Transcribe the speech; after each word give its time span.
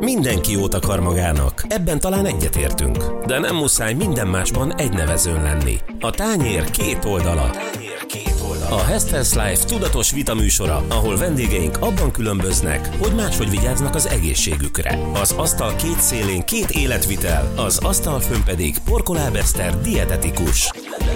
Mindenki 0.00 0.52
jót 0.52 0.74
akar 0.74 1.00
magának, 1.00 1.64
ebben 1.68 2.00
talán 2.00 2.26
egyetértünk. 2.26 3.26
De 3.26 3.38
nem 3.38 3.56
muszáj 3.56 3.94
minden 3.94 4.26
másban 4.26 4.76
egy 4.76 4.92
nevezőn 4.92 5.42
lenni. 5.42 5.78
A 6.00 6.10
tányér 6.10 6.70
két 6.70 7.04
oldala. 7.04 7.50
A 8.70 8.82
Hestels 8.82 9.32
Life 9.34 9.64
tudatos 9.64 10.12
vitaműsora, 10.12 10.84
ahol 10.88 11.16
vendégeink 11.16 11.76
abban 11.80 12.10
különböznek, 12.10 12.88
hogy 12.98 13.14
máshogy 13.14 13.50
vigyáznak 13.50 13.94
az 13.94 14.08
egészségükre. 14.08 14.98
Az 15.14 15.32
asztal 15.32 15.74
két 15.76 16.00
szélén 16.00 16.44
két 16.44 16.70
életvitel, 16.70 17.52
az 17.56 17.78
asztal 17.78 18.20
fönn 18.20 18.42
pedig 18.44 18.78
porkolábeszter 18.84 19.80
dietetikus. 19.80 20.70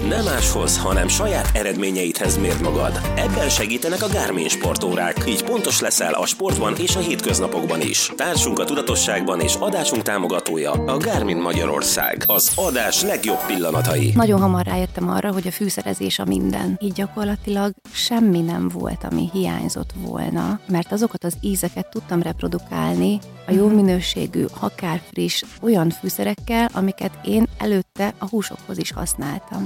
Nem 0.05 0.23
máshoz, 0.23 0.77
hanem 0.77 1.07
saját 1.07 1.49
eredményeidhez 1.53 2.37
mérd 2.37 2.61
magad. 2.61 3.01
Ebben 3.15 3.49
segítenek 3.49 4.01
a 4.03 4.07
Garmin 4.07 4.47
sportórák, 4.47 5.23
így 5.27 5.43
pontos 5.43 5.79
leszel 5.79 6.13
a 6.13 6.25
sportban 6.25 6.75
és 6.75 6.95
a 6.95 6.99
hétköznapokban 6.99 7.81
is. 7.81 8.11
Társunk 8.15 8.59
a 8.59 8.63
tudatosságban 8.63 9.39
és 9.39 9.55
adásunk 9.59 10.01
támogatója 10.01 10.71
a 10.71 10.97
Garmin 10.97 11.37
Magyarország. 11.37 12.23
Az 12.25 12.51
adás 12.55 13.01
legjobb 13.01 13.45
pillanatai. 13.45 14.11
Nagyon 14.15 14.39
hamar 14.39 14.65
rájöttem 14.65 15.09
arra, 15.09 15.33
hogy 15.33 15.47
a 15.47 15.51
fűszerezés 15.51 16.19
a 16.19 16.25
minden. 16.25 16.77
Így 16.81 16.93
gyakorlatilag 16.93 17.73
semmi 17.93 18.41
nem 18.41 18.69
volt, 18.69 19.03
ami 19.11 19.29
hiányzott 19.33 19.93
volna, 19.95 20.59
mert 20.67 20.91
azokat 20.91 21.23
az 21.23 21.33
ízeket 21.41 21.89
tudtam 21.89 22.21
reprodukálni 22.21 23.19
a 23.47 23.51
jó 23.51 23.67
minőségű, 23.67 24.45
akár 24.59 25.01
friss, 25.11 25.43
olyan 25.61 25.89
fűszerekkel, 25.89 26.69
amiket 26.73 27.11
én 27.23 27.47
előtte 27.57 28.13
a 28.17 28.27
húsokhoz 28.27 28.77
is 28.77 28.91
használtam. 28.91 29.63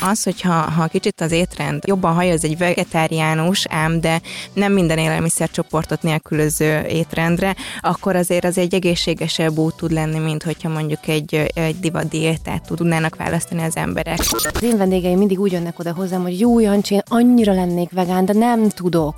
Az, 0.00 0.22
hogyha 0.22 0.52
ha 0.52 0.86
kicsit 0.86 1.20
az 1.20 1.32
étrend 1.32 1.82
jobban 1.86 2.14
hajoz 2.14 2.44
egy 2.44 2.58
vegetáriánus, 2.58 3.66
ám 3.66 4.00
de 4.00 4.20
nem 4.52 4.72
minden 4.72 4.98
élelmiszercsoportot 4.98 6.02
nélkülöző 6.02 6.80
étrendre, 6.80 7.56
akkor 7.80 8.16
azért 8.16 8.44
az 8.44 8.58
egy 8.58 8.74
egészségesebb 8.74 9.58
út 9.58 9.76
tud 9.76 9.92
lenni, 9.92 10.18
mint 10.18 10.42
hogyha 10.42 10.68
mondjuk 10.68 11.08
egy, 11.08 11.34
egy 11.54 11.80
divat 11.80 12.08
diétát 12.08 12.66
tudnának 12.66 13.16
választani 13.16 13.62
az 13.62 13.76
emberek. 13.76 14.18
Az 14.18 14.62
én 14.62 14.76
vendégeim 14.76 15.18
mindig 15.18 15.40
úgy 15.40 15.52
jönnek 15.52 15.78
oda 15.78 15.94
hozzám, 15.94 16.22
hogy 16.22 16.40
jó 16.40 16.60
Jancsi, 16.60 16.94
én 16.94 17.02
annyira 17.08 17.52
lennék 17.52 17.90
vegán, 17.90 18.24
de 18.24 18.32
nem 18.32 18.68
tudok 18.68 19.16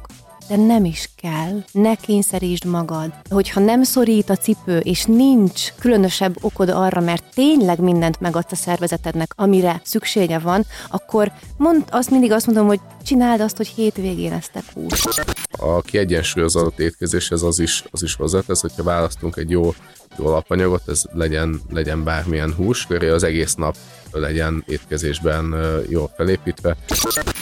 de 0.52 0.58
nem 0.58 0.84
is 0.84 1.10
kell. 1.16 1.64
Ne 1.72 1.94
kényszerítsd 1.94 2.64
magad. 2.64 3.12
Hogyha 3.30 3.60
nem 3.60 3.82
szorít 3.82 4.30
a 4.30 4.36
cipő, 4.36 4.78
és 4.78 5.04
nincs 5.04 5.72
különösebb 5.78 6.36
okod 6.40 6.68
arra, 6.68 7.00
mert 7.00 7.24
tényleg 7.34 7.80
mindent 7.80 8.20
megadsz 8.20 8.52
a 8.52 8.56
szervezetednek, 8.56 9.32
amire 9.36 9.80
szüksége 9.84 10.38
van, 10.38 10.66
akkor 10.90 11.32
mond, 11.56 11.84
azt 11.90 12.10
mindig 12.10 12.32
azt 12.32 12.46
mondom, 12.46 12.66
hogy 12.66 12.80
csináld 13.02 13.40
azt, 13.40 13.56
hogy 13.56 13.66
hétvégén 13.66 14.32
esztek 14.32 14.64
hús. 14.74 15.04
A 15.50 15.80
kiegyensúlyozott 15.80 16.78
étkezéshez 16.78 17.42
az 17.42 17.58
is, 17.58 17.84
az 17.90 18.02
is 18.02 18.14
hozzátesz, 18.14 18.60
hogyha 18.60 18.82
választunk 18.82 19.36
egy 19.36 19.50
jó 19.50 19.74
alapanyagot, 20.16 20.82
ez 20.86 21.02
legyen, 21.12 21.60
legyen 21.70 22.04
bármilyen 22.04 22.54
hús, 22.54 22.86
köré 22.86 23.08
az 23.08 23.22
egész 23.22 23.54
nap 23.54 23.76
legyen 24.12 24.64
étkezésben 24.66 25.54
jól 25.88 26.10
felépítve. 26.16 26.76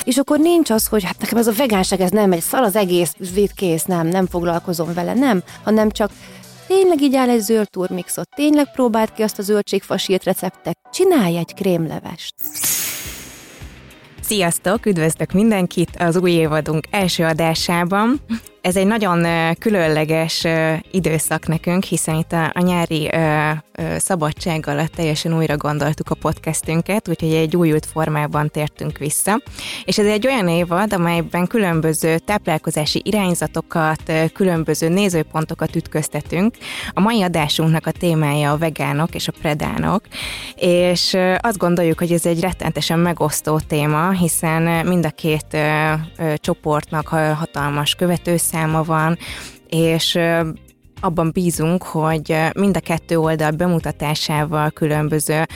És 0.05 0.17
akkor 0.17 0.39
nincs 0.39 0.71
az, 0.71 0.87
hogy 0.87 1.05
hát 1.05 1.21
nekem 1.21 1.39
ez 1.39 1.47
a 1.47 1.53
vegánság 1.53 2.01
ez 2.01 2.11
nem 2.11 2.29
megy, 2.29 2.41
szar 2.41 2.63
az 2.63 2.77
egész 2.77 3.15
kész, 3.55 3.85
nem, 3.85 4.07
nem 4.07 4.27
foglalkozom 4.27 4.95
vele, 4.95 5.15
nem, 5.15 5.43
hanem 5.63 5.91
csak 5.91 6.11
tényleg 6.67 7.03
így 7.03 7.15
áll 7.15 7.29
egy 7.29 7.41
zöld 7.41 7.71
turmixot, 7.71 8.29
tényleg 8.37 8.73
próbáld 8.73 9.13
ki 9.13 9.23
azt 9.23 9.39
a 9.39 9.43
zöldségfasírt 9.43 10.25
receptet, 10.25 10.79
csinálj 10.93 11.37
egy 11.37 11.55
krémlevest. 11.55 12.35
Sziasztok, 14.21 14.87
üdvözlök 14.87 15.33
mindenkit 15.33 15.91
az 15.99 16.17
új 16.17 16.31
évadunk 16.31 16.87
első 16.91 17.25
adásában. 17.25 18.21
Ez 18.61 18.77
egy 18.77 18.87
nagyon 18.87 19.27
különleges 19.59 20.47
időszak 20.91 21.47
nekünk, 21.47 21.85
hiszen 21.85 22.15
itt 22.15 22.33
a, 22.33 22.61
nyári 22.61 23.11
szabadság 23.97 24.67
alatt 24.67 24.93
teljesen 24.93 25.37
újra 25.37 25.57
gondoltuk 25.57 26.11
a 26.11 26.15
podcastünket, 26.15 27.09
úgyhogy 27.09 27.33
egy 27.33 27.57
újult 27.57 27.87
formában 27.87 28.49
tértünk 28.49 28.99
vissza. 28.99 29.41
És 29.85 29.99
ez 29.99 30.07
egy 30.07 30.27
olyan 30.27 30.49
évad, 30.49 30.93
amelyben 30.93 31.47
különböző 31.47 32.19
táplálkozási 32.19 33.01
irányzatokat, 33.05 34.13
különböző 34.33 34.89
nézőpontokat 34.89 35.77
ütköztetünk. 35.77 36.57
A 36.93 37.01
mai 37.01 37.23
adásunknak 37.23 37.87
a 37.87 37.91
témája 37.91 38.53
a 38.53 38.59
vegánok 38.59 39.15
és 39.15 39.29
a 39.29 39.33
predánok, 39.41 40.03
és 40.57 41.17
azt 41.39 41.59
gondoljuk, 41.59 41.99
hogy 41.99 42.13
ez 42.13 42.27
egy 42.27 42.41
rettentesen 42.41 42.99
megosztó 42.99 43.59
téma, 43.59 44.11
hiszen 44.11 44.87
mind 44.87 45.05
a 45.05 45.11
két 45.11 45.57
csoportnak 46.37 47.09
hatalmas 47.09 47.95
követő 47.95 48.37
száma 48.53 48.83
van, 48.83 49.19
és 49.69 50.19
abban 51.01 51.31
bízunk, 51.33 51.83
hogy 51.83 52.37
mind 52.55 52.77
a 52.77 52.81
kettő 52.81 53.19
oldal 53.19 53.51
bemutatásával 53.51 54.71
különböző 54.71 55.47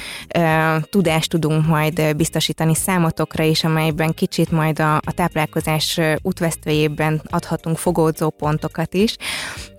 tudást 0.90 1.30
tudunk 1.30 1.66
majd 1.66 2.16
biztosítani 2.16 2.74
számotokra 2.74 3.44
is, 3.44 3.64
amelyben 3.64 4.14
kicsit 4.14 4.50
majd 4.50 4.80
a, 4.80 4.96
a 4.96 5.12
táplálkozás 5.14 6.00
útvesztőjében 6.22 7.22
adhatunk 7.24 7.76
fogódzó 7.76 8.30
pontokat 8.30 8.94
is. 8.94 9.16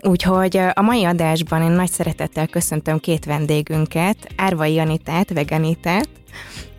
Úgyhogy 0.01 0.57
a 0.73 0.81
mai 0.81 1.03
adásban 1.03 1.61
én 1.61 1.71
nagy 1.71 1.91
szeretettel 1.91 2.47
köszöntöm 2.47 2.99
két 2.99 3.25
vendégünket, 3.25 4.17
Árvai 4.35 4.79
Anitát, 4.79 5.33
Veganitát, 5.33 6.09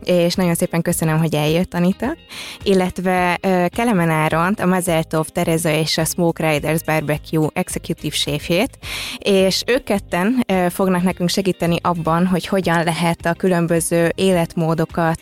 és 0.07 0.35
nagyon 0.35 0.55
szépen 0.55 0.83
köszönöm, 0.83 1.19
hogy 1.19 1.35
eljött 1.35 1.75
Anita, 1.75 2.17
illetve 2.63 3.39
Kelemen 3.69 4.11
Áront, 4.11 4.61
a 4.61 4.67
Mazeltov 4.67 5.27
Tereza 5.27 5.71
és 5.71 5.99
a 5.99 6.05
Smoke 6.05 6.51
Riders 6.51 6.83
Barbecue 6.83 7.49
Executive 7.53 8.15
chefjét, 8.15 8.79
és 9.19 9.63
ők 9.67 9.85
ketten 9.85 10.45
fognak 10.69 11.03
nekünk 11.03 11.29
segíteni 11.29 11.77
abban, 11.83 12.27
hogy 12.27 12.47
hogyan 12.47 12.85
lehet 12.85 13.27
a 13.27 13.33
különböző 13.33 14.13
életmódokat, 14.15 15.21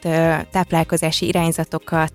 táplálkozási 0.51 1.27
irányzatokat 1.27 2.15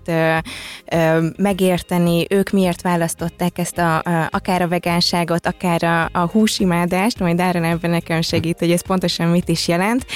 megérteni, 1.36 2.26
ők 2.28 2.50
miért 2.50 2.82
választották 2.82 3.58
ezt 3.58 3.78
a, 3.78 4.02
akár 4.30 4.62
a 4.62 4.68
vegánságot, 4.68 5.46
akár 5.46 5.84
a, 5.84 6.08
a 6.12 6.26
húsimádást, 6.26 7.18
majd 7.18 7.40
Áron 7.40 7.64
ebben 7.64 7.90
nekem 7.90 8.20
segít, 8.20 8.58
hogy 8.58 8.70
ez 8.70 8.86
pontosan 8.86 9.28
mit 9.28 9.48
is 9.48 9.68
jelent. 9.68 10.06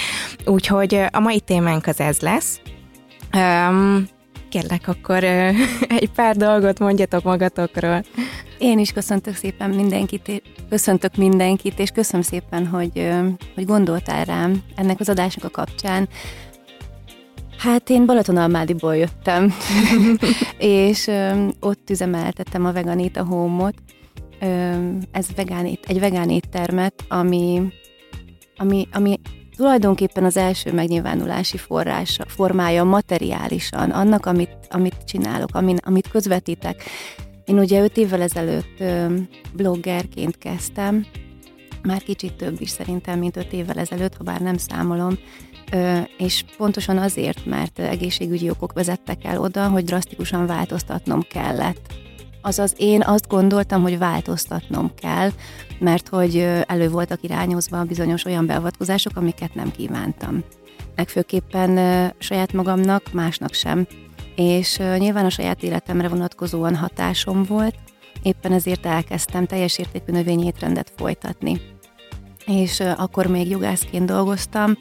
Úgyhogy 0.45 1.01
a 1.11 1.21
mai 1.21 1.41
témánk 1.41 1.87
az 1.87 2.01
ez 2.01 2.21
lesz, 2.21 2.44
lesz. 2.45 2.61
Um, 3.37 4.07
kérlek, 4.49 4.89
akkor 4.89 5.25
egy 5.99 6.11
pár 6.15 6.37
dolgot 6.37 6.79
mondjatok 6.79 7.23
magatokról. 7.23 8.05
Én 8.59 8.79
is 8.79 8.93
köszöntök 8.93 9.35
szépen 9.35 9.71
mindenkit, 9.71 10.43
köszöntök 10.69 11.17
mindenkit, 11.17 11.79
és 11.79 11.91
köszönöm 11.91 12.23
szépen, 12.23 12.67
hogy, 12.67 13.11
hogy 13.55 13.65
gondoltál 13.65 14.25
rám 14.25 14.63
ennek 14.77 15.01
az 15.01 15.09
adásnak 15.09 15.45
a 15.45 15.51
kapcsán. 15.51 16.09
Hát 17.59 17.91
én 17.91 18.07
Balatonalmádiból 18.07 18.97
jöttem, 18.97 19.55
és 20.59 21.11
ott 21.61 21.91
üzemeltettem 21.91 22.65
a 22.65 22.73
Veganita 22.73 23.25
Home-ot. 23.25 23.75
Ez 25.11 25.27
vegán, 25.37 25.79
egy 25.87 26.01
vegán 26.01 26.31
éttermet, 26.31 27.05
ami, 27.09 27.63
ami, 28.57 28.89
ami 28.93 29.21
tulajdonképpen 29.57 30.25
az 30.25 30.37
első 30.37 30.73
megnyilvánulási 30.73 31.57
forrása, 31.57 32.25
formája 32.27 32.85
materiálisan 32.85 33.91
annak, 33.91 34.27
amit, 34.27 34.57
amit 34.71 35.05
csinálok, 35.05 35.55
amin, 35.55 35.77
amit 35.85 36.09
közvetítek. 36.09 36.83
Én 37.45 37.59
ugye 37.59 37.83
öt 37.83 37.97
évvel 37.97 38.23
ezelőtt 38.23 38.83
bloggerként 39.53 40.39
kezdtem, 40.39 41.07
már 41.83 42.03
kicsit 42.03 42.35
több 42.35 42.61
is 42.61 42.71
szerintem, 42.71 43.19
mint 43.19 43.37
öt 43.37 43.53
évvel 43.53 43.79
ezelőtt, 43.79 44.17
ha 44.17 44.25
bár 44.25 44.41
nem 44.41 44.57
számolom, 44.57 45.19
és 46.19 46.45
pontosan 46.57 46.99
azért, 46.99 47.47
mert 47.47 47.79
egészségügyi 47.79 48.51
okok 48.51 48.73
vezettek 48.73 49.25
el 49.25 49.41
oda, 49.41 49.69
hogy 49.69 49.85
drasztikusan 49.85 50.47
változtatnom 50.47 51.21
kellett 51.21 52.03
Azaz 52.47 52.75
én 52.77 53.03
azt 53.03 53.29
gondoltam, 53.29 53.83
hogy 53.83 53.99
változtatnom 53.99 54.95
kell, 54.95 55.31
mert 55.85 56.09
hogy 56.09 56.37
elő 56.67 56.89
voltak 56.89 57.23
irányozva 57.23 57.85
bizonyos 57.85 58.25
olyan 58.25 58.47
beavatkozások, 58.47 59.17
amiket 59.17 59.55
nem 59.55 59.71
kívántam. 59.71 60.45
Legfőképpen 60.97 61.79
saját 62.19 62.53
magamnak, 62.53 63.13
másnak 63.13 63.53
sem. 63.53 63.87
És 64.37 64.77
nyilván 64.77 65.25
a 65.25 65.31
saját 65.31 65.63
életemre 65.63 66.09
vonatkozóan 66.09 66.77
hatásom 66.77 67.43
volt, 67.43 67.75
éppen 68.23 68.53
ezért 68.53 68.87
elkezdtem 68.87 69.47
teljes 69.47 69.79
értékű 69.79 70.13
növényétrendet 70.13 70.93
folytatni. 70.97 71.61
És 72.47 72.81
akkor 72.97 73.27
még 73.27 73.49
jogászként 73.49 74.07
dolgoztam, 74.07 74.79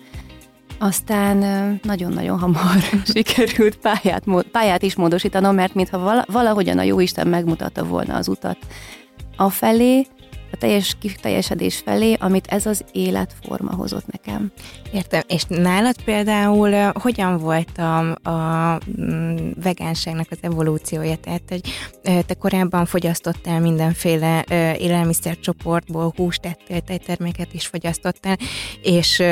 aztán 0.80 1.38
nagyon-nagyon 1.84 2.40
hamar 2.40 2.78
sikerült 3.14 3.78
pályát, 3.78 4.24
pályát 4.52 4.82
is 4.82 4.96
módosítanom, 4.96 5.56
mert 5.56 5.74
mintha 5.74 6.26
valahogyan 6.28 6.78
a 6.78 6.84
Jóisten 6.84 7.28
megmutatta 7.28 7.86
volna 7.86 8.16
az 8.16 8.28
utat 8.28 8.58
afelé, 9.36 10.08
a 10.54 10.58
teljes 10.58 10.96
kiteljesedés 11.00 11.82
felé, 11.86 12.14
amit 12.20 12.48
ez 12.48 12.66
az 12.66 12.84
életforma 12.92 13.76
hozott 13.76 14.12
nekem. 14.12 14.52
Értem. 14.94 15.22
És 15.28 15.44
nálad 15.48 15.96
például 16.04 16.92
hogyan 16.94 17.38
volt 17.38 17.78
a, 17.78 18.12
a 18.30 18.80
mm, 19.02 19.50
vegánságnak 19.64 20.28
az 20.30 20.38
evolúciója? 20.42 21.16
Tehát, 21.16 21.42
hogy 21.48 21.62
te 22.26 22.34
korábban 22.34 22.86
fogyasztottál 22.86 23.60
mindenféle 23.60 24.46
élelmiszercsoportból, 24.80 26.14
húst 26.16 26.46
ettél, 26.46 26.82
tejterméket 26.82 27.54
is 27.54 27.68
fogyasztottál, 27.68 28.38
és 28.82 29.24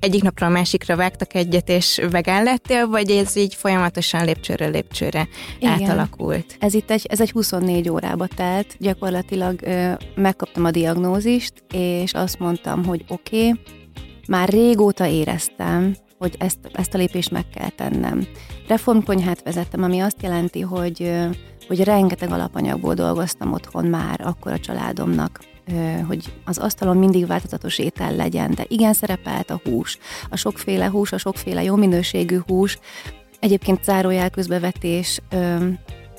egyik 0.00 0.22
napra 0.22 0.46
a 0.46 0.50
másikra 0.50 0.96
vágtak 0.96 1.34
egyet, 1.34 1.68
és 1.68 2.00
vegán 2.10 2.42
lettél, 2.42 2.86
vagy 2.86 3.10
ez 3.10 3.36
így 3.36 3.54
folyamatosan 3.54 4.24
lépcsőről 4.24 4.70
lépcsőre 4.70 5.28
Igen. 5.58 5.72
átalakult? 5.72 6.56
Ez 6.58 6.74
itt 6.74 6.90
egy, 6.90 7.06
ez 7.08 7.20
egy 7.20 7.30
24 7.30 7.88
órába 7.88 8.26
telt, 8.26 8.76
gyakorlatilag 8.78 9.62
ö, 9.62 9.92
megkaptam 10.14 10.64
a 10.64 10.70
diagnózist, 10.70 11.52
és 11.72 12.12
azt 12.12 12.38
mondtam, 12.38 12.84
hogy 12.84 13.04
oké, 13.08 13.48
okay, 13.48 13.60
már 14.28 14.48
régóta 14.48 15.06
éreztem, 15.06 15.94
hogy 16.18 16.34
ezt, 16.38 16.58
ezt 16.72 16.94
a 16.94 16.98
lépést 16.98 17.30
meg 17.30 17.44
kell 17.54 17.68
tennem. 17.68 18.26
Reformkonyhát 18.68 19.42
vezettem, 19.42 19.82
ami 19.82 20.00
azt 20.00 20.22
jelenti, 20.22 20.60
hogy, 20.60 21.12
hogy 21.68 21.84
rengeteg 21.84 22.30
alapanyagból 22.30 22.94
dolgoztam 22.94 23.52
otthon 23.52 23.84
már 23.84 24.20
akkor 24.20 24.52
a 24.52 24.58
családomnak 24.58 25.40
hogy 26.06 26.32
az 26.44 26.58
asztalon 26.58 26.96
mindig 26.96 27.26
változatos 27.26 27.78
étel 27.78 28.16
legyen, 28.16 28.54
de 28.54 28.64
igen 28.68 28.92
szerepelt 28.92 29.50
a 29.50 29.60
hús, 29.64 29.98
a 30.28 30.36
sokféle 30.36 30.88
hús, 30.88 31.12
a 31.12 31.18
sokféle 31.18 31.62
jó 31.62 31.76
minőségű 31.76 32.38
hús, 32.46 32.78
egyébként 33.40 33.84
zárójel 33.84 34.30
közbevetés, 34.30 35.20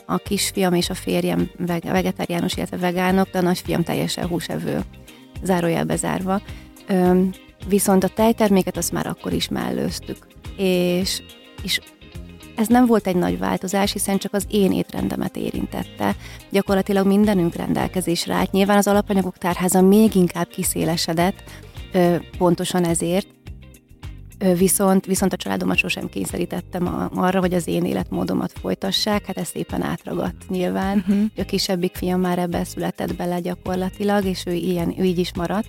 a 0.05 0.17
kisfiam 0.17 0.73
és 0.73 0.89
a 0.89 0.93
férjem 0.93 1.49
vegetáriánus, 1.83 2.55
illetve 2.55 2.77
vegánok, 2.77 3.29
de 3.29 3.37
a 3.37 3.41
nagyfiam 3.41 3.83
teljesen 3.83 4.27
húsevő, 4.27 4.81
zárójelbe 5.43 5.95
zárva. 5.95 6.41
Viszont 7.67 8.03
a 8.03 8.07
tejterméket 8.07 8.77
azt 8.77 8.91
már 8.91 9.07
akkor 9.07 9.33
is 9.33 9.49
mellőztük. 9.49 10.27
És, 10.57 11.21
és 11.63 11.79
ez 12.59 12.67
nem 12.67 12.85
volt 12.85 13.07
egy 13.07 13.15
nagy 13.15 13.39
változás, 13.39 13.91
hiszen 13.91 14.17
csak 14.17 14.33
az 14.33 14.45
én 14.49 14.71
étrendemet 14.71 15.35
érintette. 15.35 16.15
Gyakorlatilag 16.49 17.07
mindenünk 17.07 17.55
rendelkezésre 17.55 18.33
állt. 18.33 18.51
Nyilván 18.51 18.77
az 18.77 18.87
alapanyagok 18.87 19.37
tárháza 19.37 19.81
még 19.81 20.15
inkább 20.15 20.47
kiszélesedett, 20.47 21.43
pontosan 22.37 22.85
ezért, 22.85 23.27
Viszont, 24.57 25.05
viszont 25.05 25.33
a 25.33 25.37
családomat 25.37 25.77
sosem 25.77 26.09
kényszerítettem 26.09 27.09
arra, 27.15 27.39
hogy 27.39 27.53
az 27.53 27.67
én 27.67 27.85
életmódomat 27.85 28.51
folytassák, 28.61 29.25
hát 29.25 29.37
ez 29.37 29.47
szépen 29.47 29.81
átragadt 29.81 30.49
nyilván. 30.49 30.97
Uh-huh. 30.97 31.23
A 31.37 31.43
kisebbik 31.43 31.95
fiam 31.95 32.19
már 32.19 32.39
ebbe 32.39 32.63
született 32.63 33.15
bele 33.15 33.39
gyakorlatilag, 33.39 34.25
és 34.25 34.43
ő, 34.45 34.53
ilyen, 34.53 34.99
ő 34.99 35.03
így 35.03 35.19
is 35.19 35.33
maradt. 35.33 35.67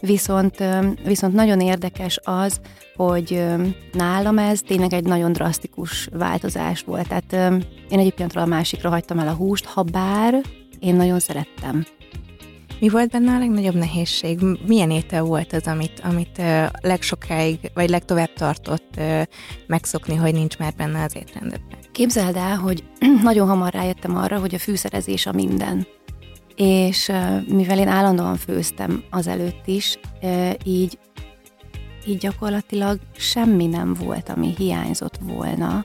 Viszont, 0.00 0.64
viszont 1.04 1.34
nagyon 1.34 1.60
érdekes 1.60 2.18
az, 2.24 2.60
hogy 2.94 3.44
nálam 3.92 4.38
ez 4.38 4.60
tényleg 4.60 4.92
egy 4.92 5.04
nagyon 5.04 5.32
drasztikus 5.32 6.08
változás 6.12 6.82
volt. 6.82 7.08
Tehát 7.08 7.52
én 7.88 7.98
egy 7.98 8.14
pillanatra 8.14 8.42
a 8.42 8.46
másikra 8.46 8.90
hagytam 8.90 9.18
el 9.18 9.28
a 9.28 9.34
húst, 9.34 9.64
ha 9.64 9.82
bár 9.82 10.42
én 10.78 10.94
nagyon 10.94 11.18
szerettem. 11.18 11.84
Mi 12.80 12.88
volt 12.88 13.10
benne 13.10 13.34
a 13.34 13.38
legnagyobb 13.38 13.74
nehézség? 13.74 14.38
Milyen 14.66 14.90
étel 14.90 15.22
volt 15.22 15.52
az, 15.52 15.66
amit, 15.66 16.00
amit 16.04 16.42
legsokáig, 16.80 17.58
vagy 17.74 17.88
legtovább 17.88 18.32
tartott 18.32 19.00
megszokni, 19.66 20.14
hogy 20.14 20.32
nincs 20.32 20.58
már 20.58 20.74
benne 20.76 21.02
az 21.02 21.16
étrendben? 21.16 21.60
Képzeld 21.92 22.36
el, 22.36 22.56
hogy 22.56 22.84
nagyon 23.22 23.48
hamar 23.48 23.72
rájöttem 23.72 24.16
arra, 24.16 24.38
hogy 24.38 24.54
a 24.54 24.58
fűszerezés 24.58 25.26
a 25.26 25.32
minden 25.32 25.86
és 26.56 27.12
mivel 27.48 27.78
én 27.78 27.88
állandóan 27.88 28.36
főztem 28.36 29.04
az 29.10 29.26
előtt 29.26 29.66
is, 29.66 29.98
így, 30.64 30.98
így 32.06 32.18
gyakorlatilag 32.18 32.98
semmi 33.16 33.66
nem 33.66 33.94
volt, 33.94 34.28
ami 34.28 34.54
hiányzott 34.56 35.18
volna, 35.22 35.84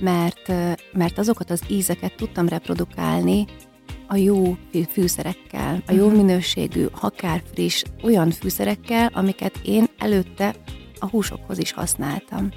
mert, 0.00 0.52
mert 0.92 1.18
azokat 1.18 1.50
az 1.50 1.62
ízeket 1.68 2.16
tudtam 2.16 2.48
reprodukálni 2.48 3.44
a 4.08 4.16
jó 4.16 4.56
fűszerekkel, 4.90 5.82
a 5.86 5.92
jó 5.92 6.06
mhm. 6.06 6.16
minőségű, 6.16 6.86
akár 7.00 7.42
friss, 7.52 7.82
olyan 8.02 8.30
fűszerekkel, 8.30 9.10
amiket 9.14 9.60
én 9.64 9.84
előtte 9.98 10.54
a 10.98 11.06
húsokhoz 11.06 11.58
is 11.58 11.72
használtam. 11.72 12.48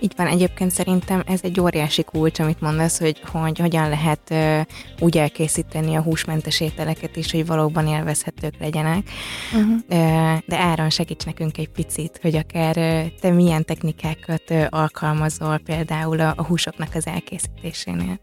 Így 0.00 0.12
van, 0.16 0.26
egyébként 0.26 0.70
szerintem 0.70 1.22
ez 1.26 1.40
egy 1.42 1.60
óriási 1.60 2.02
kulcs, 2.02 2.38
amit 2.38 2.60
mondasz, 2.60 2.98
hogy, 2.98 3.20
hogy 3.32 3.58
hogyan 3.58 3.88
lehet 3.88 4.20
uh, 4.30 4.60
úgy 5.00 5.18
elkészíteni 5.18 5.94
a 5.94 6.02
húsmentes 6.02 6.60
ételeket 6.60 7.16
is, 7.16 7.32
hogy 7.32 7.46
valóban 7.46 7.86
élvezhetők 7.86 8.54
legyenek. 8.58 9.10
Uh-huh. 9.52 9.70
Uh, 9.72 10.38
de 10.46 10.56
Áron, 10.58 10.90
segíts 10.90 11.24
nekünk 11.24 11.58
egy 11.58 11.68
picit, 11.68 12.18
hogy 12.22 12.36
akár 12.36 12.76
uh, 12.76 13.18
te 13.20 13.30
milyen 13.30 13.64
technikákat 13.64 14.42
uh, 14.50 14.66
alkalmazol 14.70 15.58
például 15.58 16.20
a, 16.20 16.34
a 16.36 16.44
húsoknak 16.44 16.94
az 16.94 17.06
elkészítésénél. 17.06 18.20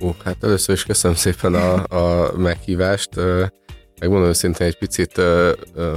Ó, 0.00 0.10
hát 0.24 0.44
először 0.44 0.74
is 0.74 0.84
köszönöm 0.84 1.16
szépen 1.16 1.54
a, 1.54 1.84
a 1.84 2.32
meghívást. 2.36 3.10
Megmondom 4.00 4.28
őszintén 4.28 4.66
egy 4.66 4.78
picit, 4.78 5.18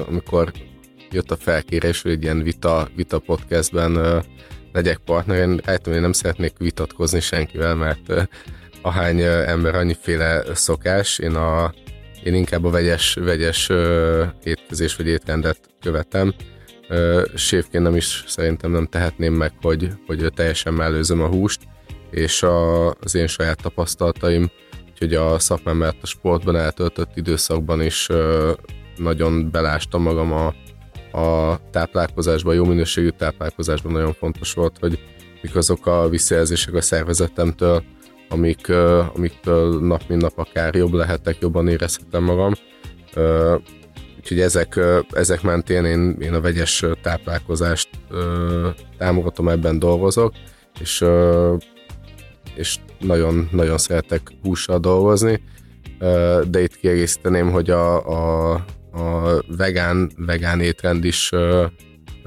amikor 0.08 0.52
jött 1.12 1.32
a 1.32 1.36
felkérés, 1.36 2.02
hogy 2.02 2.12
egy 2.12 2.24
ilyen 2.24 2.44
vita, 2.44 2.88
vita 2.96 3.20
podcastben 3.20 4.24
legyek 4.75 4.98
partner. 4.98 5.38
Én 5.38 5.62
rájöttem, 5.66 5.94
hogy 5.94 6.01
nem 6.01 6.12
szeretnék 6.12 6.54
vitatkozni 6.57 7.19
senkivel, 7.19 7.75
mert 7.75 8.30
ahány 8.81 9.19
ember 9.22 9.75
annyiféle 9.75 10.44
szokás, 10.54 11.19
én, 11.19 11.36
a, 11.36 11.74
én 12.24 12.33
inkább 12.33 12.63
a 12.63 12.69
vegyes, 12.69 13.13
vegyes 13.13 13.69
étkezés 14.44 14.95
vagy 14.95 15.07
étrendet 15.07 15.60
követem. 15.81 16.33
Sévként 17.36 17.83
nem 17.83 17.95
is 17.95 18.24
szerintem 18.27 18.72
nem 18.72 18.86
tehetném 18.86 19.33
meg, 19.33 19.51
hogy, 19.62 19.89
hogy 20.07 20.31
teljesen 20.36 20.74
mellőzöm 20.74 21.21
a 21.21 21.28
húst, 21.28 21.60
és 22.12 22.44
a, 22.44 22.89
az 22.89 23.16
én 23.16 23.28
saját 23.28 23.62
tapasztalataim, 23.62 24.51
úgyhogy 24.92 25.13
a 25.13 25.39
szakmám 25.39 25.78
mellett 25.78 26.01
a 26.01 26.06
sportban 26.06 26.56
eltöltött 26.56 27.12
időszakban 27.16 27.81
is 27.81 28.07
nagyon 28.98 29.51
belástam 29.51 30.01
magam 30.01 30.31
a, 30.31 30.54
a 31.16 31.60
táplálkozásban, 31.72 32.56
jó 32.56 32.66
minőségű 32.66 33.10
táplálkozásban 33.10 33.92
nagyon 33.92 34.14
fontos 34.14 34.54
volt, 34.54 34.78
hogy 34.80 35.00
mik 35.42 35.56
azok 35.56 35.86
a 35.86 36.10
visszajelzések 36.10 36.74
a 36.74 36.82
szervezetemtől, 36.82 37.84
amik, 38.30 38.70
amiktől 39.16 39.80
nap 39.80 40.02
mint 40.08 40.22
nap 40.22 40.38
akár 40.38 40.76
jobb 40.76 40.94
lehetek, 40.94 41.38
jobban 41.40 41.68
érezhetem 41.68 42.24
magam. 42.24 42.54
Úgyhogy 44.18 44.40
ezek, 44.40 44.80
ezek 45.12 45.42
mentén 45.42 45.86
én, 45.86 46.18
én 46.20 46.34
a 46.34 46.42
vegyes 46.42 46.86
táplálkozást 47.02 47.90
támogatom, 48.98 49.50
ebben 49.50 49.80
dolgozok, 49.80 50.34
és, 50.80 51.06
és 52.56 52.78
nagyon, 53.00 53.50
nagyon 53.52 53.78
szeretek 53.78 54.22
hússal 54.44 54.80
dolgozni, 54.80 55.42
de 56.48 56.62
itt 56.62 56.76
kiegészíteném, 56.76 57.52
hogy 57.52 57.70
a, 57.70 57.96
a 58.52 58.66
a 58.95 59.42
vegán, 59.57 60.12
vegán 60.18 60.59
étrend 60.59 61.03
is, 61.03 61.31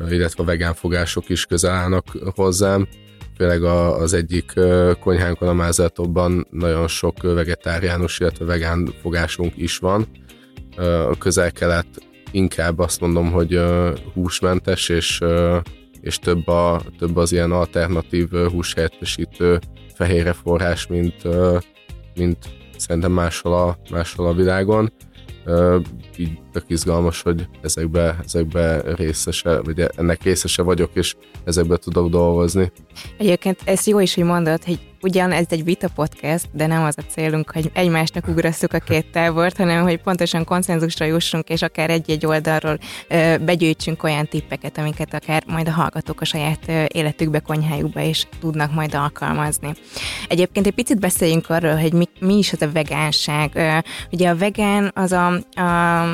illetve 0.08 0.42
a 0.42 0.46
vegán 0.46 0.74
fogások 0.74 1.28
is 1.28 1.46
közel 1.46 1.72
állnak 1.72 2.04
hozzám. 2.34 2.88
Főleg 3.36 3.62
az 3.62 4.12
egyik 4.12 4.52
konyhánkon, 5.00 5.48
a 5.48 5.52
Mázeltobban 5.52 6.46
nagyon 6.50 6.88
sok 6.88 7.22
vegetáriánus, 7.22 8.20
illetve 8.20 8.44
vegán 8.44 8.94
fogásunk 9.02 9.52
is 9.56 9.78
van. 9.78 10.06
A 11.10 11.18
közel-kelet 11.18 11.86
inkább 12.30 12.78
azt 12.78 13.00
mondom, 13.00 13.30
hogy 13.30 13.60
húsmentes, 14.14 14.88
és, 14.88 15.20
és 16.00 16.18
több, 16.18 16.48
a, 16.48 16.82
több 16.98 17.16
az 17.16 17.32
ilyen 17.32 17.52
alternatív 17.52 18.30
húshelyettesítő 18.30 19.58
fehérre 19.94 20.32
forrás, 20.32 20.86
mint, 20.86 21.22
mint 22.14 22.38
szerintem 22.76 23.12
máshol 23.12 23.54
a, 23.54 23.78
máshol 23.90 24.26
a 24.26 24.34
világon 24.34 24.92
így 26.16 26.38
tök 26.52 26.64
izgalmas, 26.66 27.22
hogy 27.22 27.48
ezekbe, 27.62 28.18
ezekbe 28.24 28.82
részese, 28.96 29.60
vagy 29.60 29.80
ennek 29.96 30.22
részese 30.22 30.62
vagyok, 30.62 30.90
és 30.94 31.14
ezekbe 31.44 31.76
tudok 31.76 32.08
dolgozni. 32.08 32.72
Egyébként 33.18 33.60
ez 33.64 33.86
jó 33.86 34.00
is, 34.00 34.14
hogy 34.14 34.24
mondod, 34.24 34.64
hogy 34.64 34.78
ugyan 35.02 35.32
ez 35.32 35.46
egy 35.48 35.64
vita 35.64 35.88
podcast, 35.94 36.48
de 36.52 36.66
nem 36.66 36.82
az 36.82 36.94
a 36.98 37.02
célunk, 37.02 37.50
hogy 37.50 37.70
egymásnak 37.74 38.28
ugrasszuk 38.28 38.72
a 38.72 38.78
két 38.78 39.10
tábort, 39.10 39.56
hanem 39.56 39.82
hogy 39.82 40.02
pontosan 40.02 40.44
konszenzusra 40.44 41.04
jussunk, 41.04 41.48
és 41.48 41.62
akár 41.62 41.90
egy-egy 41.90 42.26
oldalról 42.26 42.78
ö, 43.08 43.36
begyűjtsünk 43.44 44.02
olyan 44.02 44.26
tippeket, 44.26 44.78
amiket 44.78 45.14
akár 45.14 45.42
majd 45.46 45.68
a 45.68 45.72
hallgatók 45.72 46.20
a 46.20 46.24
saját 46.24 46.68
ö, 46.68 46.84
életükbe, 46.88 47.38
konyhájukba 47.38 48.00
is 48.00 48.28
tudnak 48.40 48.74
majd 48.74 48.94
alkalmazni. 48.94 49.72
Egyébként 50.28 50.66
egy 50.66 50.74
picit 50.74 51.00
beszéljünk 51.00 51.50
arról, 51.50 51.76
hogy 51.76 51.92
mi, 51.92 52.04
mi 52.20 52.38
is 52.38 52.52
az 52.52 52.62
a 52.62 52.72
vegánság. 52.72 53.50
Ö, 53.54 53.78
ugye 54.12 54.28
a 54.28 54.36
vegán 54.36 54.90
az 54.94 55.12
a, 55.12 55.26
a 55.60 56.04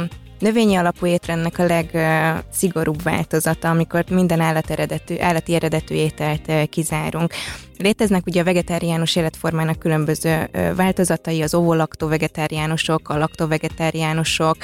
növényi 0.45 0.77
alapú 0.77 1.07
étrendnek 1.07 1.59
a 1.59 1.65
legszigorúbb 1.67 3.03
változata, 3.03 3.71
amikor 3.71 4.05
minden 4.11 4.41
állat 4.41 4.71
eredetű, 4.71 5.15
állati 5.19 5.55
eredetű 5.55 5.95
ételt 5.95 6.69
kizárunk. 6.69 7.33
Léteznek 7.79 8.27
ugye 8.27 8.41
a 8.41 8.45
vegetáriánus 8.45 9.17
életformának 9.17 9.79
különböző 9.79 10.51
változatai, 10.77 11.43
az 11.43 11.55
ovolaktó 11.55 12.07
vegetáriánusok, 12.07 13.09
a 13.09 13.19
laktovegetáriánusok, 13.19 14.57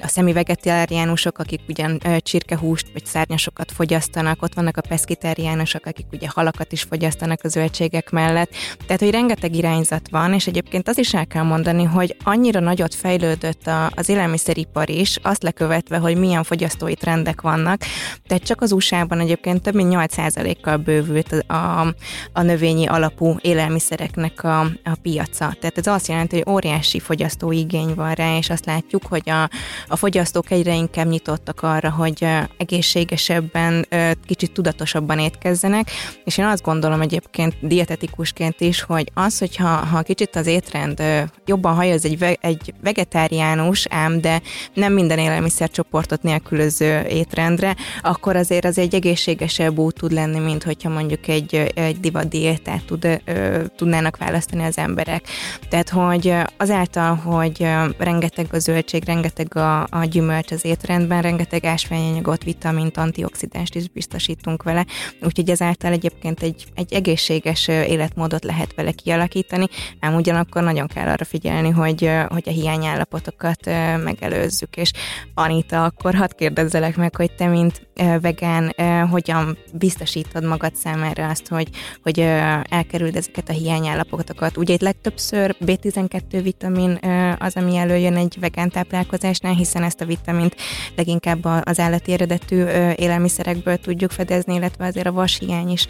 a 0.00 0.08
szemi-vegetáriánusok, 0.08 1.38
akik 1.38 1.60
ugyan 1.68 2.00
csirkehúst 2.18 2.86
vagy 2.92 3.06
szárnyasokat 3.06 3.72
fogyasztanak, 3.72 4.42
ott 4.42 4.54
vannak 4.54 4.76
a 4.76 4.80
peszkitáriánusok, 4.88 5.86
akik 5.86 6.06
ugye 6.12 6.28
halakat 6.34 6.72
is 6.72 6.82
fogyasztanak 6.82 7.40
a 7.42 7.48
zöldségek 7.48 8.10
mellett. 8.10 8.50
Tehát, 8.86 9.00
hogy 9.00 9.10
rengeteg 9.10 9.54
irányzat 9.54 10.08
van, 10.10 10.32
és 10.32 10.46
egyébként 10.46 10.88
az 10.88 10.98
is 10.98 11.14
el 11.14 11.26
kell 11.26 11.42
mondani, 11.42 11.84
hogy 11.84 12.16
annyira 12.24 12.60
nagyot 12.60 12.94
fejlődött 12.94 13.66
a, 13.66 13.90
az 13.94 14.08
élelmiszeripar 14.08 14.90
is, 14.90 15.18
azt 15.22 15.42
lekövetve, 15.42 15.98
hogy 15.98 16.16
milyen 16.16 16.42
fogyasztói 16.42 16.94
trendek 16.94 17.40
vannak. 17.40 17.80
Tehát 18.26 18.44
csak 18.44 18.60
az 18.60 18.72
USA-ban 18.72 19.20
egyébként 19.20 19.62
több 19.62 19.74
mint 19.74 19.92
8%-kal 19.94 20.76
bővült 20.76 21.32
a, 21.32 21.54
a, 21.54 21.94
a 22.32 22.42
növényi 22.66 22.86
alapú 22.86 23.36
élelmiszereknek 23.40 24.44
a, 24.44 24.60
a 24.60 24.96
piaca. 25.02 25.54
Tehát 25.60 25.78
ez 25.78 25.86
azt 25.86 26.08
jelenti, 26.08 26.36
hogy 26.36 26.54
óriási 26.54 26.98
fogyasztói 26.98 27.58
igény 27.58 27.94
van 27.94 28.12
rá, 28.12 28.36
és 28.36 28.50
azt 28.50 28.66
látjuk, 28.66 29.02
hogy 29.06 29.30
a, 29.30 29.50
a 29.88 29.96
fogyasztók 29.96 30.50
egyre 30.50 30.74
inkább 30.74 31.06
nyitottak 31.06 31.62
arra, 31.62 31.90
hogy 31.90 32.26
egészségesebben, 32.56 33.86
kicsit 34.26 34.52
tudatosabban 34.52 35.18
étkezzenek, 35.18 35.90
és 36.24 36.38
én 36.38 36.44
azt 36.44 36.62
gondolom 36.62 37.00
egyébként 37.00 37.54
dietetikusként 37.60 38.60
is, 38.60 38.82
hogy 38.82 39.10
az, 39.14 39.38
hogyha 39.38 39.68
ha 39.68 40.02
kicsit 40.02 40.36
az 40.36 40.46
étrend 40.46 41.02
jobban 41.44 41.74
hajoz 41.74 42.04
egy, 42.04 42.38
egy 42.40 42.74
vegetáriánus, 42.82 43.86
ám 43.90 44.20
de 44.20 44.42
nem 44.74 44.92
minden 44.92 45.18
élelmiszercsoportot 45.18 46.22
nélkülöző 46.22 47.00
étrendre, 47.00 47.76
akkor 48.02 48.36
azért 48.36 48.64
az 48.64 48.78
egy 48.78 48.94
egészségesebb 48.94 49.78
út 49.78 49.94
tud 49.94 50.12
lenni, 50.12 50.38
mint 50.38 50.62
hogyha 50.62 50.88
mondjuk 50.88 51.28
egy, 51.28 51.54
egy 51.74 52.00
divat 52.00 52.28
diétát 52.46 52.84
tud, 52.84 53.20
ö, 53.24 53.62
tudnának 53.76 54.16
választani 54.16 54.64
az 54.64 54.78
emberek. 54.78 55.22
Tehát, 55.68 55.88
hogy 55.88 56.34
azáltal, 56.56 57.14
hogy 57.14 57.68
rengeteg 57.98 58.46
a 58.52 58.58
zöldség, 58.58 59.04
rengeteg 59.04 59.56
a, 59.56 59.82
a 59.82 60.04
gyümölcs 60.04 60.50
az 60.50 60.64
étrendben, 60.64 61.22
rengeteg 61.22 61.64
ásványanyagot, 61.64 62.44
vitamint, 62.44 62.96
antioxidást 62.96 63.74
is 63.74 63.88
biztosítunk 63.88 64.62
vele, 64.62 64.86
úgyhogy 65.22 65.50
ezáltal 65.50 65.92
egyébként 65.92 66.42
egy, 66.42 66.64
egy 66.74 66.92
egészséges 66.92 67.68
életmódot 67.68 68.44
lehet 68.44 68.74
vele 68.74 68.90
kialakítani, 68.90 69.66
ám 70.00 70.14
ugyanakkor 70.14 70.62
nagyon 70.62 70.86
kell 70.86 71.08
arra 71.08 71.24
figyelni, 71.24 71.70
hogy, 71.70 72.10
hogy 72.28 72.42
a 72.46 72.50
hiányállapotokat 72.50 73.66
megelőzzük. 74.04 74.76
És 74.76 74.90
Anita, 75.34 75.84
akkor 75.84 76.14
hadd 76.14 76.36
kérdezzelek 76.36 76.96
meg, 76.96 77.16
hogy 77.16 77.32
te, 77.32 77.46
mint 77.46 77.85
vegán, 78.20 78.74
hogyan 79.10 79.58
biztosítod 79.72 80.44
magad 80.44 80.74
számára 80.74 81.28
azt, 81.28 81.48
hogy, 81.48 81.68
hogy 82.02 82.20
elkerüld 82.68 83.16
ezeket 83.16 83.48
a 83.48 83.52
hiányállapotokat. 83.52 84.56
Ugye 84.56 84.74
itt 84.74 84.80
legtöbbször 84.80 85.56
B12 85.60 86.40
vitamin 86.42 86.98
az, 87.38 87.56
ami 87.56 87.76
előjön 87.76 88.16
egy 88.16 88.36
vegán 88.40 88.70
táplálkozásnál, 88.70 89.54
hiszen 89.54 89.82
ezt 89.82 90.00
a 90.00 90.04
vitamint 90.04 90.56
leginkább 90.96 91.44
az 91.62 91.80
állati 91.80 92.12
eredetű 92.12 92.64
élelmiszerekből 92.94 93.76
tudjuk 93.76 94.10
fedezni, 94.10 94.54
illetve 94.54 94.86
azért 94.86 95.06
a 95.06 95.12
vashiány 95.12 95.70
is 95.70 95.86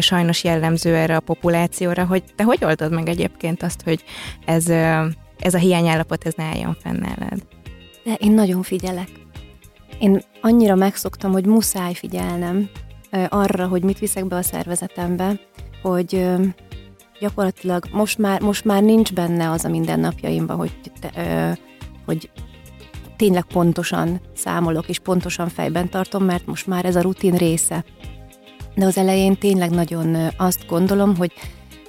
sajnos 0.00 0.44
jellemző 0.44 0.94
erre 0.94 1.16
a 1.16 1.20
populációra, 1.20 2.04
hogy 2.04 2.22
te 2.36 2.44
hogy 2.44 2.64
oldod 2.64 2.92
meg 2.92 3.08
egyébként 3.08 3.62
azt, 3.62 3.82
hogy 3.82 4.04
ez, 4.44 4.68
ez 5.38 5.54
a 5.54 5.58
hiányállapot 5.58 6.26
ez 6.26 6.34
ne 6.36 6.44
álljon 6.44 6.76
fenn? 6.82 7.04
De 8.04 8.14
én 8.14 8.32
nagyon 8.32 8.62
figyelek. 8.62 9.08
Én 9.98 10.22
annyira 10.40 10.74
megszoktam, 10.74 11.32
hogy 11.32 11.46
muszáj 11.46 11.94
figyelnem 11.94 12.70
arra, 13.28 13.66
hogy 13.66 13.82
mit 13.82 13.98
viszek 13.98 14.26
be 14.26 14.36
a 14.36 14.42
szervezetembe, 14.42 15.40
hogy 15.82 16.26
gyakorlatilag 17.20 17.84
most 17.92 18.18
már, 18.18 18.40
most 18.40 18.64
már 18.64 18.82
nincs 18.82 19.12
benne 19.12 19.50
az 19.50 19.64
a 19.64 19.68
mindennapjaimban, 19.68 20.56
hogy, 20.56 20.72
te, 21.00 21.58
hogy 22.04 22.30
tényleg 23.16 23.44
pontosan 23.44 24.20
számolok, 24.34 24.88
és 24.88 24.98
pontosan 24.98 25.48
fejben 25.48 25.88
tartom, 25.88 26.24
mert 26.24 26.46
most 26.46 26.66
már 26.66 26.84
ez 26.84 26.96
a 26.96 27.00
rutin 27.00 27.36
része. 27.36 27.84
De 28.74 28.86
az 28.86 28.98
elején 28.98 29.36
tényleg 29.36 29.70
nagyon 29.70 30.16
azt 30.36 30.66
gondolom, 30.66 31.16
hogy 31.16 31.32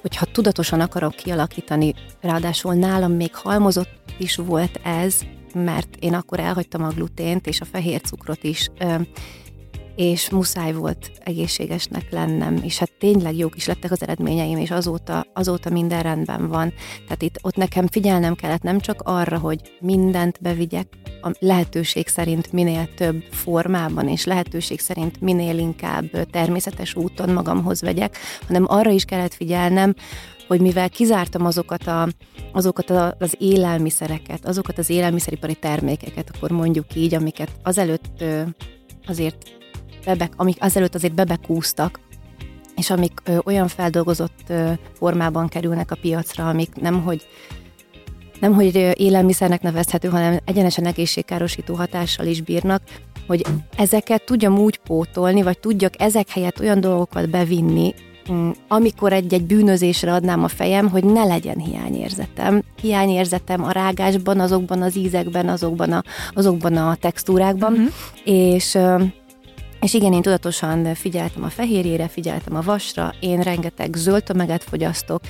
hogyha 0.00 0.26
tudatosan 0.26 0.80
akarok 0.80 1.14
kialakítani, 1.14 1.94
ráadásul 2.20 2.74
nálam 2.74 3.12
még 3.12 3.34
halmozott 3.34 3.98
is 4.18 4.36
volt 4.36 4.80
ez, 4.82 5.20
mert 5.54 5.96
én 6.00 6.14
akkor 6.14 6.40
elhagytam 6.40 6.82
a 6.82 6.88
glutént 6.88 7.46
és 7.46 7.60
a 7.60 7.64
fehér 7.64 8.00
cukrot 8.00 8.44
is, 8.44 8.70
és 9.96 10.30
muszáj 10.30 10.72
volt 10.72 11.10
egészségesnek 11.18 12.10
lennem, 12.10 12.60
és 12.62 12.78
hát 12.78 12.90
tényleg 12.98 13.36
jók 13.36 13.56
is 13.56 13.66
lettek 13.66 13.90
az 13.90 14.02
eredményeim, 14.02 14.58
és 14.58 14.70
azóta, 14.70 15.26
azóta 15.34 15.70
minden 15.70 16.02
rendben 16.02 16.48
van. 16.48 16.72
Tehát 17.04 17.22
itt 17.22 17.38
ott 17.42 17.56
nekem 17.56 17.86
figyelnem 17.86 18.34
kellett 18.34 18.62
nem 18.62 18.80
csak 18.80 19.00
arra, 19.04 19.38
hogy 19.38 19.60
mindent 19.80 20.38
bevigyek, 20.40 20.86
a 21.22 21.30
lehetőség 21.38 22.08
szerint 22.08 22.52
minél 22.52 22.94
több 22.94 23.22
formában, 23.30 24.08
és 24.08 24.24
lehetőség 24.24 24.80
szerint 24.80 25.20
minél 25.20 25.58
inkább 25.58 26.30
természetes 26.30 26.94
úton 26.94 27.30
magamhoz 27.30 27.80
vegyek, 27.80 28.16
hanem 28.46 28.64
arra 28.68 28.90
is 28.90 29.04
kellett 29.04 29.34
figyelnem, 29.34 29.94
hogy 30.50 30.60
mivel 30.60 30.88
kizártam 30.88 31.46
azokat, 31.46 31.86
a, 31.86 32.08
azokat 32.52 32.90
a, 32.90 33.16
az 33.18 33.34
élelmiszereket, 33.38 34.46
azokat 34.46 34.78
az 34.78 34.90
élelmiszeripari 34.90 35.54
termékeket, 35.54 36.30
akkor 36.34 36.50
mondjuk 36.50 36.94
így, 36.94 37.14
amiket 37.14 37.50
azelőtt 37.62 38.24
azért 39.06 39.36
bebek, 40.04 40.32
amik 40.36 40.56
azelőtt 40.60 40.94
azért 40.94 41.14
bebekúztak, 41.14 42.00
és 42.76 42.90
amik 42.90 43.12
ö, 43.24 43.38
olyan 43.44 43.68
feldolgozott 43.68 44.44
ö, 44.48 44.72
formában 44.94 45.48
kerülnek 45.48 45.90
a 45.90 45.98
piacra, 46.00 46.48
amik 46.48 46.74
nem 46.74 47.02
hogy 47.02 47.26
nem 48.40 48.54
hogy 48.54 48.94
élelmiszernek 48.94 49.62
nevezhető, 49.62 50.08
hanem 50.08 50.38
egyenesen 50.44 50.86
egészségkárosító 50.86 51.74
hatással 51.74 52.26
is 52.26 52.40
bírnak, 52.40 52.82
hogy 53.26 53.46
ezeket 53.76 54.24
tudjam 54.24 54.58
úgy 54.58 54.76
pótolni, 54.76 55.42
vagy 55.42 55.58
tudjak 55.58 56.00
ezek 56.00 56.28
helyett 56.28 56.60
olyan 56.60 56.80
dolgokat 56.80 57.30
bevinni, 57.30 57.94
amikor 58.68 59.12
egy-egy 59.12 59.44
bűnözésre 59.44 60.12
adnám 60.12 60.44
a 60.44 60.48
fejem, 60.48 60.88
hogy 60.88 61.04
ne 61.04 61.24
legyen 61.24 61.58
hiányérzetem. 61.58 62.62
Hiányérzetem 62.80 63.64
a 63.64 63.70
rágásban, 63.70 64.40
azokban 64.40 64.82
az 64.82 64.96
ízekben, 64.96 65.48
azokban 65.48 65.92
a, 65.92 66.02
azokban 66.34 66.76
a 66.76 66.94
textúrákban, 66.94 67.72
uh-huh. 67.72 67.88
és 68.24 68.78
és 69.80 69.94
igen, 69.94 70.12
én 70.12 70.22
tudatosan 70.22 70.94
figyeltem 70.94 71.42
a 71.44 71.48
fehérjére, 71.48 72.08
figyeltem 72.08 72.56
a 72.56 72.60
vasra, 72.60 73.14
én 73.20 73.40
rengeteg 73.40 73.94
zöld 73.94 74.24
tömeget 74.24 74.64
fogyasztok, 74.64 75.20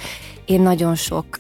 én 0.45 0.61
nagyon 0.61 0.95
sok 0.95 1.37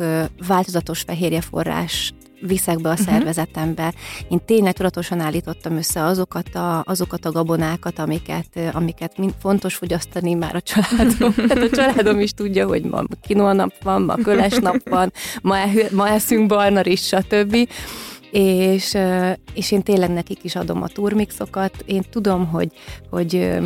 változatos 0.46 1.00
fehérjeforrás 1.00 2.12
viszek 2.40 2.80
be 2.80 2.88
a 2.88 2.92
uh-huh. 2.92 3.06
szervezetembe. 3.06 3.94
Én 4.28 4.40
tényleg 4.44 4.72
tudatosan 4.72 5.20
állítottam 5.20 5.76
össze 5.76 6.04
azokat 6.04 6.54
a, 6.54 6.82
azokat 6.86 7.24
a 7.24 7.32
gabonákat, 7.32 7.98
amiket, 7.98 8.58
amiket 8.72 9.18
mind 9.18 9.34
fontos 9.40 9.74
fogyasztani 9.74 10.34
már 10.34 10.54
a 10.54 10.60
családom. 10.60 11.34
Tehát 11.48 11.72
a 11.72 11.76
családom 11.76 12.20
is 12.20 12.32
tudja, 12.32 12.66
hogy 12.66 12.82
ma 12.82 13.02
kinoa 13.22 13.52
nap 13.52 13.82
van, 13.82 14.02
ma 14.02 14.14
köles 14.14 14.58
nap 14.58 14.88
van, 14.88 15.12
ma, 15.42 15.56
ma 15.90 16.08
eszünk 16.08 16.48
barna 16.48 16.84
is, 16.84 17.06
stb 17.06 17.68
és, 18.30 18.96
és 19.54 19.72
én 19.72 19.82
tényleg 19.82 20.10
nekik 20.10 20.44
is 20.44 20.56
adom 20.56 20.82
a 20.82 20.88
turmixokat. 20.88 21.84
Én 21.86 22.02
tudom, 22.10 22.46
hogy, 22.46 22.72
hogy 23.10 23.58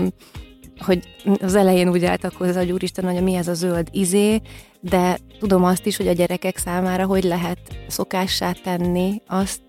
hogy 0.79 1.03
az 1.41 1.55
elején 1.55 1.89
úgy 1.89 2.05
állt 2.05 2.25
akkor 2.25 2.47
az 2.47 2.71
úristen, 2.71 3.05
hogy 3.13 3.23
mi 3.23 3.35
ez 3.35 3.49
a 3.49 3.55
zöld 3.55 3.89
izé, 3.91 4.41
de 4.89 5.19
tudom 5.39 5.65
azt 5.65 5.87
is, 5.87 5.97
hogy 5.97 6.09
a 6.09 6.13
gyerekek 6.13 6.57
számára 6.57 7.07
hogy 7.07 7.25
lehet 7.25 7.59
szokássá 7.89 8.53
tenni 8.53 9.23
azt, 9.27 9.61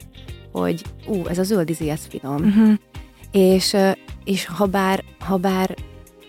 hogy 0.52 0.82
ú, 1.08 1.28
ez 1.28 1.38
a 1.38 1.44
zöld 1.44 1.70
izé, 1.70 1.90
ez 1.90 2.06
finom. 2.10 2.36
Uh-huh. 2.36 2.74
És, 3.32 3.76
és 4.24 4.46
ha 4.46 4.66
bár, 4.66 5.04
ha 5.20 5.38
bár 5.38 5.76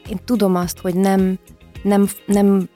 én 0.09 0.19
tudom 0.25 0.55
azt, 0.55 0.79
hogy 0.79 0.95
nem, 0.95 1.39
nem, 1.83 2.09
nem 2.27 2.69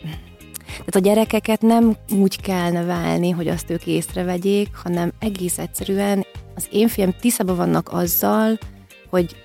tehát 0.67 0.95
a 0.95 0.99
gyerekeket 0.99 1.61
nem 1.61 1.97
úgy 2.19 2.40
kell 2.40 2.71
nevelni, 2.71 3.31
hogy 3.31 3.49
azt 3.49 3.71
ők 3.71 3.87
észrevegyék, 3.87 4.69
hanem 4.75 5.12
egész 5.19 5.59
egyszerűen 5.59 6.26
az 6.55 6.69
én 6.71 6.88
fiam 6.88 7.14
tisztában 7.21 7.57
vannak 7.57 7.93
azzal, 7.93 8.59
hogy 9.11 9.37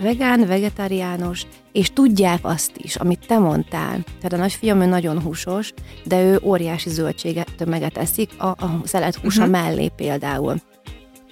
vegán, 0.00 0.46
vegetáriánus, 0.46 1.46
és 1.72 1.92
tudják 1.92 2.38
azt 2.42 2.72
is, 2.76 2.96
amit 2.96 3.26
te 3.26 3.38
mondtál. 3.38 3.98
Tehát 4.04 4.32
a 4.32 4.36
nagyfiam 4.36 4.80
ő 4.80 4.86
nagyon 4.86 5.22
húsos, 5.22 5.72
de 6.04 6.22
ő 6.22 6.40
óriási 6.42 6.90
zöldséget 6.90 7.54
tömeget 7.56 7.96
eszik, 7.96 8.30
a, 8.38 8.46
a 8.46 8.80
szelet 8.84 9.14
húsa 9.14 9.44
uh-huh. 9.46 9.62
mellé 9.62 9.88
például. 9.96 10.56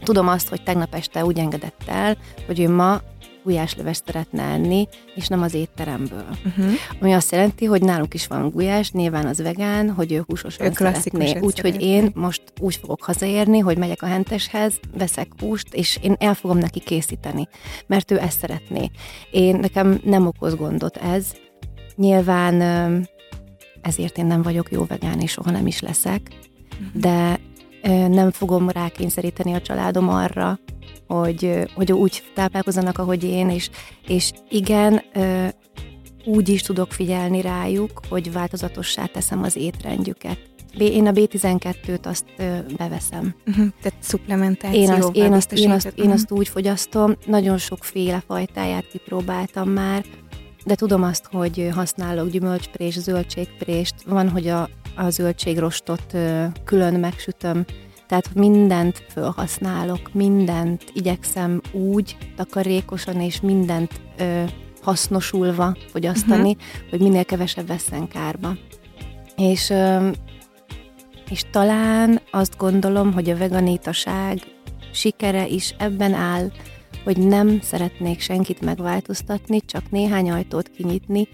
Tudom 0.03 0.29
azt, 0.29 0.49
hogy 0.49 0.63
tegnap 0.63 0.95
este 0.95 1.25
úgy 1.25 1.39
engedett 1.39 1.83
el, 1.87 2.17
hogy 2.47 2.61
ő 2.61 2.69
ma 2.69 3.01
gulyáslevest 3.49 4.03
szeretne 4.07 4.43
enni, 4.43 4.89
és 5.15 5.27
nem 5.27 5.43
az 5.43 5.55
étteremből. 5.55 6.25
Uh-huh. 6.47 6.73
Ami 7.01 7.13
azt 7.13 7.33
jelenti, 7.33 7.65
hogy 7.65 7.83
náluk 7.83 8.15
is 8.15 8.27
van 8.27 8.51
gulyás, 8.51 8.93
nyilván 8.93 9.27
az 9.27 9.43
vegán, 9.43 9.91
hogy 9.91 10.13
ő 10.13 10.25
húsos 10.27 10.57
ő 10.61 10.71
szeretné. 10.73 11.39
Úgyhogy 11.39 11.81
én 11.81 12.11
most 12.15 12.43
úgy 12.61 12.77
fogok 12.77 13.03
hazaérni, 13.03 13.59
hogy 13.59 13.79
megyek 13.79 14.03
a 14.03 14.07
henteshez, 14.07 14.81
veszek 14.99 15.29
húst, 15.41 15.75
és 15.75 15.99
én 16.03 16.17
el 16.19 16.35
fogom 16.35 16.59
neki 16.59 16.81
készíteni, 16.81 17.49
mert 17.87 18.11
ő 18.11 18.19
ezt 18.19 18.39
szeretné. 18.39 18.91
Én 19.31 19.57
nekem 19.57 20.01
nem 20.05 20.27
okoz 20.27 20.55
gondot 20.55 20.97
ez. 20.97 21.33
Nyilván 21.97 22.61
ezért 23.81 24.19
én 24.19 24.27
nem 24.27 24.43
vagyok 24.43 24.71
jó 24.71 24.85
vegán, 24.85 25.21
és 25.21 25.31
soha 25.31 25.51
nem 25.51 25.67
is 25.67 25.81
leszek, 25.81 26.21
uh-huh. 26.73 27.01
de 27.01 27.41
nem 28.09 28.31
fogom 28.31 28.69
rákényszeríteni 28.69 29.53
a 29.55 29.61
családom 29.61 30.09
arra, 30.09 30.59
hogy, 31.07 31.69
hogy 31.75 31.93
úgy 31.93 32.23
táplálkozzanak, 32.35 32.99
ahogy 32.99 33.25
én, 33.25 33.49
és, 33.49 33.71
és 34.07 34.31
igen, 34.49 35.03
úgy 36.25 36.49
is 36.49 36.63
tudok 36.63 36.93
figyelni 36.93 37.41
rájuk, 37.41 38.01
hogy 38.09 38.33
változatossá 38.33 39.05
teszem 39.05 39.43
az 39.43 39.57
étrendjüket. 39.57 40.39
Én 40.79 41.07
a 41.07 41.13
B12-t 41.13 42.07
azt 42.07 42.25
beveszem. 42.77 43.35
Uh-huh, 43.47 43.67
tehát 43.83 43.99
szuplementáció. 44.01 44.81
Én 44.81 44.91
azt, 44.91 45.17
én, 45.17 45.33
azt, 45.33 45.53
én, 45.53 45.71
azt, 45.71 45.87
uh-huh. 45.87 46.05
én 46.05 46.11
azt 46.11 46.31
úgy 46.31 46.49
fogyasztom, 46.49 47.17
nagyon 47.27 47.59
sokféle 47.59 48.23
fajtáját 48.27 48.89
kipróbáltam 48.89 49.69
már, 49.69 50.05
de 50.65 50.75
tudom 50.75 51.03
azt, 51.03 51.29
hogy 51.33 51.69
használok 51.75 52.31
gyümölcsprés, 52.31 52.99
zöldségprést, 52.99 53.95
van, 54.07 54.29
hogy 54.29 54.49
a, 54.49 54.69
a 54.99 55.11
zöldségrostot 55.11 56.15
külön 56.65 56.95
megsütöm, 56.95 57.65
tehát 58.09 58.35
mindent 58.35 59.05
felhasználok, 59.09 60.13
mindent 60.13 60.85
igyekszem 60.93 61.61
úgy 61.73 62.17
takarékosan 62.37 63.21
és 63.21 63.41
mindent 63.41 64.01
ö, 64.19 64.43
hasznosulva 64.83 65.77
fogyasztani, 65.87 66.51
uh-huh. 66.51 66.91
hogy 66.91 67.01
minél 67.01 67.25
kevesebb 67.25 67.67
veszem 67.67 68.09
kárba. 68.09 68.57
És, 69.37 69.71
ö, 69.71 70.09
és 71.31 71.45
talán 71.51 72.21
azt 72.31 72.57
gondolom, 72.57 73.13
hogy 73.13 73.31
a 73.31 73.37
veganitaság 73.37 74.39
sikere 74.93 75.47
is 75.47 75.75
ebben 75.79 76.13
áll, 76.13 76.51
hogy 77.05 77.19
nem 77.19 77.61
szeretnék 77.61 78.21
senkit 78.21 78.61
megváltoztatni, 78.61 79.61
csak 79.61 79.91
néhány 79.91 80.31
ajtót 80.31 80.69
kinyitni 80.69 81.29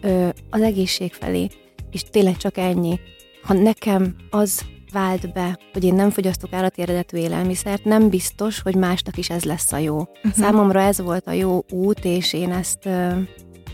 ö, 0.00 0.28
az 0.50 0.62
egészség 0.62 1.12
felé. 1.12 1.48
És 1.94 2.02
tényleg 2.02 2.36
csak 2.36 2.58
ennyi. 2.58 3.00
Ha 3.42 3.54
nekem 3.54 4.16
az 4.30 4.64
vált 4.92 5.32
be, 5.32 5.58
hogy 5.72 5.84
én 5.84 5.94
nem 5.94 6.10
fogyasztok 6.10 6.52
állati 6.52 6.82
eredetű 6.82 7.16
élelmiszert, 7.16 7.84
nem 7.84 8.08
biztos, 8.08 8.60
hogy 8.60 8.74
másnak 8.74 9.16
is 9.16 9.30
ez 9.30 9.44
lesz 9.44 9.72
a 9.72 9.78
jó. 9.78 9.98
Uh-huh. 9.98 10.32
Számomra 10.32 10.80
ez 10.80 11.00
volt 11.00 11.26
a 11.26 11.32
jó 11.32 11.64
út, 11.70 12.04
és 12.04 12.32
én 12.32 12.52
ezt, 12.52 12.86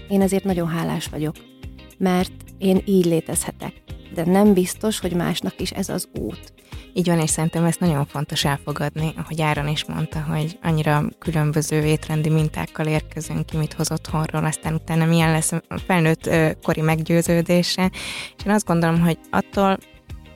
én 0.08 0.20
ezért 0.20 0.44
nagyon 0.44 0.68
hálás 0.68 1.06
vagyok, 1.06 1.36
mert 1.98 2.32
én 2.58 2.82
így 2.84 3.04
létezhetek. 3.04 3.72
De 4.14 4.24
nem 4.24 4.52
biztos, 4.52 4.98
hogy 4.98 5.12
másnak 5.12 5.60
is 5.60 5.70
ez 5.70 5.88
az 5.88 6.08
út. 6.20 6.52
Így 6.92 7.06
van, 7.06 7.20
és 7.20 7.30
szerintem 7.30 7.64
ezt 7.64 7.80
nagyon 7.80 8.06
fontos 8.06 8.44
elfogadni, 8.44 9.12
ahogy 9.16 9.40
Áron 9.40 9.68
is 9.68 9.84
mondta, 9.84 10.20
hogy 10.20 10.58
annyira 10.62 11.02
különböző 11.18 11.84
étrendi 11.84 12.28
mintákkal 12.28 12.86
érkezünk 12.86 13.46
ki, 13.46 13.56
mit 13.56 13.72
hoz 13.72 13.90
otthonról, 13.92 14.44
aztán 14.44 14.74
utána 14.74 15.04
milyen 15.04 15.30
lesz 15.32 15.52
a 15.52 15.78
felnőtt 15.86 16.30
kori 16.62 16.80
meggyőződése. 16.80 17.90
És 18.36 18.44
én 18.46 18.52
azt 18.52 18.66
gondolom, 18.66 19.00
hogy 19.00 19.18
attól 19.30 19.78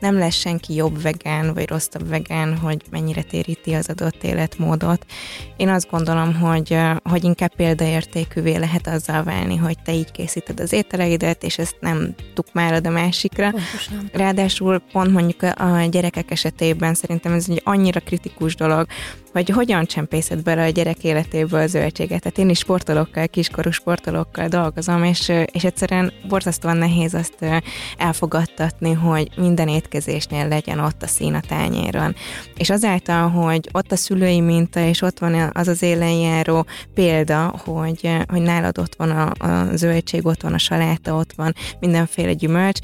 nem 0.05 0.19
lesz 0.19 0.35
senki 0.35 0.75
jobb 0.75 1.03
vegán, 1.03 1.55
vagy 1.55 1.69
rosszabb 1.69 2.09
vegán, 2.09 2.57
hogy 2.59 2.83
mennyire 2.91 3.23
téríti 3.23 3.73
az 3.73 3.89
adott 3.89 4.25
életmódot. 4.25 5.07
Én 5.57 5.69
azt 5.69 5.91
gondolom, 5.91 6.35
hogy, 6.35 6.79
hogy 7.03 7.25
inkább 7.25 7.55
példaértékűvé 7.55 8.57
lehet 8.57 8.87
azzal 8.87 9.23
válni, 9.23 9.57
hogy 9.57 9.77
te 9.85 9.93
így 9.93 10.11
készíted 10.11 10.61
az 10.61 10.73
ételeidet, 10.73 11.43
és 11.43 11.59
ezt 11.59 11.77
nem 11.81 12.15
tukmálod 12.35 12.87
a 12.87 12.91
másikra. 12.91 13.51
Pontosan. 13.51 14.11
Ráadásul 14.13 14.83
pont 14.93 15.13
mondjuk 15.13 15.43
a 15.43 15.87
gyerekek 15.91 16.31
esetében 16.31 16.95
szerintem 16.95 17.33
ez 17.33 17.47
egy 17.49 17.61
annyira 17.65 18.01
kritikus 18.01 18.55
dolog, 18.55 18.87
hogy 19.35 19.49
hogyan 19.49 19.87
csempészed 19.87 20.43
bele 20.43 20.65
a 20.65 20.69
gyerek 20.69 21.05
életéből 21.05 21.61
a 21.61 21.67
zöldséget. 21.67 22.21
Tehát 22.21 22.39
én 22.39 22.49
is 22.49 22.59
sportolókkal, 22.59 23.27
kiskorú 23.27 23.71
sportolókkal 23.71 24.49
dolgozom, 24.49 25.05
és, 25.05 25.33
és 25.53 25.65
egyszerűen 25.65 26.13
borzasztóan 26.29 26.77
nehéz 26.77 27.15
azt 27.15 27.63
elfogadtatni, 27.97 28.93
hogy 28.93 29.31
minden 29.37 29.69
étkezésnél 29.69 30.49
legyen 30.49 30.79
ott 30.79 31.03
a 31.03 31.07
szín 31.07 31.35
a 31.35 31.41
tányéron. 31.41 32.15
És 32.57 32.71
azáltal, 32.71 33.29
hogy 33.29 33.69
ott 33.73 33.93
a 33.93 33.97
szülői 33.97 34.41
minta, 34.41 34.81
és 34.81 35.03
ott 35.03 35.19
van 35.19 35.51
az 35.53 35.69
az 35.69 35.83
élenjáró 35.83 36.67
példa, 36.95 37.55
hogy, 37.65 38.11
hogy 38.27 38.43
nálad 38.43 38.79
ott 38.79 38.95
van 38.95 39.11
a, 39.11 39.47
a 39.47 39.77
zöldség, 39.77 40.27
ott 40.27 40.43
van 40.43 40.53
a 40.53 40.59
saláta, 40.59 41.15
ott 41.15 41.33
van 41.33 41.55
mindenféle 41.81 42.33
gyümölcs, 42.33 42.79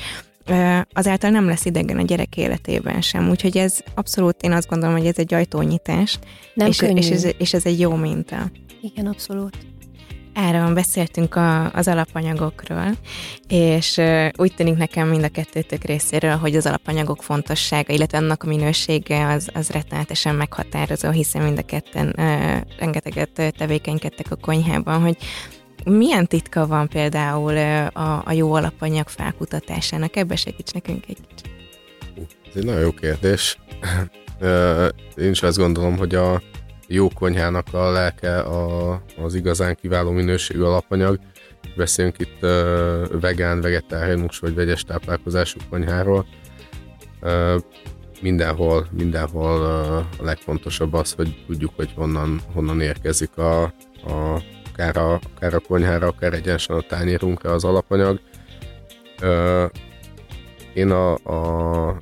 azáltal 0.93 1.31
nem 1.31 1.47
lesz 1.47 1.65
idegen 1.65 1.99
a 1.99 2.03
gyerek 2.03 2.37
életében 2.37 3.01
sem. 3.01 3.29
Úgyhogy 3.29 3.57
ez 3.57 3.79
abszolút, 3.95 4.43
én 4.43 4.53
azt 4.53 4.69
gondolom, 4.69 4.97
hogy 4.97 5.07
ez 5.07 5.19
egy 5.19 5.35
ajtónyitás, 5.35 6.19
nem 6.55 6.69
és, 6.69 6.81
és, 6.81 7.11
ez, 7.11 7.27
és 7.39 7.55
ez 7.55 7.67
egy 7.67 7.81
jó 7.81 7.95
minta. 7.95 8.51
Igen, 8.81 9.07
abszolút. 9.07 9.57
Áron 10.35 10.75
beszéltünk 10.75 11.35
a, 11.35 11.73
az 11.73 11.89
alapanyagokról, 11.89 12.91
és 13.49 14.01
úgy 14.37 14.55
tűnik 14.55 14.77
nekem 14.77 15.09
mind 15.09 15.23
a 15.25 15.29
kettőtök 15.29 15.83
részéről, 15.83 16.37
hogy 16.37 16.57
az 16.57 16.67
alapanyagok 16.67 17.23
fontossága, 17.23 17.93
illetve 17.93 18.19
annak 18.19 18.43
a 18.43 18.47
minősége 18.47 19.27
az, 19.27 19.49
az 19.55 19.71
rettenetesen 19.71 20.35
meghatározó, 20.35 21.11
hiszen 21.11 21.43
mind 21.43 21.59
a 21.59 21.63
ketten 21.63 22.07
uh, 22.07 22.79
rengeteget 22.79 23.55
tevékenykedtek 23.59 24.31
a 24.31 24.37
konyhában, 24.37 25.01
hogy 25.01 25.17
milyen 25.85 26.27
titka 26.27 26.67
van 26.67 26.89
például 26.89 27.57
a, 27.93 28.23
a 28.25 28.33
jó 28.33 28.53
alapanyag 28.53 29.09
felkutatásának? 29.09 30.17
Ebbe 30.17 30.37
segíts 30.37 30.73
nekünk 30.73 31.05
egy 31.09 31.19
kicsit. 31.29 31.51
Ez 32.49 32.57
egy 32.57 32.65
nagyon 32.65 32.81
jó 32.81 32.91
kérdés. 32.91 33.59
Én 35.17 35.31
is 35.31 35.43
azt 35.43 35.57
gondolom, 35.57 35.97
hogy 35.97 36.15
a 36.15 36.43
jó 36.87 37.09
konyhának 37.09 37.67
a 37.73 37.91
lelke 37.91 38.39
a, 38.39 38.93
az 39.23 39.35
igazán 39.35 39.75
kiváló 39.75 40.11
minőségű 40.11 40.61
alapanyag. 40.61 41.19
Beszélünk 41.77 42.19
itt 42.19 42.39
vegán, 43.21 43.61
vegetáriánus 43.61 44.39
vagy 44.39 44.55
vegyes 44.55 44.83
táplálkozású 44.83 45.59
konyháról. 45.71 46.27
Mindenhol, 48.21 48.87
mindenhol 48.91 49.65
a 50.19 50.23
legfontosabb 50.23 50.93
az, 50.93 51.13
hogy 51.13 51.45
tudjuk, 51.47 51.73
hogy 51.77 51.93
honnan, 51.95 52.41
honnan 52.55 52.81
érkezik 52.81 53.37
a, 53.37 53.63
a 54.05 54.43
akár 54.81 54.97
a, 54.97 55.21
akár 55.35 55.55
a 55.55 55.61
konyhára, 55.61 56.07
akár 56.07 56.33
egyenesen 56.33 56.77
a 56.77 56.81
tányérunkra 56.81 57.53
az 57.53 57.65
alapanyag. 57.65 58.21
Ö, 59.21 59.67
én 60.75 60.91
a, 60.91 61.13
a 61.15 61.97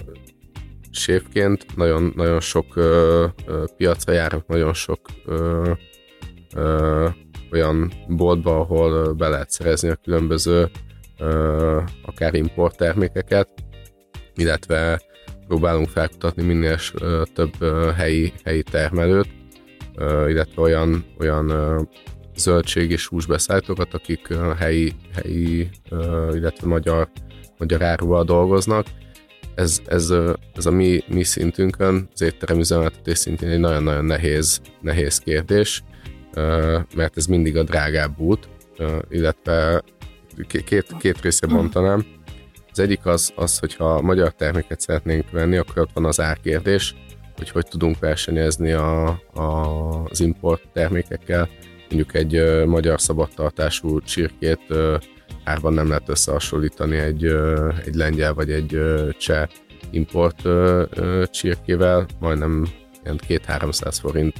séfként 0.91 1.77
nagyon, 1.77 2.13
nagyon 2.17 2.41
sok 2.41 2.77
ö, 2.77 3.27
ö, 3.47 3.65
piacra 3.77 4.13
járok, 4.13 4.47
nagyon 4.47 4.75
sok 4.75 5.01
ö, 5.27 5.73
ö, 6.55 7.09
olyan 7.53 7.93
boltba, 8.09 8.61
ahol 8.61 9.13
be 9.13 9.29
lehet 9.29 9.51
szerezni 9.51 9.89
a 9.89 9.99
különböző 10.05 10.71
ö, 11.19 11.81
akár 12.05 12.35
import 12.35 12.77
termékeket, 12.77 13.49
illetve 14.35 15.01
próbálunk 15.47 15.89
felkutatni 15.89 16.43
minél 16.43 16.79
több 17.35 17.53
helyi, 17.95 18.33
helyi 18.45 18.63
termelőt, 18.63 19.29
illetve 20.29 20.63
olyan, 20.63 21.05
olyan 21.19 21.53
zöldség 22.39 22.91
és 22.91 23.07
húsbeszállítókat, 23.07 23.95
akik 23.95 24.35
helyi, 24.59 24.93
helyi 25.15 25.69
illetve 26.33 26.67
magyar, 26.67 27.09
magyar 27.59 27.83
áruval 27.83 28.25
dolgoznak. 28.25 28.87
Ez, 29.55 29.81
ez, 29.87 30.13
ez 30.55 30.67
a 30.67 30.71
mi, 30.71 31.05
mi 31.09 31.23
szintünkön, 31.23 32.09
az 32.15 32.21
étterem 32.21 32.59
üzemeltetés 32.59 33.19
szintén 33.19 33.49
egy 33.49 33.59
nagyon-nagyon 33.59 34.05
nehéz, 34.05 34.61
nehéz 34.81 35.19
kérdés, 35.19 35.83
mert 36.95 37.17
ez 37.17 37.27
mindig 37.27 37.57
a 37.57 37.63
drágább 37.63 38.21
út, 38.21 38.49
illetve 39.09 39.83
két, 40.65 40.97
két 40.99 41.21
része 41.21 41.47
bontanám. 41.47 42.07
Az 42.71 42.79
egyik 42.79 43.07
az, 43.07 43.33
az, 43.35 43.59
hogyha 43.59 44.01
magyar 44.01 44.33
terméket 44.33 44.81
szeretnénk 44.81 45.31
venni, 45.31 45.57
akkor 45.57 45.79
ott 45.79 45.93
van 45.95 46.05
az 46.05 46.21
árkérdés, 46.21 46.95
hogy 47.37 47.51
hogy 47.51 47.67
tudunk 47.67 47.99
versenyezni 47.99 48.73
a, 48.73 49.07
a, 49.35 49.43
az 50.05 50.21
import 50.21 50.63
termékekkel, 50.73 51.49
mondjuk 51.91 52.15
egy 52.15 52.65
magyar 52.67 53.01
szabadtartású 53.01 54.01
csirkét 54.01 54.75
árban 55.45 55.73
nem 55.73 55.89
lehet 55.89 56.09
összehasonlítani 56.09 56.97
egy, 56.97 57.25
egy 57.85 57.95
lengyel 57.95 58.35
vagy 58.35 58.51
egy 58.51 58.81
cseh 59.19 59.49
import 59.91 60.49
csirkével, 61.31 62.07
majdnem 62.21 62.67
ilyen 63.05 63.21
2-300 63.29 63.97
forint 64.01 64.37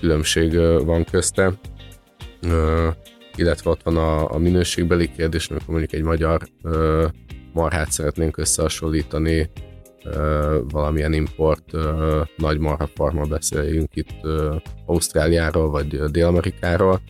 különbség 0.00 0.56
van 0.84 1.04
közte, 1.04 1.52
illetve 3.36 3.70
ott 3.70 3.82
van 3.82 3.96
a, 3.96 4.34
a 4.34 4.38
minőségbeli 4.38 5.10
kérdés, 5.16 5.48
amikor 5.48 5.68
mondjuk 5.68 5.92
egy 5.92 6.02
magyar 6.02 6.40
marhát 7.52 7.90
szeretnénk 7.90 8.36
összehasonlítani 8.36 9.50
valamilyen 10.68 11.12
import 11.12 11.72
nagy 12.36 12.58
marha 12.58 12.86
farma 12.94 13.24
beszéljünk 13.24 13.96
itt 13.96 14.14
Ausztráliáról 14.86 15.70
vagy 15.70 15.98
Dél-Amerikáról, 15.98 17.00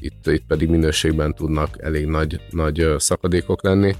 itt, 0.00 0.26
itt 0.26 0.46
pedig 0.46 0.68
minőségben 0.68 1.34
tudnak 1.34 1.82
elég 1.82 2.06
nagy, 2.06 2.40
nagy 2.50 2.94
szakadékok 2.96 3.62
lenni. 3.62 3.94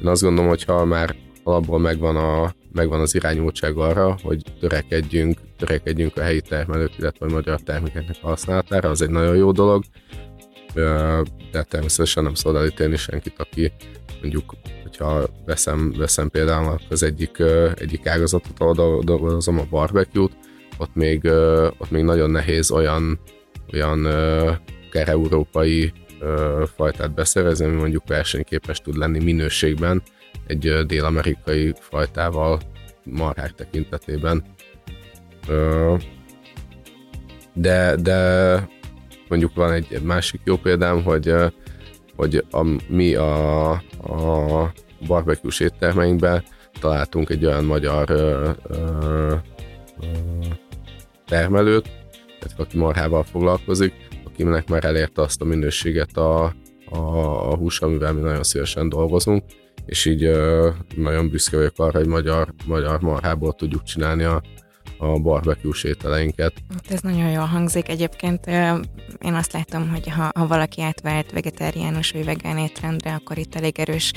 Én 0.00 0.06
azt 0.06 0.22
gondolom, 0.22 0.48
hogy 0.50 0.64
ha 0.64 0.84
már 0.84 1.16
alapból 1.44 1.78
megvan, 1.78 2.16
a, 2.16 2.54
megvan 2.72 3.00
az 3.00 3.14
irányultság 3.14 3.76
arra, 3.76 4.16
hogy 4.22 4.42
törekedjünk, 4.60 5.38
törekedjünk 5.58 6.16
a 6.16 6.22
helyi 6.22 6.40
termelők, 6.40 6.98
illetve 6.98 7.26
a 7.26 7.30
magyar 7.30 7.60
termékeknek 7.60 8.16
a 8.22 8.26
használatára, 8.26 8.88
az 8.88 9.02
egy 9.02 9.10
nagyon 9.10 9.36
jó 9.36 9.52
dolog, 9.52 9.84
de 11.52 11.62
természetesen 11.68 12.22
nem 12.22 12.34
szabad 12.34 12.60
elítélni 12.60 12.96
senkit, 12.96 13.34
aki 13.36 13.72
mondjuk, 14.20 14.54
hogyha 14.96 15.26
veszem, 15.44 15.92
veszem 15.96 16.28
például 16.28 16.78
az 16.88 17.02
egyik, 17.02 17.42
egyik 17.74 18.06
ágazatot, 18.06 18.58
ahol 18.58 19.02
dolgozom, 19.04 19.58
a 19.58 19.64
barbecue-t, 19.70 20.32
ott 20.78 20.94
még, 20.94 21.24
ott 21.78 21.90
még 21.90 22.02
nagyon 22.02 22.30
nehéz 22.30 22.70
olyan, 22.70 23.20
olyan 23.72 24.06
európai 24.92 25.92
fajtát 26.76 27.14
beszerezni, 27.14 27.64
ami 27.64 27.74
mondjuk 27.74 28.06
versenyképes 28.06 28.80
tud 28.80 28.96
lenni 28.96 29.24
minőségben 29.24 30.02
egy 30.46 30.86
dél-amerikai 30.86 31.74
fajtával 31.80 32.60
marhák 33.04 33.54
tekintetében. 33.54 34.44
De, 37.54 37.96
de 37.96 38.68
mondjuk 39.28 39.54
van 39.54 39.72
egy 39.72 40.02
másik 40.02 40.40
jó 40.44 40.56
példám, 40.56 41.02
hogy, 41.02 41.34
hogy 42.16 42.44
a, 42.50 42.66
mi 42.88 43.14
a, 43.14 43.70
a 43.70 44.72
barbecue 45.06 45.52
éttermeinkben 45.58 46.42
találtunk 46.80 47.30
egy 47.30 47.44
olyan 47.44 47.64
magyar 47.64 48.10
ö, 48.10 48.50
ö, 48.62 48.76
ö, 48.76 49.34
termelőt, 51.26 51.90
tehát 52.40 52.60
aki 52.60 52.78
marhával 52.78 53.22
foglalkozik, 53.22 53.94
akinek 54.24 54.68
már 54.68 54.84
elérte 54.84 55.22
azt 55.22 55.40
a 55.40 55.44
minőséget 55.44 56.16
a, 56.16 56.44
a, 56.90 56.96
a 57.50 57.56
hús, 57.56 57.80
amivel 57.80 58.12
mi 58.12 58.20
nagyon 58.20 58.42
szívesen 58.42 58.88
dolgozunk, 58.88 59.44
és 59.86 60.04
így 60.04 60.24
ö, 60.24 60.70
nagyon 60.96 61.30
büszke 61.30 61.56
vagyok 61.56 61.78
arra, 61.78 61.98
hogy 61.98 62.08
magyar, 62.08 62.54
magyar 62.66 63.00
marhából 63.00 63.52
tudjuk 63.52 63.82
csinálni 63.82 64.22
a, 64.22 64.42
a 65.02 65.18
barbecue 65.18 65.74
ételeinket. 65.82 66.52
Hát 66.68 66.90
ez 66.90 67.00
nagyon 67.00 67.30
jól 67.30 67.44
hangzik. 67.44 67.88
Egyébként 67.88 68.46
én 69.20 69.34
azt 69.34 69.52
látom, 69.52 69.90
hogy 69.90 70.08
ha, 70.08 70.30
ha 70.34 70.46
valaki 70.46 70.82
átvált 70.82 71.32
vegetáriánus 71.32 72.10
vagy 72.10 72.24
vegán 72.24 72.58
étrendre, 72.58 73.14
akkor 73.14 73.38
itt 73.38 73.54
elég 73.54 73.78
erős 73.78 74.12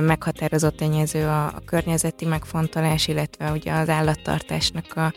meghatározott 0.00 0.76
tényező 0.76 1.26
a, 1.26 1.46
a 1.46 1.62
környezeti 1.64 2.24
megfontolás, 2.24 3.08
illetve 3.08 3.50
ugye 3.50 3.72
az 3.72 3.88
állattartásnak 3.88 4.96
a 4.96 5.12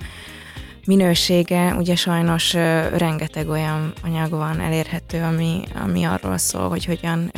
minősége. 0.85 1.75
Ugye 1.75 1.95
sajnos 1.95 2.53
rengeteg 2.93 3.49
olyan 3.49 3.93
anyag 4.03 4.29
van 4.29 4.59
elérhető, 4.59 5.21
ami, 5.21 5.63
ami 5.83 6.03
arról 6.03 6.37
szól, 6.37 6.69
hogy 6.69 6.85
hogyan 6.85 7.31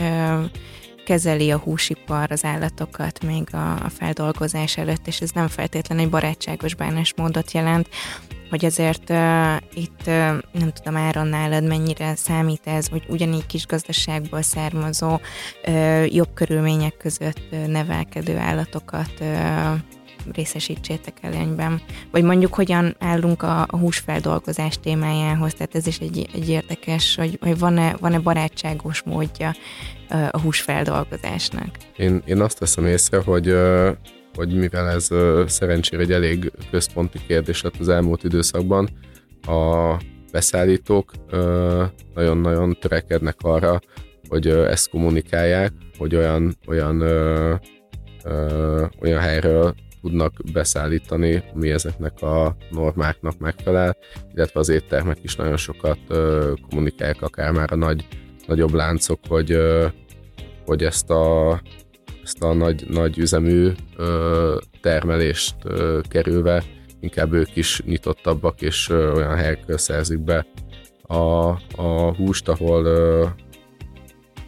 kezeli 1.09 1.51
a 1.51 1.57
húsipar 1.57 2.31
az 2.31 2.45
állatokat 2.45 3.23
még 3.23 3.47
a, 3.51 3.71
a 3.71 3.89
feldolgozás 3.89 4.77
előtt, 4.77 5.07
és 5.07 5.21
ez 5.21 5.31
nem 5.31 5.47
feltétlenül 5.47 6.03
egy 6.03 6.09
barátságos 6.09 6.75
bánásmódot 6.75 7.51
jelent, 7.51 7.89
hogy 8.49 8.65
azért 8.65 9.09
uh, 9.09 9.55
itt 9.73 10.01
uh, 10.05 10.13
nem 10.51 10.71
tudom 10.73 10.95
Áron 10.95 11.27
nálad 11.27 11.63
mennyire 11.63 12.15
számít 12.15 12.61
ez, 12.63 12.87
hogy 12.87 13.05
ugyanígy 13.07 13.45
kis 13.45 13.65
gazdaságból 13.65 14.41
származó 14.41 15.19
uh, 15.67 16.13
jobb 16.13 16.33
körülmények 16.33 16.97
között 16.97 17.41
uh, 17.51 17.65
nevelkedő 17.65 18.37
állatokat 18.37 19.13
uh, 19.19 19.71
részesítsétek 20.33 21.17
előnyben. 21.21 21.81
Vagy 22.11 22.23
mondjuk 22.23 22.53
hogyan 22.53 22.95
állunk 22.99 23.43
a, 23.43 23.61
a 23.61 23.77
húsfeldolgozás 23.77 24.79
témájához, 24.79 25.53
tehát 25.53 25.75
ez 25.75 25.87
is 25.87 25.97
egy, 25.97 26.29
egy 26.33 26.49
érdekes, 26.49 27.15
hogy, 27.15 27.37
hogy 27.41 27.59
van-e, 27.59 27.95
van-e 27.99 28.19
barátságos 28.19 29.01
módja 29.01 29.53
a 30.31 30.39
húsfeldolgozásnak. 30.39 31.77
Én, 31.97 32.21
én 32.25 32.41
azt 32.41 32.59
veszem 32.59 32.85
észre, 32.85 33.21
hogy 33.25 33.55
hogy 34.33 34.55
mivel 34.55 34.89
ez 34.89 35.07
szerencsére 35.51 36.01
egy 36.01 36.11
elég 36.11 36.51
központi 36.71 37.19
kérdés 37.27 37.61
lett 37.61 37.77
az 37.79 37.89
elmúlt 37.89 38.23
időszakban, 38.23 38.89
a 39.47 39.95
beszállítók 40.31 41.11
nagyon-nagyon 42.13 42.77
törekednek 42.79 43.35
arra, 43.41 43.79
hogy 44.29 44.47
ezt 44.47 44.89
kommunikálják, 44.89 45.71
hogy 45.97 46.15
olyan, 46.15 46.57
olyan, 46.67 46.99
ö, 47.01 47.55
ö, 48.23 48.85
olyan 49.01 49.19
helyről 49.19 49.75
tudnak 50.01 50.33
beszállítani, 50.53 51.43
ami 51.53 51.69
ezeknek 51.69 52.21
a 52.21 52.55
normáknak 52.69 53.37
megfelel, 53.37 53.97
illetve 54.33 54.59
az 54.59 54.69
éttermek 54.69 55.17
is 55.21 55.35
nagyon 55.35 55.57
sokat 55.57 55.99
ö, 56.07 56.53
kommunikálják, 56.69 57.21
akár 57.21 57.51
már 57.51 57.73
a 57.73 57.75
nagy, 57.75 58.07
nagyobb 58.47 58.73
láncok, 58.73 59.19
hogy, 59.27 59.51
ö, 59.51 59.87
hogy 60.65 60.83
ezt 60.83 61.09
a, 61.09 61.61
ezt 62.23 62.43
a 62.43 62.53
nagy, 62.53 62.85
nagy 62.89 63.17
üzemű 63.17 63.71
ö, 63.97 64.57
termelést 64.81 65.55
ö, 65.63 65.99
kerülve 66.09 66.63
inkább 66.99 67.33
ők 67.33 67.55
is 67.55 67.81
nyitottabbak, 67.85 68.61
és 68.61 68.89
ö, 68.89 69.13
olyan 69.13 69.35
helyekről 69.35 69.77
szerzik 69.77 70.19
be 70.19 70.45
a, 71.01 71.49
a 71.75 72.15
húst, 72.15 72.47
ahol 72.49 72.85
ö, 72.85 73.25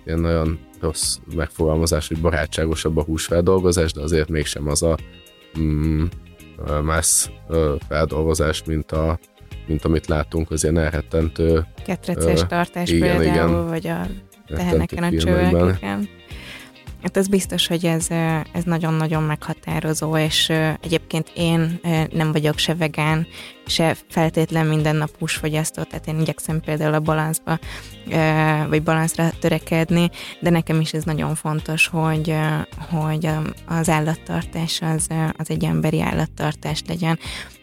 ilyen 0.05 0.19
nagyon 0.19 0.59
rossz 0.81 1.17
megfogalmazás, 1.35 2.07
hogy 2.07 2.21
barátságosabb 2.21 2.97
a 2.97 3.03
húsfeldolgozás, 3.03 3.93
de 3.93 4.01
azért 4.01 4.29
mégsem 4.29 4.67
az 4.67 4.83
a 4.83 4.97
mm, 5.59 6.03
más 6.83 7.31
feldolgozás, 7.87 8.63
mint, 8.63 8.91
a, 8.91 9.19
mint 9.67 9.85
amit 9.85 10.07
látunk, 10.07 10.51
az 10.51 10.63
ilyen 10.63 10.77
elrettentő. 10.77 11.65
Ketreces 11.85 12.45
tartás 12.47 12.89
igen, 12.89 13.17
például, 13.17 13.49
igen, 13.49 13.67
vagy 13.67 13.87
a 13.87 14.07
teheneken 14.47 15.03
a 15.03 15.17
csövek, 15.17 15.77
igen. 15.77 16.09
Hát 17.01 17.17
ez 17.17 17.27
biztos, 17.27 17.67
hogy 17.67 17.85
ez, 17.85 18.07
ez 18.51 18.63
nagyon-nagyon 18.63 19.23
meghatározó, 19.23 20.17
és 20.17 20.49
egyébként 20.81 21.31
én 21.35 21.79
nem 22.11 22.31
vagyok 22.31 22.57
se 22.57 22.75
vegán, 22.75 23.27
se 23.65 23.95
feltétlen 24.09 24.65
minden 24.65 24.95
nap 24.95 25.17
húsfogyasztó, 25.19 25.83
tehát 25.83 26.07
én 26.07 26.19
igyekszem 26.19 26.59
például 26.59 26.93
a 26.93 26.99
balanszba, 26.99 27.59
vagy 28.67 28.83
balanszra 28.83 29.29
törekedni, 29.39 30.09
de 30.39 30.49
nekem 30.49 30.81
is 30.81 30.93
ez 30.93 31.03
nagyon 31.03 31.35
fontos, 31.35 31.87
hogy, 31.87 32.35
hogy 32.89 33.29
az 33.67 33.89
állattartás 33.89 34.81
az, 34.81 35.07
az 35.37 35.49
egy 35.49 35.63
emberi 35.63 36.01
állattartás 36.01 36.83
legyen. 36.87 37.19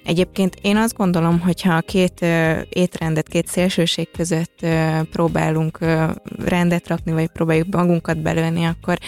Egyébként 0.08 0.56
én 0.62 0.76
azt 0.76 0.96
gondolom, 0.96 1.40
hogy 1.40 1.62
ha 1.62 1.80
két 1.80 2.20
étrendet, 2.68 3.28
két 3.28 3.46
szélsőség 3.46 4.10
között 4.10 4.66
próbálunk 5.10 5.78
rendet 6.44 6.88
rakni, 6.88 7.12
vagy 7.12 7.28
próbáljuk 7.28 7.74
magunkat 7.74 8.18
belőni, 8.18 8.64
akkor 8.64 8.98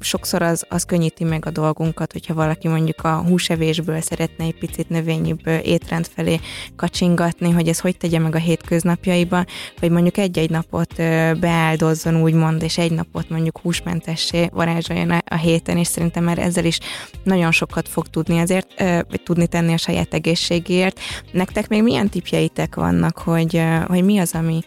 sokszor 0.00 0.42
az, 0.42 0.64
az 0.68 0.84
könnyíti 0.84 1.24
meg 1.24 1.46
a 1.46 1.50
dolgunkat, 1.50 2.12
hogyha 2.12 2.34
valaki 2.34 2.68
mondjuk 2.68 3.04
a 3.04 3.22
húsevésből 3.28 4.00
szeretne 4.00 4.44
egy 4.44 4.58
picit 4.58 4.88
növényibb 4.88 5.46
étrend 5.62 6.06
felé 6.14 6.40
kacsingatni, 6.76 7.50
hogy 7.50 7.68
ez 7.68 7.80
hogy 7.80 7.96
tegye 7.96 8.18
meg 8.18 8.34
a 8.34 8.38
hétköznapjaiban, 8.38 9.46
vagy 9.80 9.90
mondjuk 9.90 10.16
egy-egy 10.16 10.50
napot 10.50 10.94
beáldozzon 11.40 12.22
úgymond, 12.22 12.62
és 12.62 12.78
egy 12.78 12.92
napot 12.92 13.28
mondjuk 13.30 13.58
húsmentessé 13.58 14.48
varázsoljon 14.52 15.10
a 15.10 15.36
héten, 15.36 15.76
és 15.76 15.86
szerintem 15.86 16.24
már 16.24 16.38
ezzel 16.38 16.64
is 16.64 16.78
nagyon 17.22 17.52
sokat 17.52 17.88
fog 17.88 18.06
tudni 18.06 18.38
azért, 18.38 18.82
vagy 19.08 19.22
tudni 19.24 19.46
tenni 19.46 19.72
a 19.72 19.76
saját 19.76 20.14
egészségért. 20.14 21.00
Nektek 21.32 21.68
még 21.68 21.82
milyen 21.82 22.08
tipjeitek 22.08 22.74
vannak, 22.74 23.18
hogy, 23.18 23.62
hogy 23.86 24.04
mi 24.04 24.18
az, 24.18 24.34
ami 24.34 24.60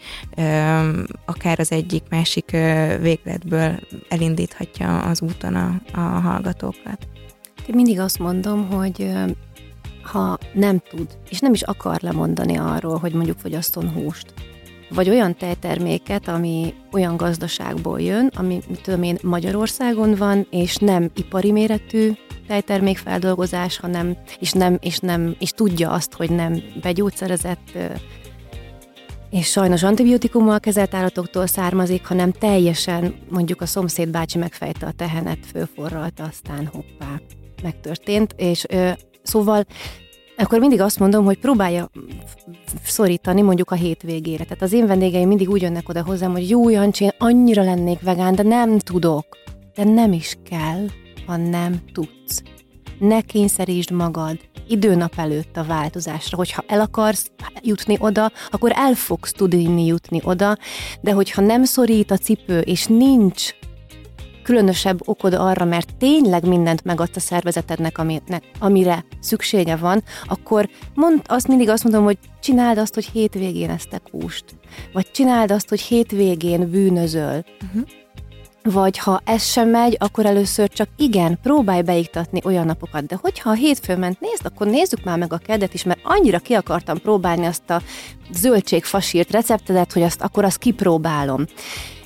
akár 1.26 1.60
az 1.60 1.72
egyik 1.72 2.04
másik 2.10 2.52
végletből 3.02 3.80
elindíthatja 4.50 5.00
az 5.00 5.22
úton 5.22 5.56
a, 5.56 5.82
a 5.94 6.00
hallgatókat? 6.00 7.08
Én 7.68 7.76
mindig 7.76 8.00
azt 8.00 8.20
mondom, 8.20 8.70
hogy 8.70 9.14
ha 10.04 10.38
nem 10.54 10.82
tud, 10.90 11.08
és 11.30 11.40
nem 11.40 11.54
is 11.54 11.62
akar 11.62 12.02
lemondani 12.02 12.56
arról, 12.56 12.98
hogy 12.98 13.14
mondjuk 13.14 13.38
fogyaszton 13.40 13.92
húst, 13.92 14.34
vagy 14.90 15.10
olyan 15.10 15.36
tejterméket, 15.36 16.28
ami 16.28 16.74
olyan 16.92 17.18
gazdaságból 17.18 18.02
jön, 18.02 18.32
ami, 18.36 18.60
mit 18.70 18.82
tudom 18.82 19.04
én, 19.04 19.18
Magyarországon 19.22 20.16
van, 20.16 20.48
és 20.50 20.76
nem 20.76 21.10
ipari 21.16 21.52
méretű 21.52 22.12
tejtermékfeldolgozás, 22.48 23.78
hanem, 23.78 24.18
és 24.40 24.52
nem, 24.52 24.78
és 24.82 24.98
nem, 24.98 25.36
és 25.40 25.52
tudja 25.52 25.90
azt, 25.90 26.14
hogy 26.14 26.30
nem 26.32 26.62
begyógyszerezett 26.82 27.78
és 29.30 29.48
sajnos 29.48 29.84
antibiotikummal 29.84 30.60
kezelt 30.60 30.94
állatoktól 30.94 31.48
származik, 31.48 32.06
hanem 32.06 32.32
teljesen 32.32 33.16
mondjuk 33.30 33.62
a 33.62 33.66
szomszéd 33.66 34.10
bácsi 34.10 34.38
megfejte 34.38 34.86
a 34.86 34.92
tehenet, 34.92 35.46
fölforralta, 35.52 36.24
aztán 36.24 36.70
hoppá, 36.74 37.22
megtörtént, 37.64 38.34
és 38.38 38.66
ö, 38.70 38.90
szóval 39.24 39.66
akkor 40.38 40.60
mindig 40.60 40.82
azt 40.82 41.00
mondom, 41.00 41.26
hogy 41.26 41.40
próbálja 41.40 41.90
szorítani 42.84 43.42
mondjuk 43.42 43.72
a 43.72 43.76
hétvégére. 43.76 44.44
Tehát 44.44 44.62
az 44.62 44.74
én 44.74 44.88
vendégeim 44.88 45.28
mindig 45.28 45.50
úgy 45.50 45.62
jönnek 45.62 45.90
oda 45.90 46.04
hozzám, 46.04 46.32
hogy 46.32 46.50
jó 46.50 46.70
Jancsi, 46.70 47.04
én 47.04 47.12
annyira 47.18 47.64
lennék 47.64 48.02
vegán, 48.02 48.36
de 48.36 48.44
nem 48.44 48.80
tudok. 48.80 49.26
De 49.76 49.84
nem 49.84 50.14
is 50.14 50.38
kell, 50.50 50.86
ha 51.26 51.38
nem 51.38 51.82
tudsz. 51.94 52.42
Ne 53.00 53.22
kényszerítsd 53.22 53.92
magad 53.92 54.38
időnap 54.68 55.14
előtt 55.18 55.58
a 55.58 55.64
változásra. 55.64 56.38
Hogyha 56.38 56.64
el 56.68 56.80
akarsz 56.80 57.32
jutni 57.62 57.98
oda, 58.00 58.32
akkor 58.50 58.72
el 58.76 58.94
fogsz 58.94 59.32
tudni 59.32 59.86
jutni 59.86 60.22
oda, 60.24 60.58
de 61.02 61.12
hogyha 61.12 61.42
nem 61.42 61.64
szorít 61.64 62.12
a 62.12 62.18
cipő, 62.18 62.60
és 62.60 62.86
nincs 62.86 63.54
különösebb 64.44 65.08
okod 65.08 65.34
arra, 65.34 65.66
mert 65.66 65.96
tényleg 65.98 66.48
mindent 66.48 66.84
megadsz 66.84 67.16
a 67.16 67.20
szervezetednek, 67.20 67.98
aminek, 67.98 68.44
amire 68.60 69.06
szüksége 69.20 69.76
van, 69.76 70.04
akkor 70.26 70.70
mond, 70.94 71.22
azt 71.26 71.48
mindig 71.48 71.70
azt 71.70 71.84
mondom, 71.84 72.04
hogy 72.04 72.18
csináld 72.42 72.78
azt, 72.78 72.94
hogy 72.94 73.06
hétvégén 73.06 73.70
esztek 73.70 74.02
húst. 74.12 74.46
Vagy 74.94 75.12
csináld 75.12 75.52
azt, 75.52 75.70
hogy 75.70 75.82
hétvégén 75.82 76.70
bűnözöl. 76.70 77.44
Uh-huh. 77.64 77.99
Vagy 78.72 78.98
ha 78.98 79.22
ez 79.26 79.44
sem 79.44 79.70
megy, 79.70 79.96
akkor 80.00 80.26
először 80.26 80.70
csak 80.70 80.90
igen, 80.98 81.40
próbálj 81.42 81.82
beiktatni 81.82 82.42
olyan 82.44 82.66
napokat. 82.66 83.06
De 83.06 83.18
hogyha 83.22 83.50
a 83.50 83.54
hétfő 83.54 83.98
ment, 83.98 84.20
nézd, 84.20 84.46
akkor 84.46 84.68
nézzük 84.68 85.04
már 85.04 85.18
meg 85.18 85.34
a 85.34 85.38
kedet 85.38 85.74
is, 85.74 85.84
mert 85.84 86.00
annyira 86.04 86.40
ki 86.40 86.54
akartam 86.54 86.98
próbálni 86.98 87.46
azt 87.46 87.70
a 87.70 87.82
zöldségfasírt 88.32 89.32
receptedet, 89.32 89.94
hogy 89.94 90.02
azt 90.02 90.22
akkor 90.22 90.44
azt 90.44 90.58
kipróbálom. 90.58 91.46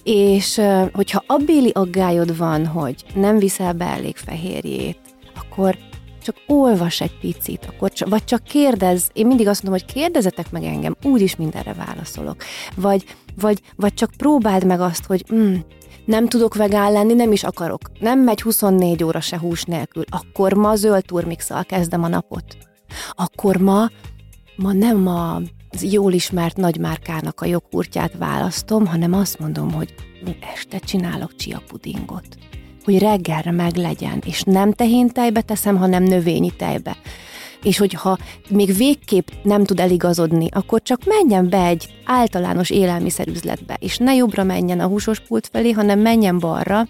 És 0.04 0.62
hogyha 0.94 1.24
abbéli 1.28 1.72
aggályod 1.74 2.38
van, 2.38 2.66
hogy 2.66 3.04
nem 3.14 3.38
viszel 3.38 3.74
be 3.74 3.86
elég 3.86 4.16
fehérjét, 4.16 5.00
akkor 5.36 5.78
csak 6.24 6.36
olvas 6.48 7.02
egy 7.02 7.20
picit, 7.20 7.66
akkor 7.66 7.92
csak, 7.92 8.10
vagy 8.10 8.24
csak 8.24 8.44
kérdez, 8.44 9.10
én 9.14 9.28
mindig 9.28 9.48
azt 9.48 9.64
mondom, 9.64 9.82
hogy 9.82 9.94
kérdezetek 9.94 10.52
meg 10.52 10.64
engem, 10.64 10.96
úgyis 11.04 11.36
mindenre 11.36 11.74
válaszolok. 11.74 12.44
Vagy, 12.76 13.04
vagy, 13.36 13.62
vagy 13.76 13.94
csak 13.94 14.12
próbáld 14.18 14.66
meg 14.66 14.82
azt, 14.82 15.06
hogy 15.06 15.26
mm, 15.34 15.56
nem 16.06 16.28
tudok 16.28 16.56
vegán 16.56 16.92
lenni, 16.92 17.14
nem 17.14 17.32
is 17.32 17.44
akarok. 17.44 17.82
Nem 18.00 18.20
megy 18.20 18.42
24 18.42 19.04
óra 19.04 19.22
se 19.22 19.40
hús 19.40 19.64
nélkül. 19.64 20.04
Akkor 20.10 20.54
ma 20.54 20.76
zöld 20.76 21.06
turmixal 21.06 21.64
kezdem 21.64 22.04
a 22.04 22.08
napot. 22.08 22.58
Akkor 23.12 23.58
ma, 23.58 23.90
ma 24.56 24.74
nem 24.74 25.08
a 25.08 25.42
jól 25.82 26.14
ismert 26.14 26.58
nagymárkának 26.58 27.42
a 27.42 27.46
jogurtját 27.46 28.18
választom, 28.18 28.86
hanem 28.86 29.14
azt 29.14 29.40
mondom, 29.40 29.72
hogy 29.72 29.94
este 30.56 30.80
csinálok 30.80 31.36
chia 31.36 31.62
pudingot. 31.68 32.28
Hogy 32.84 33.00
reggelre 33.00 33.52
meg 33.52 33.76
legyen, 33.76 34.22
és 34.26 34.42
nem 34.42 34.72
tehén 34.72 35.10
tejbe 35.10 35.42
teszem, 35.42 35.78
hanem 35.78 36.04
növényi 36.04 36.52
tejbe. 36.52 36.98
És 37.64 37.78
hogyha 37.78 38.18
még 38.50 38.76
végképp 38.76 39.28
nem 39.44 39.64
tud 39.64 39.80
eligazodni, 39.80 40.48
akkor 40.52 40.82
csak 40.82 41.02
menjen 41.06 41.50
be 41.50 41.66
egy 41.66 41.88
általános 42.06 42.70
élelmiszerüzletbe, 42.70 43.78
és 43.80 43.98
ne 43.98 44.14
jobbra 44.14 44.44
menjen 44.44 44.80
a 44.80 44.88
húsos 44.88 45.20
pult 45.20 45.50
felé, 45.52 45.72
hanem 45.72 46.00
menjen 46.00 46.40
balra, 46.40 46.88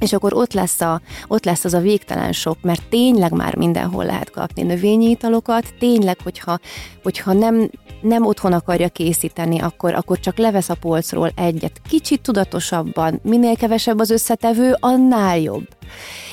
és 0.00 0.12
akkor 0.12 0.34
ott 0.34 0.52
lesz, 0.52 0.80
a, 0.80 1.00
ott 1.28 1.44
lesz 1.44 1.64
az 1.64 1.74
a 1.74 1.80
végtelen 1.80 2.32
sok, 2.32 2.56
mert 2.62 2.88
tényleg 2.88 3.32
már 3.32 3.56
mindenhol 3.56 4.04
lehet 4.04 4.30
kapni 4.30 4.62
növényi 4.62 5.10
italokat, 5.10 5.74
tényleg, 5.78 6.18
hogyha, 6.22 6.58
hogyha 7.02 7.32
nem, 7.32 7.70
nem 8.00 8.26
otthon 8.26 8.52
akarja 8.52 8.88
készíteni, 8.88 9.58
akkor, 9.58 9.94
akkor 9.94 10.20
csak 10.20 10.38
levesz 10.38 10.68
a 10.68 10.74
polcról 10.74 11.32
egyet. 11.34 11.80
Kicsit 11.88 12.20
tudatosabban, 12.20 13.20
minél 13.22 13.56
kevesebb 13.56 13.98
az 13.98 14.10
összetevő, 14.10 14.76
annál 14.80 15.38
jobb. 15.38 15.68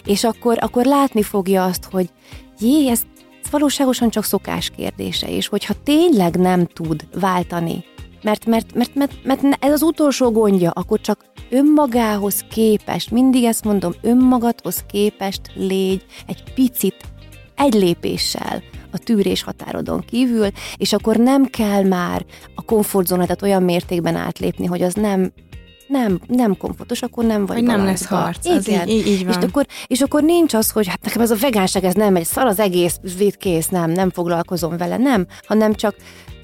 És 0.05 0.23
akkor, 0.23 0.57
akkor 0.61 0.85
látni 0.85 1.21
fogja 1.21 1.63
azt, 1.63 1.87
hogy 1.91 2.09
jé, 2.59 2.89
ez 2.89 3.01
valóságosan 3.49 4.09
csak 4.09 4.23
szokás 4.23 4.69
kérdése, 4.69 5.29
és 5.29 5.47
hogyha 5.47 5.73
tényleg 5.83 6.35
nem 6.35 6.65
tud 6.65 7.07
váltani, 7.19 7.83
mert, 8.21 8.45
mert, 8.45 8.73
mert, 8.73 8.95
mert, 8.95 9.23
mert 9.23 9.63
ez 9.63 9.71
az 9.71 9.81
utolsó 9.81 10.31
gondja, 10.31 10.71
akkor 10.71 11.01
csak 11.01 11.25
önmagához 11.49 12.45
képest, 12.49 13.11
mindig 13.11 13.43
ezt 13.43 13.63
mondom, 13.63 13.93
önmagadhoz 14.01 14.83
képest 14.87 15.41
légy 15.55 16.05
egy 16.27 16.53
picit, 16.53 16.95
egy 17.55 17.73
lépéssel 17.73 18.63
a 18.91 18.97
tűrés 18.97 19.43
határodon 19.43 20.03
kívül, 20.07 20.47
és 20.77 20.93
akkor 20.93 21.15
nem 21.15 21.45
kell 21.45 21.83
már 21.83 22.25
a 22.55 22.61
komfortzónádat 22.61 23.41
olyan 23.41 23.63
mértékben 23.63 24.15
átlépni, 24.15 24.65
hogy 24.65 24.81
az 24.81 24.93
nem 24.93 25.31
nem, 25.87 26.19
nem 26.27 26.57
komfortos, 26.57 27.01
akkor 27.01 27.25
nem 27.25 27.45
vagy 27.45 27.57
Hogy 27.57 27.65
nem 27.65 27.83
lesz 27.83 28.05
harc, 28.05 28.45
Igen. 28.45 28.87
így, 28.87 29.07
így, 29.07 29.25
van. 29.25 29.37
És 29.37 29.47
akkor, 29.47 29.65
és 29.87 30.01
akkor 30.01 30.23
nincs 30.23 30.53
az, 30.53 30.71
hogy 30.71 30.87
hát 30.87 31.03
nekem 31.03 31.21
ez 31.21 31.31
a 31.31 31.35
vegánság, 31.35 31.83
ez 31.83 31.93
nem 31.93 32.13
megy, 32.13 32.25
szar 32.25 32.45
az 32.45 32.59
egész, 32.59 32.99
kész, 33.37 33.67
nem, 33.67 33.91
nem 33.91 34.09
foglalkozom 34.09 34.77
vele, 34.77 34.97
nem, 34.97 35.27
hanem 35.47 35.73
csak 35.73 35.95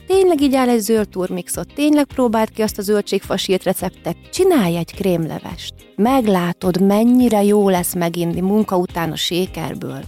tényleg 0.07 0.41
így 0.41 0.55
áll 0.55 0.69
egy 0.69 0.79
zöld 0.79 1.09
turmixot, 1.09 1.73
tényleg 1.75 2.05
próbáld 2.05 2.49
ki 2.49 2.61
azt 2.61 2.77
a 2.77 2.81
zöldségfasírt 2.81 3.63
receptet, 3.63 4.15
csinálj 4.31 4.77
egy 4.77 4.93
krémlevest. 4.93 5.73
Meglátod, 5.95 6.81
mennyire 6.81 7.43
jó 7.43 7.69
lesz 7.69 7.93
meginni 7.93 8.41
munka 8.41 8.77
után 8.77 9.11
a 9.11 9.15
sékerből. 9.15 10.03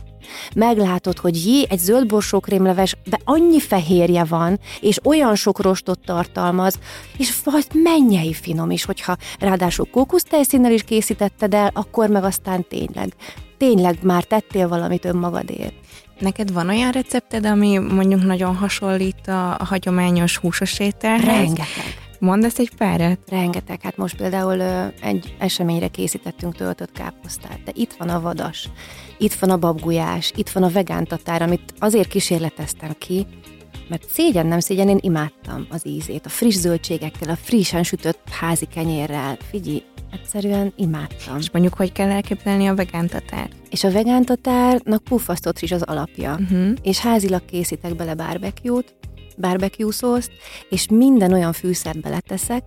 Meglátod, 0.56 1.18
hogy 1.18 1.46
jé, 1.46 1.66
egy 1.70 1.80
zöld 1.80 2.08
borsókrémleves, 2.08 2.96
de 3.06 3.20
annyi 3.24 3.60
fehérje 3.60 4.24
van, 4.24 4.60
és 4.82 5.00
olyan 5.04 5.36
sok 5.36 5.62
rostot 5.62 6.00
tartalmaz, 6.06 6.80
és 7.18 7.34
vagy 7.44 7.66
mennyei 7.74 8.34
finom 8.34 8.72
is, 8.72 8.86
hogyha 8.86 9.18
ráadásul 9.40 9.88
kókusztejszínnel 9.92 10.72
is 10.72 10.84
készítetted 10.84 11.54
el, 11.54 11.72
akkor 11.74 12.10
meg 12.10 12.24
aztán 12.24 12.66
tényleg, 12.70 13.14
tényleg 13.58 13.98
már 14.02 14.24
tettél 14.24 14.68
valamit 14.68 15.06
önmagadért. 15.06 15.74
Neked 16.20 16.54
van 16.54 16.70
olyan 16.70 16.92
recepted, 16.92 17.46
ami 17.46 17.78
mondjuk 17.78 18.24
nagyon 18.24 18.56
hasonlít 18.56 19.28
a, 19.28 19.50
a 19.50 19.66
hagyományos 19.66 20.38
húsos 20.38 20.80
ételhez? 20.80 21.26
Rengeteg. 21.26 22.05
Mondasz 22.20 22.60
egy 22.60 22.76
párat? 22.78 23.20
Rengeteg. 23.30 23.82
Hát 23.82 23.98
most 23.98 24.16
például 24.18 24.60
ö, 24.60 24.86
egy 25.02 25.36
eseményre 25.40 25.88
készítettünk 25.88 26.56
töltött 26.56 26.92
káposztát, 26.92 27.64
de 27.64 27.72
itt 27.76 27.94
van 27.94 28.10
a 28.10 28.22
vadas, 28.22 28.70
itt 29.18 29.34
van 29.34 29.50
a 29.50 29.58
babgulyás, 29.58 30.32
itt 30.36 30.50
van 30.50 30.64
a 30.64 30.70
vegántatár, 30.70 31.42
amit 31.42 31.74
azért 31.80 32.08
kísérleteztem 32.08 32.92
ki, 32.98 33.26
mert 33.90 34.10
szégyen 34.10 34.46
nem 34.46 34.60
szégyen, 34.60 34.90
én 34.90 35.00
imádtam 35.02 35.66
az 35.70 35.88
ízét, 35.88 36.26
a 36.26 36.30
friss 36.30 36.56
zöldségekkel, 36.56 37.30
a 37.30 37.36
frissen 37.36 37.84
sütött 37.84 38.30
házi 38.30 38.66
kenyérrel. 38.66 39.38
Figyelj, 39.50 39.84
egyszerűen 40.12 40.74
imádtam. 40.76 41.38
És 41.38 41.52
mondjuk, 41.52 41.74
hogy 41.74 41.92
kell 41.92 42.10
elképzelni 42.10 42.68
a 42.68 42.76
vegántatár? 42.76 43.50
És 43.70 43.84
a 43.84 43.92
vegántatárnak 43.92 45.04
puffasztott 45.04 45.60
is 45.60 45.72
az 45.72 45.82
alapja, 45.82 46.38
Uh-huh. 46.40 46.74
és 46.84 47.00
házilag 47.00 47.46
készítek 47.46 47.96
bele 47.96 48.14
barbecue-t, 48.14 48.96
barbecue 49.38 49.92
szószt, 49.92 50.32
és 50.70 50.88
minden 50.90 51.34
olyan 51.34 51.54
fűszert 51.54 52.02
beleteszek, 52.02 52.64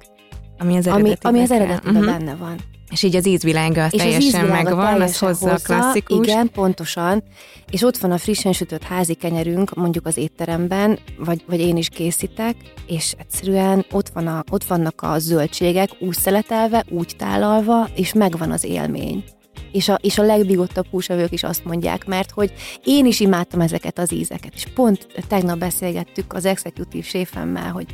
Ami 0.58 0.76
az 0.76 0.86
ami, 0.86 0.98
eredetiben 1.00 1.32
ami 1.34 1.42
az 1.42 1.48
kell. 1.48 1.60
eredetiben 1.60 2.02
Mhm. 2.02 2.04
benne 2.04 2.34
van. 2.34 2.56
És 2.90 3.02
így 3.02 3.16
az 3.16 3.26
ízvilága 3.26 3.84
az 3.84 3.94
És 3.94 4.00
az 4.00 4.04
teljesen 4.06 4.22
ízvilága 4.40 4.62
megvan, 4.62 4.86
az 4.86 4.98
teljesen 4.98 5.28
hozzá 5.28 5.52
a 5.52 5.56
klasszikus. 5.56 6.26
Igen, 6.26 6.50
pontosan. 6.50 7.22
És 7.70 7.82
ott 7.82 7.96
van 7.96 8.10
a 8.10 8.18
frissen 8.18 8.52
sütött 8.52 8.82
házi 8.82 9.14
kenyerünk, 9.14 9.74
mondjuk 9.74 10.06
az 10.06 10.16
étteremben, 10.16 10.98
vagy, 11.18 11.44
vagy 11.46 11.60
én 11.60 11.76
is 11.76 11.88
készítek, 11.88 12.56
és 12.86 13.14
egyszerűen 13.18 13.84
ott, 13.90 14.08
van 14.08 14.26
a, 14.26 14.44
ott 14.50 14.64
vannak 14.64 15.02
a 15.02 15.18
zöldségek 15.18 15.90
úgy 16.00 16.16
szeletelve, 16.16 16.84
úgy 16.88 17.14
tálalva, 17.18 17.88
és 17.94 18.12
megvan 18.12 18.50
az 18.50 18.64
élmény. 18.64 19.24
És 19.72 19.88
a, 19.88 19.98
és 20.02 20.18
a 20.18 20.22
legbigottabb 20.22 20.86
húsevők 20.90 21.32
is 21.32 21.42
azt 21.42 21.64
mondják, 21.64 22.06
mert 22.06 22.30
hogy 22.30 22.52
én 22.84 23.06
is 23.06 23.20
imádtam 23.20 23.60
ezeket 23.60 23.98
az 23.98 24.12
ízeket. 24.12 24.54
És 24.54 24.66
pont 24.74 25.06
tegnap 25.28 25.58
beszélgettük 25.58 26.32
az 26.32 26.44
executive 26.44 27.04
séfemmel, 27.04 27.70
hogy 27.70 27.86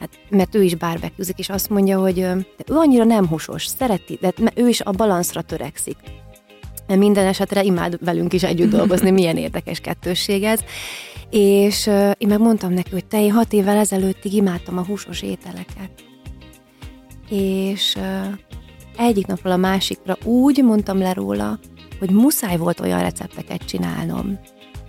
Hát, 0.00 0.10
mert 0.28 0.54
ő 0.54 0.62
is 0.62 0.74
barbecue 0.74 1.32
és 1.36 1.48
azt 1.48 1.68
mondja, 1.70 1.98
hogy 1.98 2.14
de 2.14 2.64
ő 2.66 2.74
annyira 2.74 3.04
nem 3.04 3.26
húsos, 3.28 3.66
szereti, 3.66 4.18
de 4.20 4.32
ő 4.54 4.68
is 4.68 4.80
a 4.80 4.90
balanszra 4.90 5.42
törekszik. 5.42 5.96
Minden 6.86 7.26
esetre 7.26 7.62
imád 7.62 8.04
velünk 8.04 8.32
is 8.32 8.42
együtt 8.42 8.70
dolgozni, 8.70 9.10
milyen 9.20 9.36
érdekes 9.36 9.80
kettősség 9.80 10.42
ez. 10.42 10.60
És 11.30 11.86
én 12.18 12.28
meg 12.28 12.38
mondtam 12.38 12.72
neki, 12.72 12.90
hogy 12.90 13.04
te 13.04 13.20
én 13.20 13.32
hat 13.32 13.52
évvel 13.52 13.76
ezelőttig 13.76 14.32
imádtam 14.32 14.78
a 14.78 14.84
húsos 14.84 15.22
ételeket. 15.22 15.90
És 17.28 17.96
egyik 18.96 19.26
napról 19.26 19.52
a 19.52 19.56
másikra 19.56 20.16
úgy 20.24 20.64
mondtam 20.64 20.98
le 20.98 21.12
róla, 21.12 21.58
hogy 21.98 22.10
muszáj 22.10 22.56
volt 22.56 22.80
olyan 22.80 23.00
recepteket 23.00 23.64
csinálnom, 23.64 24.38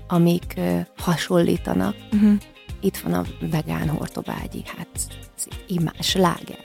amik 0.08 0.54
ö, 0.58 0.80
hasonlítanak, 0.98 1.96
Uh-huh. 2.12 2.34
itt 2.82 2.98
van 2.98 3.13
a 3.13 3.24
vegán 3.52 3.89
hortobágyi, 3.89 4.63
hát 4.78 4.88
imás, 5.67 5.93
sláger. 6.00 6.60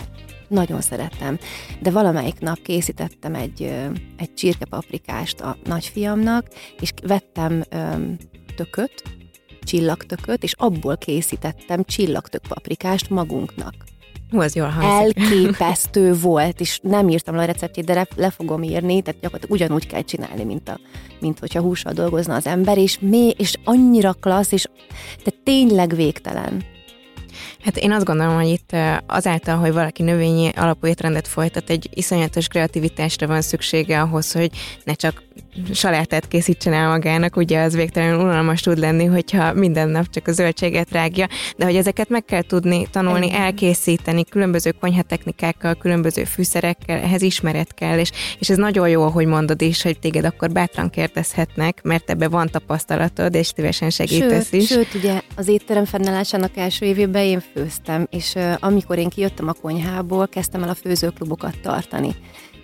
Nagyon 0.49 0.81
szeretem. 0.81 1.39
De 1.81 1.91
valamelyik 1.91 2.39
nap 2.39 2.63
készítettem 2.63 3.35
egy, 3.35 3.63
ö, 3.63 3.87
egy 4.17 4.35
csirkepaprikást 4.35 5.41
a 5.41 5.57
nagyfiamnak, 5.65 6.47
és 6.81 6.93
vettem 7.03 7.63
öm, 7.71 8.17
tököt, 8.57 9.03
csillagtököt, 9.63 10.43
és 10.43 10.55
abból 10.57 10.97
készítettem 10.97 11.85
csillagtök 11.85 12.43
paprikást 12.49 13.11
magunknak. 13.11 13.75
Hú, 14.33 14.41
az 14.41 14.55
jól 14.55 14.69
hangzik. 14.69 15.19
Elképesztő 15.19 16.15
volt, 16.15 16.61
és 16.61 16.79
nem 16.83 17.09
írtam 17.09 17.35
le 17.35 17.43
a 17.43 17.45
receptjét, 17.45 17.85
de 17.85 18.07
le, 18.17 18.31
fogom 18.31 18.63
írni, 18.63 19.03
tehát 19.03 19.21
gyakorlatilag 19.21 19.61
ugyanúgy 19.61 19.87
kell 19.87 20.03
csinálni, 20.03 20.45
mint, 20.45 20.69
a, 20.69 20.79
mint 21.21 21.39
hogyha 21.39 21.61
hússal 21.61 21.93
dolgozna 21.93 22.35
az 22.35 22.47
ember, 22.47 22.79
és, 22.79 22.99
mély, 23.01 23.35
és 23.37 23.55
annyira 23.65 24.13
klassz, 24.13 24.53
és 24.53 24.67
de 25.25 25.31
tényleg 25.45 25.95
végtelen. 25.95 26.65
Hát 27.65 27.77
én 27.77 27.93
azt 27.93 28.05
gondolom, 28.05 28.35
hogy 28.35 28.49
itt 28.49 28.73
ö, 28.73 28.93
azáltal, 29.07 29.57
hogy 29.57 29.73
valaki 29.73 30.03
növényi 30.03 30.49
alapú 30.57 30.87
étrendet 30.87 31.29
folytat, 31.29 31.71
egy 31.71 31.89
iszonyatos 31.95 32.49
kreativitásra 32.49 33.27
van 33.27 33.43
szüksége 33.43 34.01
ahhoz, 34.01 34.33
hogy 34.33 34.51
ne 34.85 34.95
csak 34.95 35.23
salátát 35.73 36.29
készítsen 36.29 36.73
el 36.73 36.89
magának, 36.89 37.37
ugye 37.37 37.61
az 37.61 37.75
végtelenül 37.75 38.21
unalmas 38.21 38.61
tud 38.61 38.79
lenni, 38.79 39.05
hogyha 39.05 39.53
minden 39.53 39.89
nap 39.89 40.11
csak 40.11 40.29
a 40.29 40.33
zöldséget 40.33 40.91
rágja, 40.91 41.27
de 41.57 41.65
hogy 41.65 41.77
ezeket 41.77 42.09
meg 42.09 42.25
kell 42.25 42.43
tudni 42.43 42.87
tanulni, 42.91 43.27
Igen. 43.27 43.41
elkészíteni 43.41 44.25
különböző 44.25 44.71
konyhatechnikákkal, 44.81 45.75
különböző 45.75 46.25
fűszerekkel, 46.25 46.99
ehhez 46.99 47.23
ismeret 47.23 47.75
kell, 47.75 47.99
és, 47.99 48.11
és 48.39 48.51
ez 48.51 48.57
nagyon 48.57 48.89
jó, 48.89 49.09
hogy 49.09 49.27
mondod 49.27 49.63
is, 49.63 49.83
hogy 49.83 49.99
téged 49.99 50.25
akkor 50.25 50.51
bátran 50.51 50.91
kérdezhetnek, 50.91 51.83
mert 51.83 52.11
ebbe 52.11 52.29
van 52.29 52.49
tapasztalatod, 52.49 53.35
és 53.35 53.47
szívesen 53.47 53.91
segítesz 53.91 54.49
sőt, 54.49 54.61
is. 54.61 54.67
Sőt, 54.67 54.95
ugye 54.95 55.21
az 55.37 55.49
étterem 55.49 55.85
fennállásának 55.85 56.57
első 56.57 56.87
évében 56.87 57.23
én 57.23 57.43
főztem, 57.55 58.07
és 58.11 58.33
uh, 58.35 58.55
amikor 58.61 58.99
én 58.99 59.09
kijöttem 59.09 59.49
a 59.49 59.53
konyhából, 59.53 60.29
kezdtem 60.29 60.63
el 60.63 60.69
a 60.69 60.75
főzőklubokat 60.75 61.61
tartani. 61.63 62.15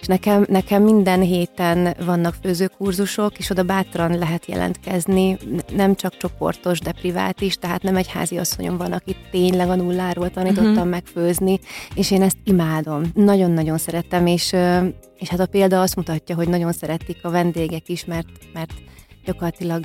És 0.01 0.07
nekem, 0.07 0.45
nekem 0.49 0.83
minden 0.83 1.21
héten 1.21 1.95
vannak 2.05 2.35
főzőkurzusok, 2.43 3.39
és 3.39 3.51
oda 3.51 3.63
bátran 3.63 4.19
lehet 4.19 4.47
jelentkezni, 4.47 5.39
nem 5.77 5.95
csak 5.95 6.17
csoportos, 6.17 6.81
de 6.81 6.93
privát 6.93 7.41
is, 7.41 7.57
tehát 7.57 7.83
nem 7.83 7.97
egy 7.97 8.09
házi 8.09 8.39
asszonyom 8.39 8.77
van, 8.77 8.93
aki 8.93 9.17
tényleg 9.31 9.69
a 9.69 9.75
nulláról 9.75 10.31
tanítottam 10.31 10.73
uh-huh. 10.73 10.89
megfőzni, 10.89 11.61
és 11.95 12.11
én 12.11 12.23
ezt 12.23 12.37
imádom. 12.45 13.03
Nagyon-nagyon 13.15 13.79
szerettem, 13.79 14.27
és, 14.27 14.53
és 15.19 15.29
hát 15.29 15.41
a 15.41 15.47
példa 15.47 15.81
azt 15.81 15.97
mutatja, 15.97 16.35
hogy 16.35 16.49
nagyon 16.49 16.73
szeretik 16.73 17.19
a 17.23 17.31
vendégek 17.31 17.89
is, 17.89 18.05
mert, 18.05 18.29
mert 18.53 18.73
gyakorlatilag 19.25 19.85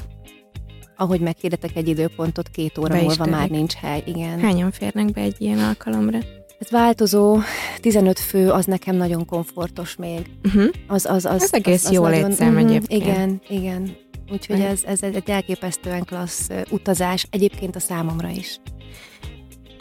ahogy 0.95 1.19
meghirdetek 1.19 1.75
egy 1.75 1.87
időpontot, 1.87 2.49
két 2.49 2.77
óra 2.77 3.01
múlva 3.01 3.25
már 3.25 3.49
nincs 3.49 3.73
hely. 3.73 4.03
Igen. 4.05 4.39
Hányan 4.39 4.71
férnek 4.71 5.11
be 5.11 5.21
egy 5.21 5.35
ilyen 5.37 5.59
alkalomra? 5.59 6.17
Ez 6.59 6.69
változó, 6.69 7.37
15 7.79 8.19
fő, 8.19 8.49
az 8.49 8.65
nekem 8.65 8.95
nagyon 8.95 9.25
komfortos 9.25 9.95
még. 9.95 10.25
Uh-huh. 10.43 10.69
Az, 10.87 11.05
az, 11.05 11.25
az, 11.25 11.43
ez 11.43 11.53
egész 11.53 11.83
az, 11.83 11.85
az 11.85 11.93
jó 11.93 12.03
nagyon, 12.03 12.27
létszám 12.27 12.55
uh-huh, 12.55 12.69
egyébként. 12.69 13.01
Igen, 13.01 13.41
igen. 13.47 13.95
Úgyhogy 14.31 14.59
ez, 14.59 14.83
ez 14.85 15.03
egy 15.03 15.29
elképesztően 15.29 16.03
klassz 16.03 16.49
utazás, 16.69 17.27
egyébként 17.29 17.75
a 17.75 17.79
számomra 17.79 18.29
is. 18.29 18.59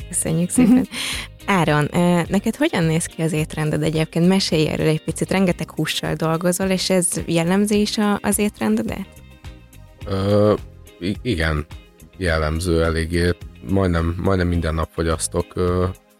Köszönjük 0.09 0.51
szépen. 0.51 0.89
Áron, 1.47 1.89
neked 2.29 2.57
hogyan 2.57 2.85
néz 2.85 3.07
ki 3.07 3.23
az 3.23 3.33
étrended 3.33 3.83
egyébként? 3.83 4.29
Mesélj 4.29 4.69
erről 4.69 4.87
egy 4.87 5.05
picit, 5.05 5.31
rengeteg 5.31 5.71
hússal 5.71 6.15
dolgozol, 6.15 6.69
és 6.69 6.91
ez 6.91 7.09
jellemző 7.27 7.77
is 7.77 7.99
a, 7.99 8.19
az 8.23 8.39
étrendedet? 8.39 9.07
Ö, 10.07 10.55
igen, 11.23 11.67
jellemző 12.17 12.85
eléggé. 12.85 13.31
Majdnem, 13.69 14.15
majdnem 14.23 14.49
minden 14.49 14.75
nap 14.75 14.89
fogyasztok 14.93 15.55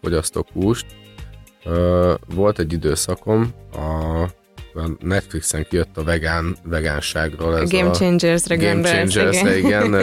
fogyasztok 0.03 0.47
húst. 0.53 0.85
Volt 2.35 2.59
egy 2.59 2.73
időszakom, 2.73 3.53
a 3.73 4.85
Netflixen 4.99 5.65
kijött 5.69 5.97
a 5.97 6.03
vegán, 6.03 6.55
vegánságról. 6.63 7.57
Ez 7.57 7.71
Game 7.71 7.91
Changers-re 7.91 8.55
Game 8.55 8.81
changers 8.81 9.41
igen. 9.41 9.57
igen. 9.57 9.93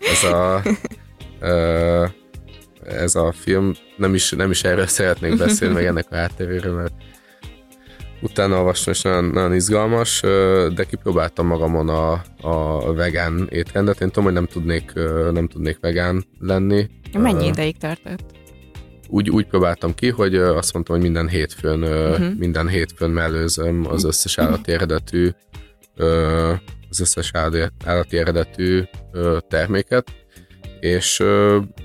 Ez 0.00 0.24
a, 0.24 0.62
ez 2.84 3.14
a 3.14 3.32
film, 3.32 3.72
nem 3.96 4.14
is, 4.14 4.30
nem 4.30 4.50
is 4.50 4.64
erről 4.64 4.86
szeretnék 4.86 5.36
beszélni, 5.36 5.74
meg 5.74 5.84
ennek 5.84 6.06
a 6.10 6.14
hátteréről, 6.14 6.74
mert 6.74 6.92
utána 8.22 8.56
olvastam, 8.56 8.92
és 8.92 9.02
nagyon, 9.02 9.24
nagyon 9.24 9.54
izgalmas, 9.54 10.20
de 10.74 10.84
kipróbáltam 10.88 11.46
magamon 11.46 11.88
a, 11.88 12.22
a 12.40 12.92
vegán 12.92 13.48
étrendet. 13.50 14.00
Én 14.00 14.08
tudom, 14.08 14.24
hogy 14.24 14.32
nem 14.32 14.46
tudnék, 14.46 14.92
nem 15.32 15.48
tudnék 15.48 15.78
vegán 15.80 16.24
lenni. 16.38 16.88
Mennyi 17.18 17.46
ideig 17.46 17.76
tartott? 17.76 18.38
Úgy, 19.10 19.30
úgy 19.30 19.46
próbáltam 19.46 19.94
ki, 19.94 20.08
hogy 20.08 20.36
azt 20.36 20.72
mondtam, 20.72 20.94
hogy 20.94 21.04
minden 21.04 21.28
hétfőn, 21.28 21.82
uh-huh. 21.82 22.34
minden 22.38 22.68
hétfőn 22.68 23.10
mellőzöm 23.10 23.86
az 23.88 24.04
összes 24.04 24.38
állati 24.38 24.72
eredetű 24.72 25.30
az 26.90 27.00
összes 27.00 27.30
állati 27.84 28.18
eredetű 28.18 28.82
terméket, 29.48 30.12
és, 30.80 31.22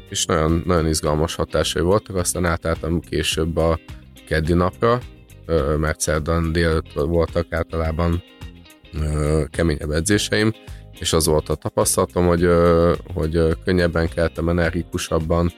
és 0.10 0.26
nagyon, 0.26 0.64
nagyon 0.66 0.88
izgalmas 0.88 1.36
hatásai 1.36 1.82
voltak, 1.82 2.16
aztán 2.16 2.46
átálltam 2.46 3.00
később 3.00 3.58
a 3.58 3.80
keddi 4.28 4.54
napra, 4.54 5.00
mert 5.78 6.00
szerdán 6.00 6.52
délután 6.52 7.10
voltak 7.10 7.54
általában 7.54 8.24
keményebb 9.50 9.92
edzéseim, 9.92 10.54
és 11.00 11.14
az 11.14 11.26
volt 11.26 11.50
a 11.50 11.56
tapasztalatom, 11.56 12.28
hogy, 12.28 12.50
hogy 13.14 13.58
könnyebben 13.64 14.10
keltem, 14.10 14.50
energikusabban, 14.50 15.52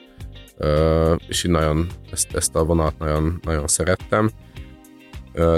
és 1.28 1.44
így 1.44 1.50
nagyon 1.50 1.86
ezt, 2.10 2.34
ezt 2.34 2.56
a 2.56 2.64
vonalat 2.64 2.98
nagyon, 2.98 3.40
nagyon 3.42 3.66
szerettem, 3.66 4.30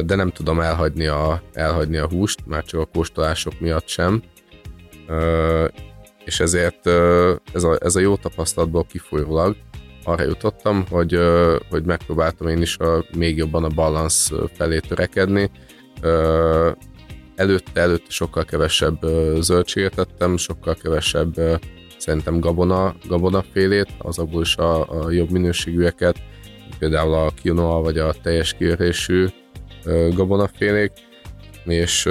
de 0.04 0.14
nem 0.14 0.30
tudom 0.30 0.60
elhagyni 0.60 1.06
a, 1.06 1.42
elhagyni 1.52 1.96
a 1.96 2.08
húst, 2.08 2.46
már 2.46 2.64
csak 2.64 2.80
a 2.80 2.84
kóstolások 2.84 3.60
miatt 3.60 3.88
sem, 3.88 4.22
és 6.24 6.40
ezért 6.40 6.86
ez 7.52 7.64
a, 7.64 7.78
ez 7.80 7.96
a 7.96 8.00
jó 8.00 8.16
tapasztalatból 8.16 8.84
kifolyólag 8.84 9.56
arra 10.04 10.22
jutottam, 10.22 10.84
hogy, 10.90 11.18
hogy 11.70 11.84
megpróbáltam 11.84 12.48
én 12.48 12.62
is 12.62 12.78
a, 12.78 13.04
még 13.16 13.36
jobban 13.36 13.64
a 13.64 13.68
balansz 13.68 14.30
felé 14.52 14.78
törekedni. 14.78 15.50
Előtte, 17.34 17.80
előtte 17.80 18.10
sokkal 18.10 18.44
kevesebb 18.44 18.98
zöldséget 19.38 19.94
tettem, 19.94 20.36
sokkal 20.36 20.74
kevesebb 20.74 21.60
szerintem 22.00 22.40
gabona, 22.40 22.94
gabonafélét, 23.08 23.88
azokból 23.98 24.42
is 24.42 24.56
a, 24.56 25.04
a 25.04 25.10
jobb 25.10 25.30
minőségűeket, 25.30 26.22
például 26.78 27.14
a 27.14 27.30
quinoa 27.42 27.80
vagy 27.80 27.98
a 27.98 28.14
teljes 28.22 28.54
kiörésű 28.54 29.26
gabonafélék, 30.14 30.92
és 31.64 32.08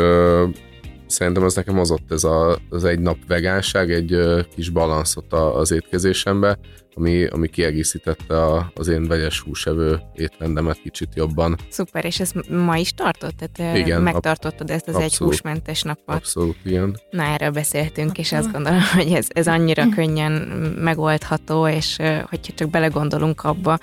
szerintem 1.09 1.43
ez 1.43 1.55
nekem 1.55 1.75
hozott 1.75 2.11
ez 2.11 2.23
a, 2.23 2.59
az 2.69 2.83
egy 2.83 2.99
nap 2.99 3.17
vegánság, 3.27 3.91
egy 3.91 4.17
kis 4.55 4.69
balanszot 4.69 5.33
az 5.33 5.71
étkezésembe, 5.71 6.57
ami, 6.99 7.25
ami 7.25 7.47
kiegészítette 7.47 8.43
a, 8.45 8.71
az 8.75 8.87
én 8.87 9.07
vegyes 9.07 9.39
húsevő 9.39 9.99
étrendemet 10.15 10.81
kicsit 10.81 11.09
jobban. 11.15 11.57
Szuper, 11.69 12.05
és 12.05 12.19
ezt 12.19 12.49
ma 12.49 12.77
is 12.77 12.93
tartott? 12.93 13.33
Tehát 13.37 13.77
igen, 13.77 14.01
megtartottad 14.01 14.69
ezt 14.69 14.87
az 14.87 14.95
abszolút, 14.95 15.11
egy 15.11 15.17
húsmentes 15.17 15.81
napot? 15.81 16.15
Abszolút, 16.15 16.57
igen. 16.63 16.99
Na, 17.09 17.23
erről 17.23 17.49
beszéltünk, 17.51 18.17
és 18.17 18.31
azt 18.31 18.51
gondolom, 18.51 18.79
hogy 18.95 19.11
ez, 19.11 19.27
ez 19.29 19.47
annyira 19.47 19.89
könnyen 19.89 20.31
megoldható, 20.77 21.67
és 21.67 21.97
hogyha 22.29 22.53
csak 22.55 22.69
belegondolunk 22.69 23.43
abba, 23.43 23.79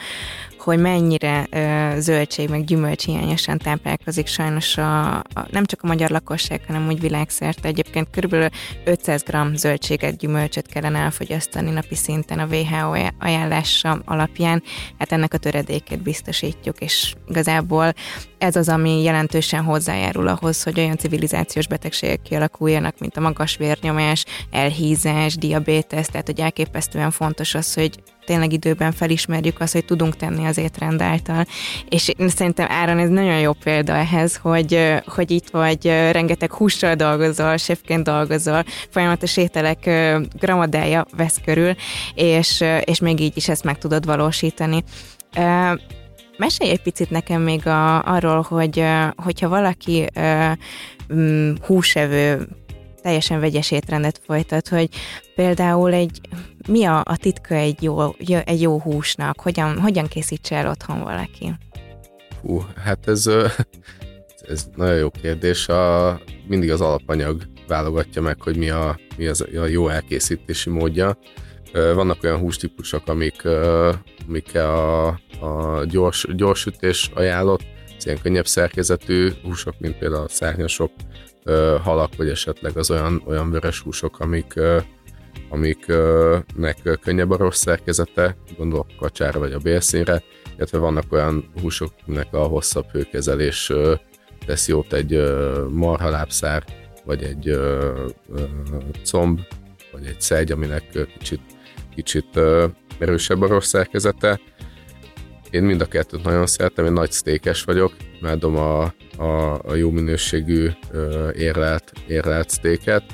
hogy 0.67 0.79
mennyire 0.79 1.47
ö, 1.51 2.01
zöldség 2.01 2.49
meg 2.49 2.65
gyümölcs 2.65 3.05
hiányosan 3.05 3.59
táplálkozik 3.59 4.27
sajnos 4.27 4.77
a, 4.77 5.15
a, 5.15 5.25
nem 5.51 5.65
csak 5.65 5.83
a 5.83 5.87
magyar 5.87 6.11
lakosság, 6.11 6.61
hanem 6.67 6.87
úgy 6.87 7.01
világszerte. 7.01 7.69
Egyébként 7.69 8.09
kb. 8.11 8.37
500 8.85 9.23
g 9.23 9.55
zöldséget, 9.55 10.17
gyümölcsöt 10.17 10.67
kellene 10.67 10.99
elfogyasztani 10.99 11.71
napi 11.71 11.95
szinten 11.95 12.39
a 12.39 12.47
WHO 12.47 12.93
ajánlása 13.19 14.03
alapján. 14.05 14.63
Hát 14.99 15.13
ennek 15.13 15.35
a 15.35 15.39
töredékét 15.39 16.03
biztosítjuk, 16.03 16.81
és 16.81 17.15
igazából 17.29 17.93
ez 18.39 18.57
az, 18.57 18.69
ami 18.69 19.03
jelentősen 19.03 19.63
hozzájárul 19.65 20.29
ahhoz, 20.29 20.63
hogy 20.63 20.79
olyan 20.79 20.97
civilizációs 20.97 21.67
betegségek 21.67 22.23
kialakuljanak, 22.23 22.99
mint 22.99 23.17
a 23.17 23.21
magas 23.21 23.57
vérnyomás, 23.57 24.25
elhízás, 24.51 25.37
diabétesz, 25.37 26.09
tehát 26.09 26.27
hogy 26.27 26.41
elképesztően 26.41 27.11
fontos 27.11 27.55
az, 27.55 27.75
hogy 27.75 28.03
tényleg 28.27 28.53
időben 28.53 28.93
felismerjük 28.93 29.61
azt, 29.61 29.73
hogy 29.73 29.85
tudunk 29.85 30.17
tenni 30.17 30.45
az 30.45 30.59
étrend 30.59 31.03
által. 31.03 31.47
És 31.89 32.13
szerintem 32.27 32.67
Áron 32.71 32.99
ez 32.99 33.09
nagyon 33.09 33.39
jó 33.39 33.53
példa 33.53 33.93
ehhez, 33.93 34.37
hogy, 34.37 34.95
hogy 35.07 35.31
itt 35.31 35.51
vagy 35.51 35.85
rengeteg 35.87 36.53
hússal 36.53 36.95
dolgozol, 36.95 37.57
sefként 37.57 38.05
dolgozol, 38.05 38.65
folyamatos 38.91 39.37
ételek 39.37 39.91
gramadája 40.39 41.07
vesz 41.17 41.41
körül, 41.45 41.75
és, 42.15 42.65
és 42.85 43.01
még 43.01 43.21
így 43.21 43.37
is 43.37 43.49
ezt 43.49 43.65
meg 43.65 43.79
tudod 43.79 44.05
valósítani. 44.07 44.85
Mesélj 46.39 46.71
egy 46.71 46.83
picit 46.83 47.11
nekem 47.11 47.43
még 47.43 47.67
a, 47.67 48.03
arról, 48.03 48.47
hogy 48.49 48.85
hogyha 49.17 49.49
valaki 49.49 50.07
uh, 50.15 50.53
húsevő 51.67 52.49
teljesen 53.03 53.41
vegyes 53.41 53.71
étrendet 53.71 54.21
folytat, 54.27 54.69
hogy 54.69 54.89
például 55.35 55.93
egy, 55.93 56.21
mi 56.67 56.85
a, 56.85 57.03
a 57.05 57.17
titka 57.17 57.55
egy 57.55 57.83
jó, 57.83 58.15
egy 58.45 58.61
jó 58.61 58.81
húsnak, 58.81 59.41
hogyan, 59.41 59.79
hogyan 59.79 60.07
készítse 60.07 60.57
el 60.57 60.69
otthon 60.69 61.01
valaki? 61.01 61.53
Hú, 62.41 62.65
hát 62.77 63.09
ez, 63.09 63.27
ez 64.49 64.69
nagyon 64.75 64.97
jó 64.97 65.11
kérdés. 65.11 65.69
A, 65.69 66.21
mindig 66.47 66.71
az 66.71 66.81
alapanyag 66.81 67.43
válogatja 67.67 68.23
meg, 68.23 68.41
hogy 68.41 68.57
mi 68.57 68.71
a, 68.71 68.99
mi 69.17 69.27
az 69.27 69.47
a 69.57 69.67
jó 69.67 69.89
elkészítési 69.89 70.71
módja. 70.71 71.19
Vannak 71.73 72.23
olyan 72.23 72.39
hústípusok, 72.39 73.09
amik, 73.09 73.45
amik 74.29 74.55
a, 74.55 75.07
a 75.41 75.85
gyors, 75.85 76.27
gyors 76.35 76.67
ütés 76.67 77.11
ajánlott, 77.15 77.65
az 77.99 78.07
ilyen 78.07 78.19
könnyebb 78.23 78.47
szerkezetű 78.47 79.31
húsok, 79.43 79.75
mint 79.79 79.99
például 79.99 80.25
a 80.25 80.29
szárnyasok, 80.29 80.91
halak, 81.83 82.17
vagy 82.17 82.29
esetleg 82.29 82.77
az 82.77 82.91
olyan, 82.91 83.23
olyan 83.27 83.51
vörös 83.51 83.81
húsok, 83.81 84.21
amik, 84.21 84.55
amiknek 85.49 86.99
könnyebb 87.01 87.31
a 87.31 87.37
rossz 87.37 87.61
szerkezete, 87.61 88.37
gondolok 88.57 88.87
a 88.89 89.01
kacsára 89.01 89.39
vagy 89.39 89.53
a 89.53 89.59
bélszínre, 89.59 90.23
illetve 90.57 90.79
vannak 90.79 91.13
olyan 91.13 91.51
húsok, 91.61 91.93
aminek 92.07 92.35
a 92.35 92.43
hosszabb 92.43 92.91
hőkezelés 92.93 93.73
tesz 94.47 94.69
jót 94.69 94.93
egy 94.93 95.35
marhalábszár, 95.71 96.65
vagy 97.05 97.23
egy 97.23 97.59
comb, 99.05 99.41
vagy 99.93 100.07
egy 100.07 100.21
szegy, 100.21 100.53
aminek 100.53 101.09
kicsit, 101.19 101.41
kicsit 101.95 102.41
erősebb 102.99 103.43
a 103.43 103.47
rossz 103.47 103.69
szerkezete. 103.69 104.41
Én 105.51 105.63
mind 105.63 105.81
a 105.81 105.87
kettőt 105.87 106.23
nagyon 106.23 106.47
szeretem, 106.47 106.85
én 106.85 106.93
nagy 106.93 107.11
sztékes 107.13 107.65
vagyok, 107.65 107.93
imádom 108.21 108.57
a, 108.57 108.83
a, 109.17 109.61
a 109.65 109.75
jó 109.75 109.91
minőségű 109.91 110.71
érlelt, 111.33 111.93
érlelt 112.07 112.51
sztéket. 112.51 113.05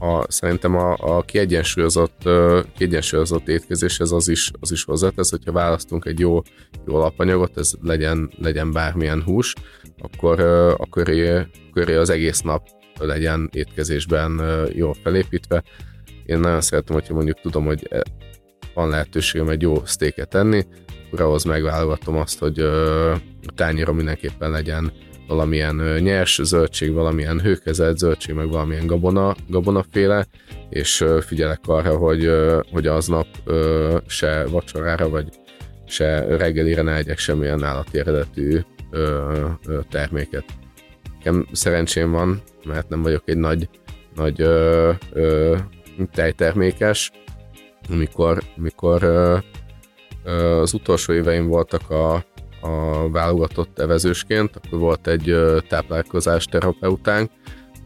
A, 0.00 0.32
szerintem 0.32 0.76
a, 0.76 0.96
a 0.98 1.22
kiegyensúlyozott, 1.22 2.22
uh, 2.24 2.60
kiegyensúlyozott 2.76 3.48
étkezéshez 3.48 4.12
az 4.12 4.28
is, 4.28 4.50
az 4.60 4.72
is 4.72 4.84
hozzátesz, 4.84 5.30
hogyha 5.30 5.52
választunk 5.52 6.04
egy 6.04 6.18
jó, 6.18 6.42
jó 6.86 6.94
alapanyagot, 6.94 7.58
ez 7.58 7.72
legyen, 7.82 8.30
legyen 8.38 8.72
bármilyen 8.72 9.22
hús, 9.22 9.54
akkor, 9.98 10.40
uh, 10.40 10.74
a 10.76 10.88
köré, 11.72 11.94
az 11.94 12.10
egész 12.10 12.40
nap 12.40 12.68
legyen 12.98 13.50
étkezésben 13.52 14.40
uh, 14.40 14.76
jól 14.76 14.94
felépítve. 15.02 15.62
Én 16.28 16.38
nagyon 16.38 16.60
szeretem, 16.60 16.94
hogyha 16.94 17.14
mondjuk 17.14 17.40
tudom, 17.40 17.64
hogy 17.64 17.86
e, 17.90 18.02
van 18.74 18.88
lehetőségem 18.88 19.48
egy 19.48 19.62
jó 19.62 19.84
sztéket 19.84 20.34
enni, 20.34 20.66
akkor 21.06 21.20
ahhoz 21.20 21.44
megválogatom 21.44 22.16
azt, 22.16 22.38
hogy 22.38 22.58
a 22.58 23.52
tányéra 23.54 23.92
mindenképpen 23.92 24.50
legyen 24.50 24.92
valamilyen 25.28 25.74
nyers 26.00 26.40
zöldség, 26.42 26.92
valamilyen 26.92 27.40
hőkezelt 27.40 27.98
zöldség, 27.98 28.34
meg 28.34 28.48
valamilyen 28.48 28.86
gabona, 28.86 29.34
gabonaféle, 29.48 30.26
és 30.70 31.04
figyelek 31.20 31.60
arra, 31.66 31.96
hogy, 31.96 32.30
hogy 32.70 32.86
aznap 32.86 33.26
se 34.06 34.46
vacsorára, 34.50 35.08
vagy 35.08 35.28
se 35.86 36.36
reggelire 36.36 36.82
ne 36.82 36.96
egyek 36.96 37.18
semmilyen 37.18 37.64
állati 37.64 37.98
eredetű 37.98 38.60
terméket. 39.90 40.44
Nekem 41.16 41.48
szerencsém 41.52 42.10
van, 42.10 42.42
mert 42.64 42.88
nem 42.88 43.02
vagyok 43.02 43.22
egy 43.24 43.36
nagy, 43.36 43.68
nagy 44.14 44.40
ö, 44.40 44.92
ö, 45.12 45.56
tejtermékes, 46.12 47.10
amikor, 47.90 48.42
amikor 48.56 49.02
ö, 49.02 49.38
ö, 50.24 50.60
az 50.60 50.74
utolsó 50.74 51.12
éveim 51.12 51.46
voltak 51.46 51.90
a, 51.90 52.24
a 52.60 53.10
válogatott 53.10 53.78
evezősként, 53.78 54.56
akkor 54.56 54.78
volt 54.78 55.06
egy 55.06 55.36
táplálkozás 55.68 56.44
terapeutánk, 56.44 57.30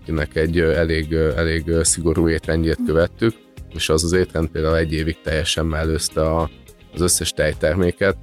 akinek 0.03 0.37
egy 0.37 0.59
elég, 0.59 1.13
elég 1.13 1.71
szigorú 1.83 2.29
étrendjét 2.29 2.79
követtük, 2.87 3.35
és 3.75 3.89
az 3.89 4.05
az 4.05 4.13
étrend 4.13 4.49
például 4.49 4.77
egy 4.77 4.93
évig 4.93 5.21
teljesen 5.21 5.67
mellőzte 5.67 6.21
a, 6.21 6.51
az 6.95 7.01
összes 7.01 7.33
tejterméket, 7.33 8.17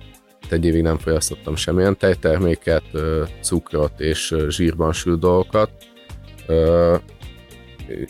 egy 0.50 0.66
évig 0.66 0.82
nem 0.82 0.98
fogyasztottam 0.98 1.56
semmilyen 1.56 1.98
tejterméket, 1.98 2.84
cukrot 3.42 4.00
és 4.00 4.36
zsírban 4.48 4.94
sült 4.94 5.20
dolgokat, 5.20 5.72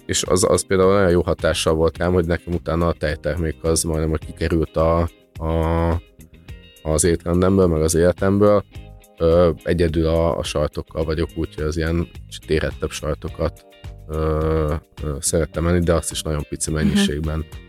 és 0.05 0.23
az, 0.23 0.43
az 0.49 0.65
például 0.65 0.93
nagyon 0.93 1.09
jó 1.09 1.21
hatással 1.21 1.73
volt 1.73 1.97
rám, 1.97 2.13
hogy 2.13 2.25
nekem 2.25 2.53
utána 2.53 2.87
a 2.87 2.93
tejtermék 2.93 3.55
az 3.61 3.83
majdnem, 3.83 4.09
hogy 4.09 4.25
kikerült 4.25 4.77
a, 4.77 4.99
a 5.33 6.01
az 6.83 7.03
étrendemből, 7.03 7.67
meg 7.67 7.81
az 7.81 7.95
életemből. 7.95 8.63
Ö, 9.17 9.49
egyedül 9.63 10.07
a, 10.07 10.37
a 10.37 10.43
sajtokkal 10.43 11.03
vagyok, 11.03 11.29
úgyhogy 11.35 11.63
az 11.63 11.77
ilyen 11.77 12.07
térettebb 12.47 12.91
sajtokat 12.91 13.65
ö, 14.07 14.73
ö, 15.03 15.15
szerettem 15.19 15.67
enni, 15.67 15.79
de 15.79 15.93
azt 15.93 16.11
is 16.11 16.21
nagyon 16.21 16.45
pici 16.49 16.71
mennyiségben. 16.71 17.39
Uh-huh. 17.39 17.67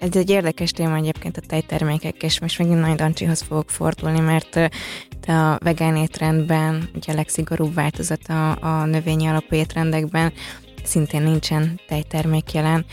Ez 0.00 0.16
egy 0.16 0.30
érdekes 0.30 0.70
téma 0.70 0.96
egyébként 0.96 1.36
a 1.36 1.40
tejtermékek, 1.46 2.22
és 2.22 2.40
most 2.40 2.58
megint 2.58 2.80
Nagy 2.80 2.94
Dancsihoz 2.94 3.40
fogok 3.40 3.70
fordulni, 3.70 4.20
mert 4.20 4.70
te 5.20 5.32
a 5.32 5.58
vegán 5.62 5.96
étrendben, 5.96 6.88
ugye 6.94 7.12
a 7.12 7.14
legszigorúbb 7.14 7.74
változat 7.74 8.20
a, 8.26 8.50
a 8.50 8.84
növényi 8.84 9.26
alapú 9.26 9.56
étrendekben, 9.56 10.32
szintén 10.84 11.22
nincsen 11.22 11.80
tejtermék 11.86 12.52
jelen 12.52 12.84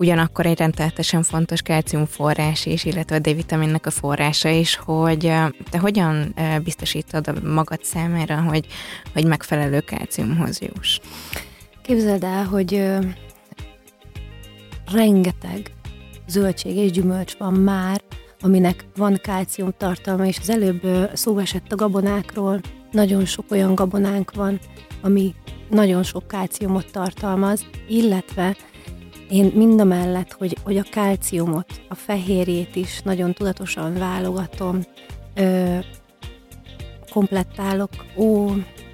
ugyanakkor 0.00 0.46
egy 0.46 0.58
rendteletesen 0.58 1.22
fontos 1.22 1.60
forrás 2.06 2.66
is, 2.66 2.84
illetve 2.84 3.16
a 3.16 3.18
D-vitaminnek 3.18 3.86
a 3.86 3.90
forrása 3.90 4.48
is, 4.48 4.76
hogy 4.76 5.32
te 5.70 5.78
hogyan 5.78 6.34
biztosítod 6.64 7.28
a 7.28 7.48
magad 7.48 7.84
számára, 7.84 8.42
hogy, 8.42 8.66
hogy 9.12 9.26
megfelelő 9.26 9.80
kálciumhoz 9.80 10.60
juss? 10.60 11.00
Képzeld 11.82 12.24
el, 12.24 12.44
hogy 12.44 12.88
rengeteg 14.92 15.72
zöldség 16.28 16.76
és 16.76 16.90
gyümölcs 16.90 17.34
van 17.36 17.52
már, 17.52 18.00
aminek 18.40 18.84
van 18.96 19.18
kálcium 19.22 19.74
tartalma, 19.76 20.26
és 20.26 20.38
az 20.40 20.50
előbb 20.50 21.10
szó 21.14 21.38
esett 21.38 21.72
a 21.72 21.76
gabonákról, 21.76 22.60
nagyon 22.90 23.24
sok 23.24 23.44
olyan 23.50 23.74
gabonánk 23.74 24.34
van, 24.34 24.58
ami 25.02 25.34
nagyon 25.70 26.02
sok 26.02 26.28
kálciumot 26.28 26.90
tartalmaz, 26.92 27.66
illetve 27.88 28.56
én 29.30 29.52
mind 29.54 29.80
a 29.80 29.84
mellett, 29.84 30.32
hogy, 30.32 30.56
hogy 30.62 30.76
a 30.76 30.84
kálciumot, 30.90 31.80
a 31.88 31.94
fehérjét 31.94 32.76
is 32.76 33.00
nagyon 33.02 33.32
tudatosan 33.32 33.94
válogatom, 33.94 34.80
ö, 35.34 35.78
komplettálok, 37.10 37.90
ó, 38.16 38.50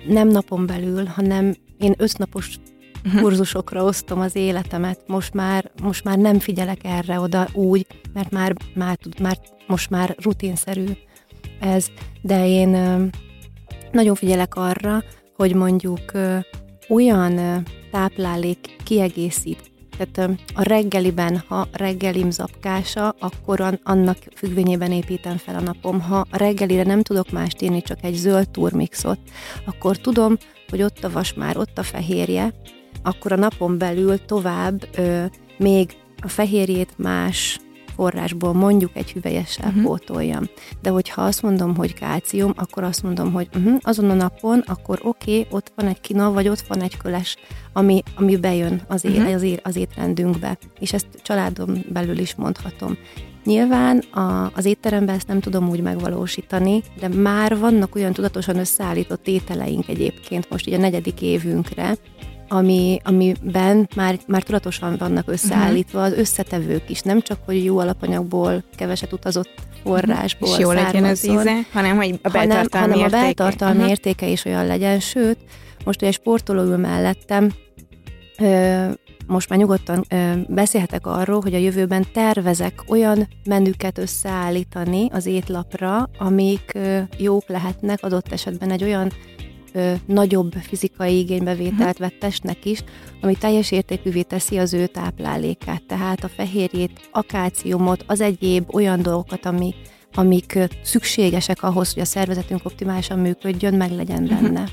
nem 0.06 0.28
napon 0.28 0.66
belül, 0.66 1.04
hanem 1.04 1.54
én 1.78 1.94
össznapos 1.96 2.56
uh-huh. 3.04 3.20
kurzusokra 3.20 3.84
osztom 3.84 4.20
az 4.20 4.36
életemet. 4.36 5.00
Most 5.06 5.34
már, 5.34 5.70
most 5.82 6.04
már 6.04 6.18
nem 6.18 6.38
figyelek 6.38 6.80
erre 6.82 7.20
oda 7.20 7.48
úgy, 7.52 7.86
mert 8.12 8.30
már, 8.30 8.54
már, 8.74 8.98
már 9.20 9.38
most 9.66 9.90
már 9.90 10.16
rutinszerű 10.22 10.86
ez, 11.60 11.86
de 12.22 12.46
én 12.46 12.74
ö, 12.74 13.04
nagyon 13.92 14.14
figyelek 14.14 14.54
arra, 14.54 15.02
hogy 15.36 15.54
mondjuk 15.54 16.12
ö, 16.12 16.38
olyan 16.88 17.62
táplálék 17.90 18.76
kiegészít 18.84 19.74
tehát 19.96 20.38
a 20.54 20.62
reggeliben, 20.62 21.42
ha 21.48 21.68
reggelim 21.72 22.30
zapkása, 22.30 23.14
akkor 23.18 23.78
annak 23.82 24.16
függvényében 24.34 24.92
építem 24.92 25.36
fel 25.36 25.54
a 25.54 25.60
napom. 25.60 26.00
Ha 26.00 26.26
a 26.30 26.36
reggelire 26.36 26.82
nem 26.82 27.02
tudok 27.02 27.30
más 27.30 27.52
írni, 27.60 27.82
csak 27.82 27.98
egy 28.02 28.14
zöld 28.14 28.48
turmixot, 28.48 29.18
akkor 29.64 29.96
tudom, 29.96 30.36
hogy 30.68 30.82
ott 30.82 31.04
a 31.04 31.10
vas 31.10 31.34
már, 31.34 31.56
ott 31.56 31.78
a 31.78 31.82
fehérje, 31.82 32.54
akkor 33.02 33.32
a 33.32 33.36
napon 33.36 33.78
belül 33.78 34.24
tovább 34.24 34.88
ö, 34.96 35.24
még 35.58 35.96
a 36.22 36.28
fehérjét 36.28 36.92
más 36.96 37.58
forrásból 37.96 38.52
mondjuk 38.52 38.90
egy 38.94 39.12
hüvelyessel 39.12 39.68
uh-huh. 39.68 39.82
pótoljam. 39.82 40.44
De 40.82 40.90
hogyha 40.90 41.22
azt 41.22 41.42
mondom, 41.42 41.76
hogy 41.76 41.94
kálcium, 41.94 42.52
akkor 42.56 42.82
azt 42.82 43.02
mondom, 43.02 43.32
hogy 43.32 43.48
uh-huh, 43.56 43.76
azon 43.80 44.10
a 44.10 44.14
napon, 44.14 44.62
akkor 44.66 45.00
oké, 45.02 45.38
okay, 45.38 45.46
ott 45.50 45.72
van 45.74 45.86
egy 45.86 46.00
kina, 46.00 46.32
vagy 46.32 46.48
ott 46.48 46.60
van 46.60 46.82
egy 46.82 46.96
köles, 46.96 47.36
ami, 47.72 48.02
ami 48.16 48.36
bejön 48.36 48.82
az, 48.88 49.04
é- 49.04 49.16
uh-huh. 49.16 49.34
az, 49.34 49.42
é- 49.42 49.60
az 49.62 49.76
étrendünkbe. 49.76 50.58
És 50.80 50.92
ezt 50.92 51.06
családom 51.22 51.84
belül 51.92 52.18
is 52.18 52.34
mondhatom. 52.34 52.96
Nyilván 53.44 53.98
a, 53.98 54.50
az 54.54 54.64
étteremben 54.64 55.14
ezt 55.14 55.26
nem 55.26 55.40
tudom 55.40 55.68
úgy 55.68 55.80
megvalósítani, 55.80 56.82
de 57.00 57.08
már 57.08 57.58
vannak 57.58 57.94
olyan 57.94 58.12
tudatosan 58.12 58.58
összeállított 58.58 59.26
ételeink 59.26 59.88
egyébként 59.88 60.50
most 60.50 60.66
így 60.66 60.74
a 60.74 60.78
negyedik 60.78 61.22
évünkre, 61.22 61.96
ami, 62.48 63.00
amiben 63.04 63.88
már, 63.96 64.18
már 64.26 64.42
tudatosan 64.42 64.96
vannak 64.98 65.28
összeállítva 65.28 66.02
az 66.02 66.12
összetevők 66.12 66.90
is, 66.90 67.00
nem 67.00 67.20
csak, 67.20 67.38
hogy 67.44 67.64
jó 67.64 67.78
alapanyagból, 67.78 68.64
keveset 68.76 69.12
utazott 69.12 69.54
forrásból 69.84 70.48
És 70.48 70.58
jó 70.58 70.72
legyen 70.72 71.04
az 71.04 71.26
íze, 71.26 71.56
hanem 71.72 71.96
hogy 71.96 72.18
a 72.22 72.28
beltartalmi 72.28 72.68
hanem, 72.70 72.90
hanem 72.90 72.98
értéke. 72.98 73.16
a 73.16 73.20
beltartalmi 73.20 73.76
uh-huh. 73.76 73.90
értéke 73.90 74.26
is 74.26 74.44
olyan 74.44 74.66
legyen, 74.66 75.00
sőt, 75.00 75.38
most 75.84 76.02
egy 76.02 76.12
sportoló 76.12 76.62
ül 76.62 76.76
mellettem, 76.76 77.52
ö, 78.38 78.84
most 79.26 79.48
már 79.48 79.58
nyugodtan 79.58 80.04
ö, 80.08 80.32
beszélhetek 80.48 81.06
arról, 81.06 81.40
hogy 81.40 81.54
a 81.54 81.58
jövőben 81.58 82.06
tervezek 82.12 82.82
olyan 82.88 83.28
menüket 83.44 83.98
összeállítani 83.98 85.08
az 85.12 85.26
étlapra, 85.26 86.10
amik 86.18 86.72
ö, 86.74 86.98
jók 87.18 87.48
lehetnek 87.48 87.98
adott 88.02 88.32
esetben 88.32 88.70
egy 88.70 88.84
olyan 88.84 89.12
nagyobb 90.06 90.52
fizikai 90.52 91.18
igénybevételt 91.18 91.98
vett 91.98 92.18
testnek 92.18 92.64
is, 92.64 92.84
ami 93.20 93.34
teljes 93.34 93.70
értékűvé 93.70 94.22
teszi 94.22 94.58
az 94.58 94.74
ő 94.74 94.86
táplálékát, 94.86 95.82
tehát 95.86 96.24
a 96.24 96.28
fehérjét, 96.28 97.08
a 97.12 97.22
kálciumot, 97.22 98.04
az 98.06 98.20
egyéb 98.20 98.74
olyan 98.74 99.02
dolgokat, 99.02 99.46
ami, 99.46 99.74
amik 100.14 100.58
szükségesek 100.82 101.62
ahhoz, 101.62 101.92
hogy 101.92 102.02
a 102.02 102.06
szervezetünk 102.06 102.64
optimálisan 102.64 103.18
működjön, 103.18 103.74
meg 103.74 103.90
legyen 103.90 104.22
mhm. 104.22 104.42
benne. 104.42 104.68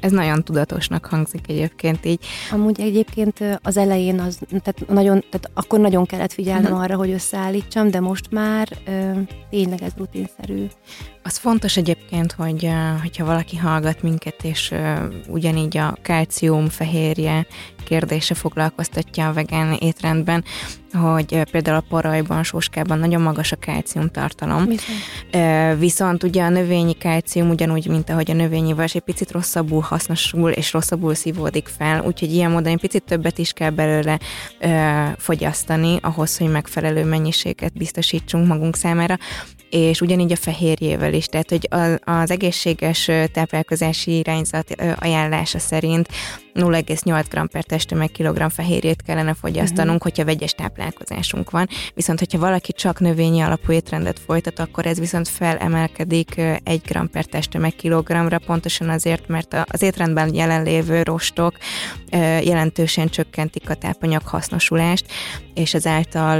Ez 0.00 0.12
nagyon 0.12 0.44
tudatosnak 0.44 1.06
hangzik 1.06 1.48
egyébként 1.48 2.06
így. 2.06 2.24
Amúgy 2.50 2.80
egyébként 2.80 3.58
az 3.62 3.76
elején 3.76 4.20
az, 4.20 4.38
tehát, 4.48 4.88
nagyon, 4.88 5.24
tehát 5.30 5.50
akkor 5.54 5.80
nagyon 5.80 6.06
kellett 6.06 6.32
figyelnem 6.32 6.64
uh-huh. 6.64 6.80
arra, 6.80 6.96
hogy 6.96 7.10
összeállítsam, 7.10 7.90
de 7.90 8.00
most 8.00 8.30
már 8.30 8.68
ö, 8.86 9.10
tényleg 9.50 9.82
ez 9.82 9.92
rutinszerű. 9.96 10.66
Az 11.30 11.36
fontos 11.36 11.76
egyébként, 11.76 12.32
hogy 12.32 12.70
hogyha 13.00 13.24
valaki 13.24 13.56
hallgat 13.56 14.02
minket, 14.02 14.44
és 14.44 14.74
ugyanígy 15.28 15.76
a 15.76 15.96
kalcium, 16.02 16.68
fehérje 16.68 17.46
kérdése 17.84 18.34
foglalkoztatja 18.34 19.28
a 19.28 19.32
vegán 19.32 19.72
étrendben, 19.72 20.44
hogy 20.92 21.42
például 21.50 21.76
a 21.76 21.84
parajban, 21.88 22.42
sóskában 22.42 22.98
nagyon 22.98 23.22
magas 23.22 23.52
a 23.52 23.56
kálcium 23.56 24.08
tartalom. 24.08 24.66
Viszont. 24.66 25.78
Viszont 25.78 26.22
ugye 26.22 26.42
a 26.42 26.48
növényi 26.48 26.92
kálcium 26.92 27.50
ugyanúgy, 27.50 27.86
mint 27.86 28.10
ahogy 28.10 28.30
a 28.30 28.34
növényi 28.34 28.72
vas, 28.72 28.94
egy 28.94 29.00
picit 29.00 29.30
rosszabbul 29.30 29.80
hasznosul 29.80 30.50
és 30.50 30.72
rosszabbul 30.72 31.14
szívódik 31.14 31.68
fel, 31.78 32.02
úgyhogy 32.04 32.32
ilyen 32.32 32.50
módon 32.50 32.72
egy 32.72 32.80
picit 32.80 33.02
többet 33.02 33.38
is 33.38 33.52
kell 33.52 33.70
belőle 33.70 34.18
fogyasztani 35.16 35.98
ahhoz, 36.02 36.38
hogy 36.38 36.50
megfelelő 36.50 37.04
mennyiséget 37.04 37.72
biztosítsunk 37.72 38.46
magunk 38.46 38.76
számára 38.76 39.18
és 39.70 40.00
ugyanígy 40.00 40.32
a 40.32 40.36
fehérjével 40.36 41.14
is, 41.14 41.26
tehát 41.26 41.50
hogy 41.50 41.68
az 42.04 42.30
egészséges 42.30 43.10
táplálkozási 43.32 44.18
irányzat 44.18 44.74
ajánlása 44.98 45.58
szerint 45.58 46.08
0,8 46.54 47.24
g 47.30 47.50
per 47.50 47.64
testtömeg 47.64 48.10
kilogramm 48.10 48.48
fehérjét 48.48 49.02
kellene 49.02 49.34
fogyasztanunk, 49.34 49.96
uh-huh. 49.96 50.02
hogyha 50.02 50.24
vegyes 50.24 50.52
táplálkozásunk 50.52 51.50
van. 51.50 51.68
Viszont, 51.94 52.18
hogyha 52.18 52.38
valaki 52.38 52.72
csak 52.72 53.00
növényi 53.00 53.40
alapú 53.40 53.72
étrendet 53.72 54.18
folytat, 54.18 54.58
akkor 54.58 54.86
ez 54.86 54.98
viszont 54.98 55.28
felemelkedik 55.28 56.36
1 56.62 56.80
g 56.86 57.10
per 57.10 57.24
testtömeg 57.24 57.74
kilogramra, 57.74 58.38
pontosan 58.38 58.88
azért, 58.88 59.28
mert 59.28 59.56
az 59.64 59.82
étrendben 59.82 60.34
jelenlévő 60.34 61.02
rostok 61.02 61.56
jelentősen 62.42 63.08
csökkentik 63.08 63.70
a 63.70 63.74
tápanyag 63.74 64.22
hasznosulást, 64.22 65.06
és 65.54 65.74
ezáltal 65.74 66.38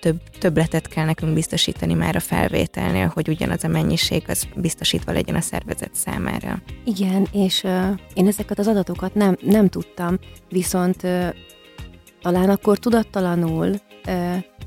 több, 0.00 0.20
többletet 0.38 0.88
kell 0.88 1.04
nekünk 1.04 1.34
biztosítani 1.34 1.94
már 1.94 2.16
a 2.16 2.20
felvételnél, 2.20 3.10
hogy 3.14 3.28
ugyanaz 3.28 3.64
a 3.64 3.68
mennyiség 3.68 4.22
az 4.26 4.46
biztosítva 4.56 5.12
legyen 5.12 5.34
a 5.34 5.40
szervezet 5.40 5.94
számára. 5.94 6.62
Igen, 6.84 7.26
és 7.32 7.62
uh, 7.62 7.70
én 8.14 8.26
ezeket 8.26 8.58
az 8.58 8.66
adatokat 8.66 9.14
nem, 9.14 9.36
nem 9.42 9.68
tudtam, 9.68 10.18
viszont 10.48 11.06
talán 12.22 12.50
akkor 12.50 12.78
tudattalanul 12.78 13.74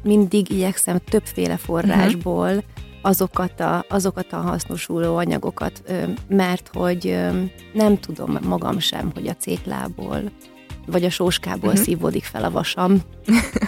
mindig 0.04 0.52
igyekszem 0.52 0.98
többféle 1.10 1.58
forrásból 1.58 2.50
uh-huh. 2.50 2.64
azokat, 3.02 3.60
a, 3.60 3.86
azokat 3.90 4.34
a 4.34 4.38
hasznosuló 4.38 5.16
anyagokat, 5.16 5.82
mert 6.28 6.70
hogy 6.74 7.18
nem 7.74 8.00
tudom 8.00 8.38
magam 8.48 8.80
sem, 8.80 9.12
hogy 9.14 9.28
a 9.28 9.36
céklából 9.36 10.32
vagy 10.86 11.04
a 11.04 11.10
sóskából 11.10 11.70
uh-huh. 11.70 11.84
szívódik 11.84 12.24
fel 12.24 12.44
a 12.44 12.52
vasam. 12.52 13.02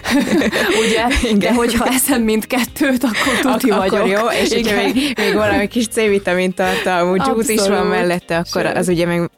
Ugye? 0.83 1.07
Igen. 1.23 1.39
De 1.39 1.53
hogyha 1.53 1.85
eszem 1.85 2.21
mindkettőt, 2.21 3.03
akkor 3.03 3.39
tuti 3.41 3.69
Ak- 3.69 3.89
vagyok. 3.89 4.17
Akkor 4.17 4.33
jó, 4.33 4.41
és 4.41 4.51
Igen. 4.51 4.83
még, 4.83 5.13
még 5.17 5.33
valami 5.33 5.67
kis 5.67 5.87
C-vitamin 5.87 6.53
tartalmú 6.53 7.15
gyújt 7.15 7.49
is 7.49 7.67
van 7.67 7.85
mellette, 7.85 8.37
akkor 8.37 8.61
Sőt. 8.61 8.75
az 8.75 8.87
ugye 8.87 9.05
meg 9.05 9.29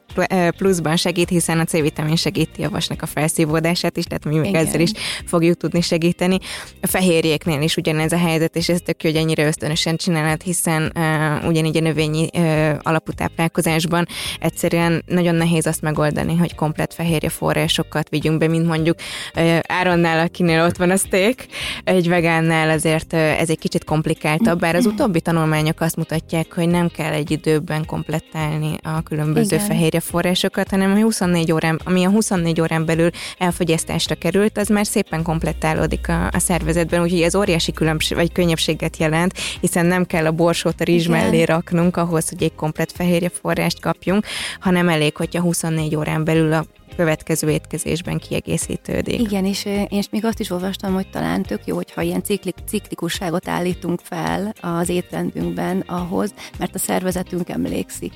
pluszban 0.56 0.96
segít, 0.96 1.28
hiszen 1.28 1.58
a 1.58 1.64
C-vitamin 1.64 2.16
segíti 2.16 2.62
a 2.62 2.70
vasnak 2.70 3.02
a 3.02 3.06
felszívódását 3.06 3.96
is, 3.96 4.04
tehát 4.04 4.24
mi 4.24 4.38
még 4.38 4.48
Igen. 4.48 4.66
ezzel 4.66 4.80
is 4.80 4.90
fogjuk 5.26 5.56
tudni 5.56 5.80
segíteni. 5.80 6.38
A 6.80 6.86
fehérjéknél 6.86 7.62
is 7.62 7.76
ugyanez 7.76 8.12
a 8.12 8.18
helyzet, 8.18 8.56
és 8.56 8.68
ez 8.68 8.80
tök 8.84 9.02
jó, 9.02 9.10
hogy 9.10 9.20
ennyire 9.20 9.46
ösztönösen 9.46 9.96
csinálod, 9.96 10.42
hiszen 10.42 10.92
uh, 10.96 11.48
ugyanígy 11.48 11.76
a 11.76 11.80
növényi 11.80 12.28
uh, 12.34 12.70
alapú 12.82 13.12
táplálkozásban 13.12 14.06
egyszerűen 14.40 15.02
nagyon 15.06 15.34
nehéz 15.34 15.66
azt 15.66 15.82
megoldani, 15.82 16.36
hogy 16.36 16.54
komplet 16.54 16.94
fehérje 16.94 17.28
forrásokat 17.28 18.08
vigyünk 18.08 18.38
be, 18.38 18.48
mint 18.48 18.66
mondjuk 18.66 18.96
uh, 19.34 19.58
Áronnál, 19.66 20.18
akinél 20.18 20.62
ott 20.62 20.76
van 20.76 20.90
a 20.90 20.96
steak, 20.96 21.46
egy 21.84 22.08
vegánnál 22.08 22.70
azért 22.70 23.12
uh, 23.12 23.40
ez 23.40 23.50
egy 23.50 23.58
kicsit 23.58 23.84
komplikáltabb, 23.84 24.58
bár 24.60 24.74
az 24.74 24.86
utóbbi 24.86 25.20
tanulmányok 25.20 25.80
azt 25.80 25.96
mutatják, 25.96 26.54
hogy 26.54 26.68
nem 26.68 26.88
kell 26.88 27.12
egy 27.12 27.30
időben 27.30 27.84
komplettálni 27.86 28.76
a 28.82 29.02
különböző 29.02 29.54
Igen. 29.54 29.66
fehérje 29.66 30.00
energiaforrásokat, 30.10 30.70
hanem 30.70 30.92
a 30.92 31.00
24 31.00 31.52
órán, 31.52 31.80
ami 31.84 32.04
a 32.04 32.10
24 32.10 32.60
órán 32.60 32.84
belül 32.84 33.10
elfogyasztásra 33.38 34.14
került, 34.14 34.58
az 34.58 34.68
már 34.68 34.86
szépen 34.86 35.22
komplettálódik 35.22 36.08
a, 36.08 36.26
a 36.26 36.38
szervezetben, 36.38 37.02
úgyhogy 37.02 37.22
ez 37.22 37.34
óriási 37.34 37.72
különbség, 37.72 38.16
vagy 38.16 38.32
könnyebbséget 38.32 38.96
jelent, 38.96 39.32
hiszen 39.60 39.86
nem 39.86 40.04
kell 40.04 40.26
a 40.26 40.32
borsót 40.32 40.80
a 40.80 40.84
rizs 40.84 41.06
Igen. 41.06 41.20
mellé 41.20 41.42
raknunk 41.42 41.96
ahhoz, 41.96 42.28
hogy 42.28 42.42
egy 42.42 42.54
komplet 42.54 42.92
fehérjeforrást 42.92 43.80
kapjunk, 43.80 44.26
hanem 44.60 44.88
elég, 44.88 45.16
hogyha 45.16 45.40
24 45.40 45.96
órán 45.96 46.24
belül 46.24 46.52
a 46.52 46.64
következő 46.96 47.50
étkezésben 47.50 48.18
kiegészítődik. 48.18 49.20
Igen, 49.20 49.44
és 49.44 49.64
én 49.64 50.02
még 50.10 50.24
azt 50.24 50.40
is 50.40 50.50
olvastam, 50.50 50.94
hogy 50.94 51.10
talán 51.10 51.42
tök 51.42 51.60
jó, 51.64 51.74
hogyha 51.74 52.02
ilyen 52.02 52.22
ciklik, 52.22 52.54
ciklikusságot 52.66 53.48
állítunk 53.48 54.00
fel 54.02 54.52
az 54.60 54.88
étrendünkben 54.88 55.84
ahhoz, 55.86 56.34
mert 56.58 56.74
a 56.74 56.78
szervezetünk 56.78 57.48
emlékszik 57.48 58.12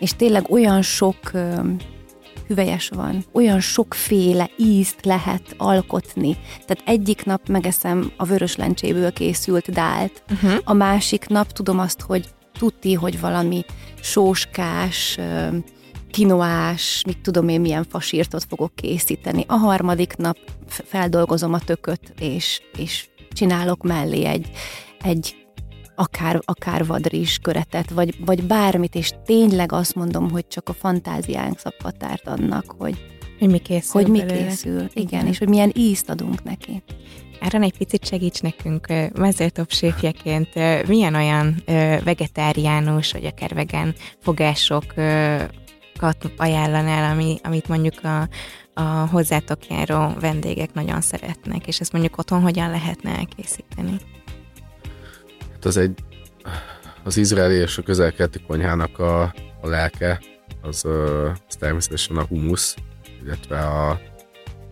és 0.00 0.16
tényleg 0.16 0.50
olyan 0.50 0.82
sok 0.82 1.30
hüvelyes 2.46 2.88
van, 2.88 3.24
olyan 3.32 3.60
sokféle 3.60 4.50
ízt 4.56 5.04
lehet 5.04 5.54
alkotni. 5.56 6.36
Tehát 6.66 6.82
egyik 6.84 7.24
nap 7.24 7.48
megeszem 7.48 8.12
a 8.16 8.24
vörös 8.24 8.56
lencséből 8.56 9.12
készült 9.12 9.72
dált, 9.72 10.22
uh-huh. 10.30 10.60
a 10.64 10.72
másik 10.72 11.26
nap 11.26 11.52
tudom 11.52 11.78
azt, 11.78 12.00
hogy 12.00 12.28
tuti, 12.58 12.94
hogy 12.94 13.20
valami 13.20 13.64
sóskás, 14.00 15.18
kinoás, 16.10 17.02
mit 17.06 17.18
tudom 17.18 17.48
én, 17.48 17.60
milyen 17.60 17.86
fasírtot 17.88 18.44
fogok 18.48 18.74
készíteni. 18.74 19.44
A 19.48 19.54
harmadik 19.54 20.16
nap 20.16 20.36
feldolgozom 20.66 21.52
a 21.52 21.58
tököt, 21.58 22.12
és, 22.18 22.62
és 22.76 23.08
csinálok 23.32 23.82
mellé 23.82 24.24
egy, 24.24 24.50
egy 25.02 25.39
akár, 26.00 26.40
akár 26.44 26.86
vadrizs 26.86 27.38
köretet, 27.38 27.90
vagy, 27.90 28.14
vagy 28.24 28.42
bármit, 28.44 28.94
és 28.94 29.12
tényleg 29.24 29.72
azt 29.72 29.94
mondom, 29.94 30.30
hogy 30.30 30.46
csak 30.48 30.68
a 30.68 30.72
fantáziánk 30.72 31.58
szabhatárt 31.58 32.28
annak, 32.28 32.74
hogy, 32.78 33.04
hogy 33.38 33.50
mi 33.50 33.58
készül. 33.58 34.02
Hogy 34.02 34.10
mi 34.10 34.24
készül, 34.24 34.74
igen, 34.74 34.90
igen, 34.94 35.26
és 35.26 35.38
hogy 35.38 35.48
milyen 35.48 35.72
ízt 35.74 36.10
adunk 36.10 36.42
neki. 36.42 36.82
Áron 37.40 37.62
egy 37.62 37.76
picit 37.78 38.06
segíts 38.06 38.42
nekünk 38.42 38.86
mezőtop 39.14 39.70
séfjeként, 39.70 40.48
milyen 40.86 41.14
olyan 41.14 41.62
vegetáriánus, 42.04 43.12
vagy 43.12 43.24
akár 43.24 43.54
vegán 43.54 43.94
fogásokat 44.18 45.52
ajánlanál, 46.36 47.12
ami, 47.12 47.38
amit 47.42 47.68
mondjuk 47.68 48.04
a, 48.04 48.28
a 48.74 49.08
hozzátok 49.10 49.66
járó 49.66 50.12
vendégek 50.20 50.72
nagyon 50.72 51.00
szeretnek, 51.00 51.66
és 51.66 51.80
ezt 51.80 51.92
mondjuk 51.92 52.18
otthon 52.18 52.40
hogyan 52.40 52.70
lehetne 52.70 53.10
elkészíteni? 53.10 53.96
Az 55.64 55.76
egy, 55.76 55.98
az 57.02 57.16
izraeli 57.16 57.54
és 57.54 57.78
a 57.78 57.82
közelkeleti 57.82 58.40
konyhának 58.46 58.98
a, 58.98 59.22
a 59.60 59.68
lelke, 59.68 60.20
az, 60.62 60.84
az 61.48 61.56
természetesen 61.58 62.16
a 62.16 62.24
humusz, 62.24 62.76
illetve 63.24 63.58
a, 63.58 63.90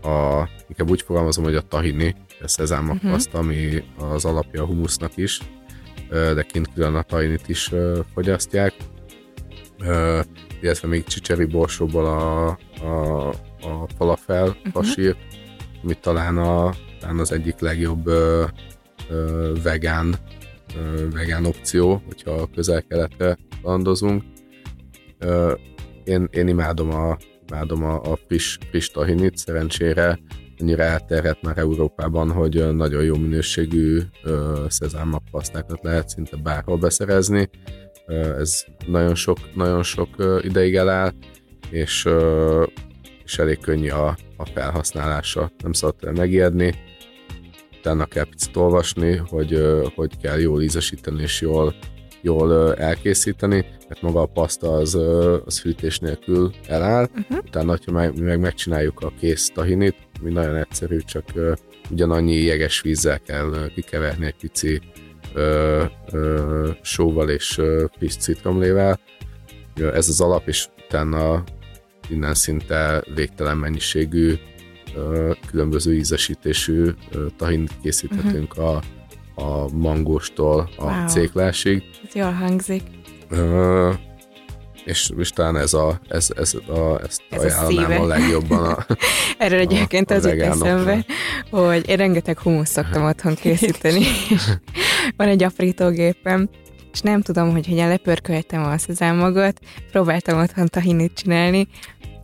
a, 0.08 0.48
inkább 0.68 0.90
úgy 0.90 1.02
fogalmazom, 1.02 1.44
hogy 1.44 1.54
a 1.54 1.60
tahini, 1.60 2.14
a 2.40 2.48
szezámapaszt, 2.48 3.26
uh-huh. 3.26 3.42
ami 3.42 3.84
az 3.98 4.24
alapja 4.24 4.62
a 4.62 4.66
humusznak 4.66 5.16
is, 5.16 5.40
de 6.08 6.42
kint 6.42 6.72
külön 6.74 6.94
a 6.94 7.02
tahinit 7.02 7.48
is 7.48 7.70
fogyasztják, 8.14 8.74
illetve 10.60 10.88
még 10.88 11.04
csicseri 11.04 11.44
borsóból 11.44 12.06
a, 12.06 12.46
a, 12.84 13.28
a 13.60 13.88
falafel, 13.96 14.56
uh-huh. 14.74 15.14
amit 15.82 16.00
talán, 16.00 16.38
a, 16.38 16.74
talán 17.00 17.18
az 17.18 17.32
egyik 17.32 17.58
legjobb 17.58 18.06
ö, 18.06 18.44
ö, 19.08 19.52
vegán 19.62 20.16
vegán 21.12 21.44
opció, 21.44 22.02
hogyha 22.06 22.30
a 22.30 22.48
közel-keletre 22.54 23.38
landozunk. 23.62 24.22
Én, 26.04 26.28
én 26.30 26.48
imádom 26.48 26.90
a, 26.90 27.16
imádom 27.48 27.84
a, 27.84 28.00
a 28.02 28.18
friss, 28.26 28.58
friss 28.70 28.88
tahinit, 28.88 29.36
szerencsére 29.36 30.18
annyira 30.60 30.82
elterjedt 30.82 31.42
már 31.42 31.58
Európában, 31.58 32.30
hogy 32.30 32.74
nagyon 32.74 33.04
jó 33.04 33.16
minőségű 33.16 34.00
szezámmapasztákat 34.68 35.82
lehet 35.82 36.08
szinte 36.08 36.36
bárhol 36.36 36.78
beszerezni. 36.78 37.50
Ez 38.38 38.64
nagyon 38.86 39.14
sok, 39.14 39.38
nagyon 39.54 39.82
sok 39.82 40.08
ideig 40.40 40.74
eláll, 40.74 41.12
és, 41.70 42.08
és 43.24 43.38
elég 43.38 43.58
könnyű 43.58 43.88
a, 43.88 44.16
a 44.36 44.44
felhasználása. 44.44 45.50
Nem 45.62 45.72
szabad 45.72 46.16
megijedni, 46.16 46.74
utána 47.88 48.06
kell 48.06 48.24
picit 48.24 48.56
olvasni, 48.56 49.16
hogy, 49.16 49.62
hogy 49.94 50.16
kell 50.22 50.38
jól 50.38 50.62
ízesíteni 50.62 51.22
és 51.22 51.40
jól, 51.40 51.74
jól 52.20 52.74
elkészíteni, 52.74 53.64
mert 53.88 54.02
maga 54.02 54.20
a 54.20 54.26
paszta 54.26 54.72
az, 54.72 54.94
az 55.44 55.58
fűtés 55.58 55.98
nélkül 55.98 56.52
eláll, 56.66 57.08
uh-huh. 57.16 57.38
utána, 57.46 57.78
ha 57.86 57.92
meg, 57.92 58.20
meg 58.22 58.40
megcsináljuk 58.40 59.00
a 59.00 59.12
kész 59.20 59.50
tahinit, 59.54 59.96
mi 60.22 60.30
nagyon 60.30 60.56
egyszerű, 60.56 60.98
csak 60.98 61.24
ugyanannyi 61.90 62.34
jeges 62.34 62.80
vízzel 62.80 63.18
kell 63.20 63.70
kikeverni 63.74 64.26
egy 64.26 64.36
pici 64.40 64.80
ö, 65.34 65.84
ö, 66.12 66.70
sóval 66.82 67.30
és 67.30 67.58
ö, 67.58 67.84
friss 67.98 68.16
citromlével. 68.16 69.00
Ez 69.74 70.08
az 70.08 70.20
alap, 70.20 70.48
és 70.48 70.66
utána 70.84 71.44
innen 72.08 72.34
szinte 72.34 73.04
végtelen 73.14 73.56
mennyiségű 73.56 74.34
különböző 75.50 75.94
ízesítésű 75.94 76.90
tahin 77.36 77.68
készíthetünk 77.82 78.52
uh-huh. 78.56 78.80
a, 79.34 79.42
a 79.42 79.68
mangóstól 79.72 80.70
a 80.76 80.84
wow. 80.84 81.06
céklásig. 81.06 81.82
Ez 82.06 82.14
jól 82.14 82.32
hangzik. 82.32 82.82
és, 84.84 85.10
és 85.18 85.30
talán 85.30 85.56
ez 85.56 85.74
a, 85.74 86.00
ez, 86.08 86.28
ez 86.36 86.54
a, 86.54 87.00
ezt 87.02 87.22
Ez 87.30 87.44
a 87.44 87.66
ajánlanám 87.66 87.68
szíve. 87.68 87.96
a, 87.96 88.06
legjobban 88.06 88.64
a, 88.64 88.86
Erről 89.38 89.58
egyébként 89.58 90.10
a 90.10 90.14
az 90.14 90.26
jut 90.26 90.40
eszembe, 90.40 91.04
hogy 91.50 91.88
én 91.88 91.96
rengeteg 91.96 92.38
humuszt 92.38 92.72
szoktam 92.72 93.04
otthon 93.04 93.34
készíteni, 93.42 94.04
és 94.28 94.42
van 95.16 95.28
egy 95.28 95.42
aprítógépem, 95.42 96.48
és 96.92 97.00
nem 97.00 97.20
tudom, 97.20 97.50
hogy 97.50 97.66
hogyan 97.66 97.88
lepörköltem 97.88 98.64
a 98.64 98.78
szezámmagot, 98.78 99.60
próbáltam 99.90 100.40
otthon 100.40 100.66
tahinit 100.66 101.12
csinálni, 101.14 101.68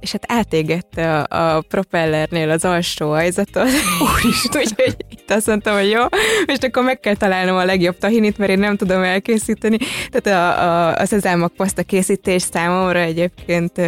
és 0.05 0.13
hát 0.13 0.25
átégette 0.29 1.19
a, 1.19 1.57
a 1.57 1.61
propellernél 1.61 2.51
az 2.51 2.65
alsó 2.65 3.11
ajzatot, 3.11 3.69
úgyhogy 4.25 4.97
itt 5.11 5.31
azt 5.31 5.47
mondtam, 5.47 5.75
hogy 5.75 5.91
jó, 5.91 6.03
és 6.47 6.59
akkor 6.61 6.83
meg 6.83 7.01
kell 7.01 7.17
találnom 7.17 7.57
a 7.57 7.65
legjobb 7.65 7.99
tahinit, 7.99 8.39
mert 8.39 8.51
én 8.51 8.59
nem 8.59 8.77
tudom 8.77 9.03
elkészíteni. 9.03 9.79
Tehát 10.11 10.41
a, 10.41 10.63
a, 10.63 10.95
a 11.01 11.07
szezámmak 11.07 11.53
paszta 11.53 11.83
készítés 11.83 12.43
számomra 12.43 12.99
egyébként 12.99 13.79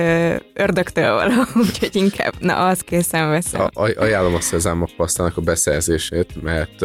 ördögtől 0.54 1.14
való, 1.14 1.42
úgyhogy 1.66 1.96
inkább, 1.96 2.32
na, 2.38 2.66
az 2.66 2.80
készen 2.80 3.30
veszem. 3.30 3.60
a, 3.60 3.68
aj- 3.72 3.96
ajánlom 3.96 4.34
a 4.34 4.40
szezámok 4.40 4.90
pasztának 4.96 5.36
a 5.36 5.40
beszerzését, 5.40 6.42
mert 6.42 6.84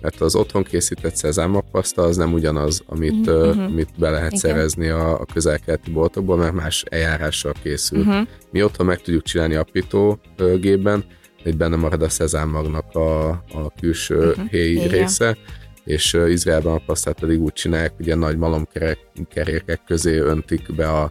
mert 0.00 0.20
az 0.20 0.34
otthon 0.36 0.62
készített 0.62 1.16
szezámokpaszta 1.16 2.02
az 2.02 2.16
nem 2.16 2.32
ugyanaz, 2.32 2.82
amit, 2.86 3.26
Mhm. 3.26 3.60
mm 3.60 3.64
amit 3.64 3.88
be 3.98 4.10
lehet 4.10 4.26
Igen. 4.32 4.38
szerezni 4.38 4.88
a, 4.88 5.20
a 5.20 5.24
közelkeleti 5.32 5.90
boltokból, 5.90 6.36
mert 6.36 6.52
más 6.52 6.84
eljárással 6.88 7.52
készül. 7.62 7.98
Uh-huh. 7.98 8.26
Mi 8.50 8.62
otthon 8.62 8.86
meg 8.86 9.00
tudjuk 9.00 9.22
csinálni 9.22 9.54
aprító 9.54 10.18
ö, 10.36 10.58
gépben, 10.58 11.04
hogy 11.42 11.56
benne 11.56 11.76
marad 11.76 12.02
a 12.02 12.08
szezámmagnak 12.08 12.94
a, 12.94 13.28
a 13.28 13.72
külső 13.80 14.16
Mhm. 14.18 14.28
uh-huh. 14.28 14.48
héj 14.50 14.70
Igen. 14.72 14.88
része, 14.88 15.36
és 15.84 16.14
ö, 16.14 16.28
Izraelben 16.28 16.72
a 16.72 16.82
pasztát 16.86 17.20
pedig 17.20 17.40
úgy 17.40 17.52
csinálják, 17.52 17.92
hogy 17.96 18.06
ilyen 18.06 18.18
nagy 18.18 18.36
malomkerékek 18.36 19.80
közé 19.86 20.16
öntik 20.18 20.74
be 20.74 20.88
a, 20.88 21.02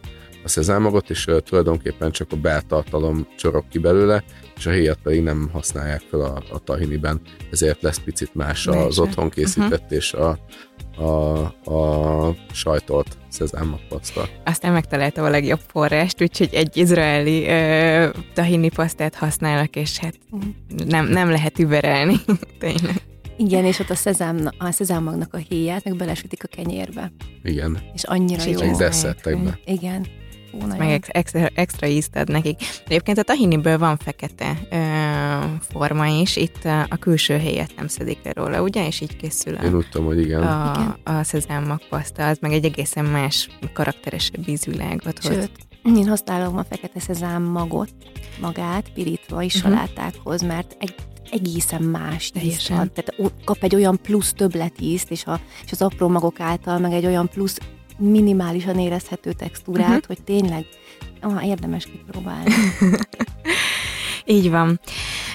a 0.44 0.48
szezámmagot, 0.48 1.10
és 1.10 1.26
ö, 1.26 1.40
tulajdonképpen 1.40 2.10
csak 2.10 2.26
a 2.30 2.36
beltartalom 2.36 3.26
csorog 3.36 3.64
ki 3.70 3.78
belőle, 3.78 4.24
és 4.58 4.66
a 4.66 4.70
héjat 4.70 4.98
pedig 5.02 5.22
nem 5.22 5.48
használják 5.52 6.00
fel 6.10 6.20
a, 6.20 6.42
a 6.52 6.58
tahiniben, 6.58 7.20
ezért 7.50 7.82
lesz 7.82 7.98
picit 7.98 8.34
más 8.34 8.64
Más, 8.64 8.76
az 8.76 8.98
otthon 8.98 9.30
készített 9.30 9.84
Mhm. 9.84 9.94
és 9.94 10.12
a, 10.12 10.38
a, 10.96 11.38
a 11.70 12.34
sajtolt 12.52 13.16
szezámmagpaszta. 13.28 14.28
Aztán 14.44 14.72
megtaláltam 14.72 15.24
a 15.24 15.28
legjobb 15.28 15.60
forrást, 15.66 16.22
úgyhogy 16.22 16.48
egy 16.52 16.76
izraeli 16.76 17.46
ö, 17.48 18.08
tahini 18.34 18.68
pasztát 18.68 19.14
használok, 19.14 19.76
és 19.76 19.98
hát 19.98 20.14
nem, 20.86 21.06
nem 21.06 21.30
lehet 21.30 21.58
überelni. 21.58 22.16
Tényleg. 22.58 23.02
Igen, 23.36 23.64
és 23.64 23.78
ott 23.78 23.90
a, 23.90 23.94
szezám, 23.94 24.48
a 24.58 24.70
szezámmagnak 24.70 25.34
a 25.34 25.36
héját 25.48 25.84
meg 25.84 25.96
belesütik 25.96 26.44
a 26.44 26.46
kenyérbe. 26.46 27.12
Igen, 27.42 27.78
És 27.94 28.04
annyira 28.04 28.44
És 28.44 28.52
jó. 28.60 28.64
Jó. 28.66 28.76
desszertekbe. 28.76 29.58
Igen. 29.64 30.06
Ó, 30.52 30.58
nagyon. 30.58 30.76
Meg 30.76 30.90
ex- 30.90 31.08
extra, 31.08 31.46
extra 31.54 31.86
ízt 31.86 32.16
ad 32.16 32.28
nekik. 32.28 32.60
Egyébként 32.86 33.18
a 33.18 33.22
tahiniből 33.22 33.78
van 33.78 33.96
fekete 33.96 34.58
ö, 34.70 34.76
forma 35.60 36.06
is, 36.06 36.36
itt 36.36 36.64
a, 36.64 36.80
a 36.80 36.96
külső 36.96 37.38
helyet 37.38 37.72
nem 37.76 37.86
szedik 37.88 38.18
le 38.24 38.32
róla, 38.34 38.62
ugye? 38.62 38.86
És 38.86 39.00
így 39.00 39.16
készül 39.16 39.54
Én 39.54 39.72
a, 39.72 39.76
úgy 39.76 39.88
tudom, 39.90 40.06
hogy 40.06 40.20
igen. 40.20 40.42
a, 40.42 40.96
a 41.04 41.22
szezámmag 41.22 41.80
paszta, 41.88 42.26
az 42.26 42.38
meg 42.40 42.52
egy 42.52 42.64
egészen 42.64 43.04
más, 43.04 43.48
karakteresebb 43.72 44.48
ízvilágot 44.48 45.18
hoz. 45.22 45.32
Sőt, 45.34 45.50
én 45.84 46.08
használom 46.08 46.56
a 46.56 46.64
fekete 46.64 47.00
szezám 47.00 47.42
magot, 47.42 47.90
magát, 48.40 48.92
pirítva 48.94 49.42
is 49.42 49.62
Mhm. 49.62 49.72
salátákhoz, 49.72 50.42
mert 50.42 50.76
egy, 50.78 50.94
egészen 51.30 51.82
más 51.82 52.32
ízt 52.42 52.70
ad. 52.70 52.90
Tehát 52.92 53.32
kap 53.44 53.56
egy 53.62 53.74
olyan 53.74 53.98
plusz 54.02 54.32
többletízt, 54.32 55.10
és, 55.10 55.24
a, 55.24 55.40
és 55.64 55.72
az 55.72 55.82
apró 55.82 56.08
magok 56.08 56.40
által 56.40 56.78
meg 56.78 56.92
egy 56.92 57.06
olyan 57.06 57.28
plusz 57.28 57.58
minimálisan 57.98 58.78
érezhető 58.78 59.32
textúrát, 59.32 59.88
Mhm. 59.88 59.98
hogy 60.06 60.22
tényleg 60.24 60.64
ah, 61.20 61.46
érdemes 61.46 61.84
kipróbálni. 61.84 62.50
Így 64.24 64.50
van. 64.50 64.80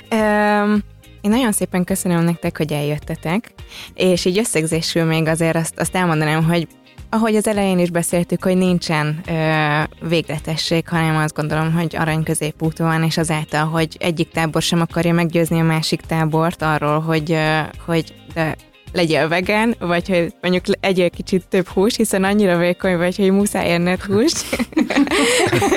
Öm, 0.09 0.84
én 1.22 1.32
nagyon 1.32 1.51
szépen 1.51 1.84
köszönöm 1.84 2.24
nektek, 2.24 2.57
hogy 2.57 2.74
eljöttetek, 2.74 3.53
és 3.93 4.26
így 4.26 4.38
összegzésül 4.38 5.03
még 5.03 5.28
azért 5.28 5.55
azt, 5.55 5.80
azt 5.80 5.95
elmondanám, 5.95 6.43
hogy 6.43 6.68
ahogy 7.09 7.36
az 7.36 7.47
elején 7.47 7.80
is 7.80 7.89
beszéltük, 7.89 8.43
hogy 8.43 8.57
nincsen 8.57 9.22
ö, 9.28 9.84
végletesség, 10.07 10.88
hanem 10.88 11.16
azt 11.16 11.36
gondolom, 11.36 11.74
hogy 11.74 11.95
arany 11.95 12.24
középút 12.24 12.78
van, 12.78 13.03
és 13.03 13.18
azáltal, 13.18 13.66
hogy 13.66 13.97
egyik 13.99 14.30
tábor 14.30 14.61
sem 14.61 14.82
akarja 14.82 15.14
meggyőzni 15.14 15.59
a 15.59 15.64
másik 15.64 16.01
tábort 16.01 16.61
arról, 16.61 16.99
hogy, 16.99 17.32
ö, 17.32 17.59
hogy 17.86 18.14
de 18.34 18.55
legyél 18.94 19.28
vegán, 19.28 19.76
vagy 19.80 20.08
hogy 20.08 20.34
mondjuk 20.41 20.64
egyél 20.80 21.10
kicsit 21.10 21.48
több 21.48 21.68
hús, 21.68 21.96
hiszen 21.96 22.24
annyira 22.24 22.58
vékony 22.58 22.98
vagy, 22.98 23.16
hogy 23.16 23.32
muszáj 23.32 23.74
enned 23.74 24.02
húst. 24.02 24.46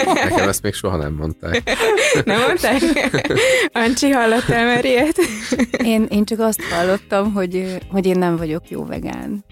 Nekem 0.04 0.48
ezt 0.48 0.62
még 0.62 0.74
soha 0.74 0.96
nem 0.96 1.12
mondták. 1.12 1.62
Nem 2.24 2.40
mondták? 2.40 2.82
Ancsi, 3.72 4.10
hallottál 4.10 4.64
már 4.64 4.84
ilyet? 4.84 5.18
Én, 5.82 6.06
én 6.10 6.24
csak 6.24 6.40
azt 6.40 6.62
hallottam, 6.62 7.32
hogy, 7.32 7.78
hogy 7.90 8.06
én 8.06 8.18
nem 8.18 8.36
vagyok 8.36 8.70
jó 8.70 8.84
vegán. 8.84 9.44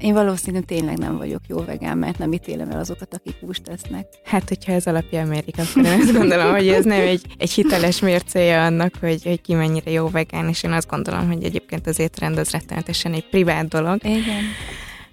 Én 0.00 0.14
valószínűleg 0.14 0.64
tényleg 0.64 0.98
nem 0.98 1.16
vagyok 1.16 1.40
jó 1.46 1.64
vegán, 1.64 1.98
mert 1.98 2.18
nem 2.18 2.32
ítélem 2.32 2.70
el 2.70 2.78
azokat, 2.78 3.14
akik 3.14 3.34
húst 3.40 3.62
tesznek. 3.62 4.06
Hát, 4.24 4.48
hogyha 4.48 4.72
ez 4.72 4.86
alapján 4.86 5.26
mérik, 5.26 5.54
akkor 5.58 5.84
én 5.84 6.00
azt 6.00 6.12
gondolom, 6.12 6.50
hogy 6.50 6.68
ez 6.68 6.84
nem 6.84 7.00
egy, 7.00 7.22
egy 7.38 7.50
hiteles 7.50 8.00
mércéje 8.00 8.62
annak, 8.62 8.94
hogy, 9.00 9.22
hogy 9.22 9.40
ki 9.40 9.54
mennyire 9.54 9.90
jó 9.90 10.08
vegán, 10.08 10.48
és 10.48 10.62
én 10.62 10.72
azt 10.72 10.88
gondolom, 10.88 11.26
hogy 11.26 11.44
egyébként 11.44 11.86
az 11.86 11.98
étrend 11.98 12.38
az 12.38 12.50
rettenetesen 12.50 13.12
egy 13.12 13.28
privát 13.28 13.68
dolog. 13.68 14.04
Igen. 14.04 14.44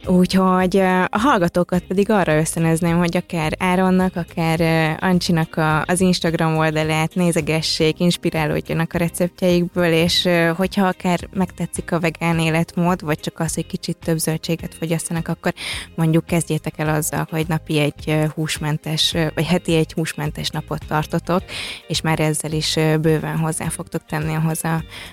Úgyhogy 0.05 0.77
a 1.09 1.19
hallgatókat 1.19 1.83
pedig 1.83 2.09
arra 2.09 2.37
ösztönözném, 2.37 2.97
hogy 2.97 3.17
akár 3.17 3.53
Áronnak, 3.59 4.15
akár 4.15 4.61
Ancsinak 4.99 5.55
a, 5.55 5.83
az 5.85 6.01
Instagram 6.01 6.57
oldalát 6.57 7.15
nézegessék, 7.15 7.99
inspirálódjanak 7.99 8.93
a 8.93 8.97
receptjeikből, 8.97 9.91
és 9.91 10.29
hogyha 10.55 10.87
akár 10.87 11.19
megtetszik 11.33 11.91
a 11.91 11.99
vegán 11.99 12.39
életmód, 12.39 13.01
vagy 13.01 13.19
csak 13.19 13.39
az, 13.39 13.53
hogy 13.53 13.65
kicsit 13.65 13.97
több 13.97 14.17
zöldséget 14.17 14.75
fogyasztanak, 14.75 15.27
akkor 15.27 15.53
mondjuk 15.95 16.25
kezdjétek 16.25 16.79
el 16.79 16.89
azzal, 16.89 17.27
hogy 17.29 17.47
napi 17.47 17.79
egy 17.79 18.29
húsmentes, 18.35 19.15
vagy 19.35 19.45
heti 19.45 19.75
egy 19.75 19.93
húsmentes 19.93 20.49
napot 20.49 20.85
tartotok, 20.87 21.43
és 21.87 22.01
már 22.01 22.19
ezzel 22.19 22.51
is 22.51 22.73
bőven 23.01 23.37
hozzá 23.37 23.69
fogtok 23.69 24.05
tenni 24.05 24.33
ahhoz 24.33 24.61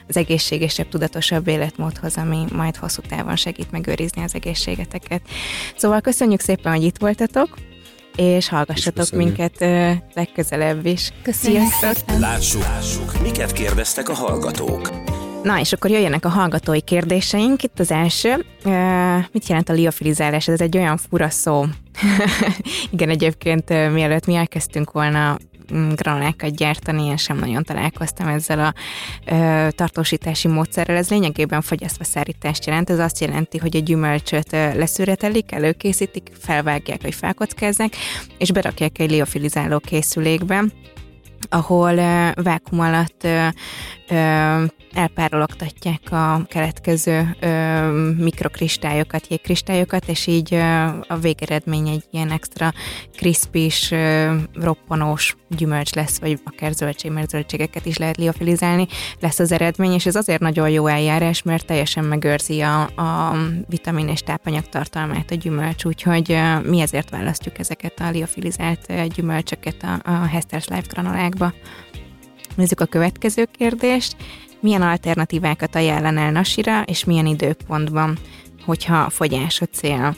az 0.09 0.17
egészségesebb, 0.17 0.89
tudatosabb 0.89 1.49
életmódhoz, 1.49 2.17
ami 2.17 2.45
majd 2.53 2.77
hosszú 2.77 3.01
távon 3.09 3.37
segít 3.37 3.71
megőrizni 3.71 4.23
az 4.23 4.35
egészségeteket. 4.75 5.23
Szóval 5.77 6.01
köszönjük 6.01 6.41
szépen, 6.41 6.73
hogy 6.73 6.83
itt 6.83 6.99
voltatok, 6.99 7.49
és 8.17 8.49
hallgassatok 8.49 9.11
minket 9.11 9.61
ö, 9.61 9.91
legközelebb 10.15 10.87
is. 10.87 11.11
Köszönjük 11.23 11.63
Sziasztok! 11.63 12.19
Lássuk, 12.19 12.63
lássuk, 12.63 13.21
miket 13.23 13.53
kérdeztek 13.53 14.09
a 14.09 14.15
hallgatók. 14.15 14.91
Na, 15.43 15.61
és 15.61 15.73
akkor 15.73 15.91
jöjjenek 15.91 16.25
a 16.25 16.29
hallgatói 16.29 16.81
kérdéseink. 16.81 17.63
Itt 17.63 17.79
az 17.79 17.91
első. 17.91 18.45
Ö, 18.65 19.17
mit 19.33 19.47
jelent 19.49 19.69
a 19.69 19.73
liofilizálás? 19.73 20.49
Ez 20.49 20.61
egy 20.61 20.77
olyan 20.77 20.97
fura 20.97 21.29
szó. 21.29 21.65
Igen, 22.93 23.09
egyébként 23.09 23.69
mielőtt 23.69 24.27
mi 24.27 24.35
elkezdtünk 24.35 24.93
volna 24.93 25.37
mm, 25.73 25.89
granulákat 25.89 26.57
gyártani, 26.57 27.05
én 27.05 27.17
sem 27.17 27.39
nagyon 27.39 27.65
találkoztam 27.65 28.27
ezzel 28.27 28.59
a 28.59 28.75
ö, 29.35 29.69
tartósítási 29.71 30.49
módszerrel. 30.49 30.97
Ez 30.97 31.11
lényegében 31.11 31.61
fogyasztva 31.61 32.05
szárítást 32.05 32.67
jelent. 32.67 32.91
Ez 32.91 32.99
azt 32.99 33.21
jelenti, 33.21 33.59
hogy 33.59 33.77
a 33.77 33.81
gyümölcsöt 33.81 34.53
ö, 34.53 34.79
leszűretelik, 34.79 35.53
előkészítik, 35.53 36.31
felvágják 36.39 37.03
vagy 37.03 37.15
felkockázzák, 37.15 37.97
és 38.39 38.53
berakják 38.53 38.99
egy 38.99 39.11
liofilizáló 39.11 39.79
készülékbe, 39.79 40.65
ahol 41.49 41.95
vákum 42.35 42.81
alatt 42.81 43.27
elpárologtatják 44.95 46.13
a 46.13 46.45
keletkező 46.49 47.37
mikrokristályokat, 48.19 49.27
jégkristályokat, 49.27 50.09
és 50.09 50.27
így 50.27 50.55
a 51.09 51.17
végeredmény 51.21 51.89
egy 51.89 52.05
ilyen 52.11 52.31
extra 52.31 52.73
kriszpis, 53.17 53.95
roppanós 54.55 55.37
gyümölcs 55.49 55.95
lesz, 55.95 56.19
vagy 56.19 56.41
akár 56.45 56.73
zöldség, 56.73 57.11
mert 57.11 57.31
zöldségeket 57.31 57.87
is 57.87 57.97
lehet 57.97 58.17
liofilizálni, 58.17 58.87
lesz 59.21 59.39
az 59.39 59.53
eredmény, 59.53 59.93
és 59.93 60.07
ez 60.07 60.15
azért 60.15 60.41
nagyon 60.41 60.69
jó 60.69 60.87
eljárás, 60.87 61.43
mert 61.43 61.67
teljesen 61.67 62.05
megőrzi 62.05 62.61
a, 62.61 62.83
a 62.83 63.37
vitamin 63.69 64.09
és 64.09 64.21
tápanyag 64.21 64.69
tartalmát 64.69 65.31
a 65.31 65.35
gyümölcs, 65.35 65.85
úgyhogy 65.85 66.39
mi 66.63 66.81
ezért 66.81 67.11
választjuk 67.11 67.59
ezeket 67.59 68.01
a 68.01 68.11
liofilizált 68.11 69.09
gyümölcsöket 69.15 69.83
a, 69.83 70.11
a 70.11 70.29
Hester's 70.35 70.69
Life 70.69 70.87
granulákba. 71.35 71.53
Nézzük 72.57 72.81
a 72.81 72.85
következő 72.85 73.49
kérdést. 73.59 74.17
Milyen 74.61 74.83
alternatívákat 74.83 75.75
ajánlanál 75.75 76.31
Nasira, 76.31 76.83
és 76.83 77.05
milyen 77.05 77.27
időpontban, 77.27 78.19
hogyha 78.65 79.11
fogyás 79.11 79.61
a 79.61 79.67
cél? 79.67 80.17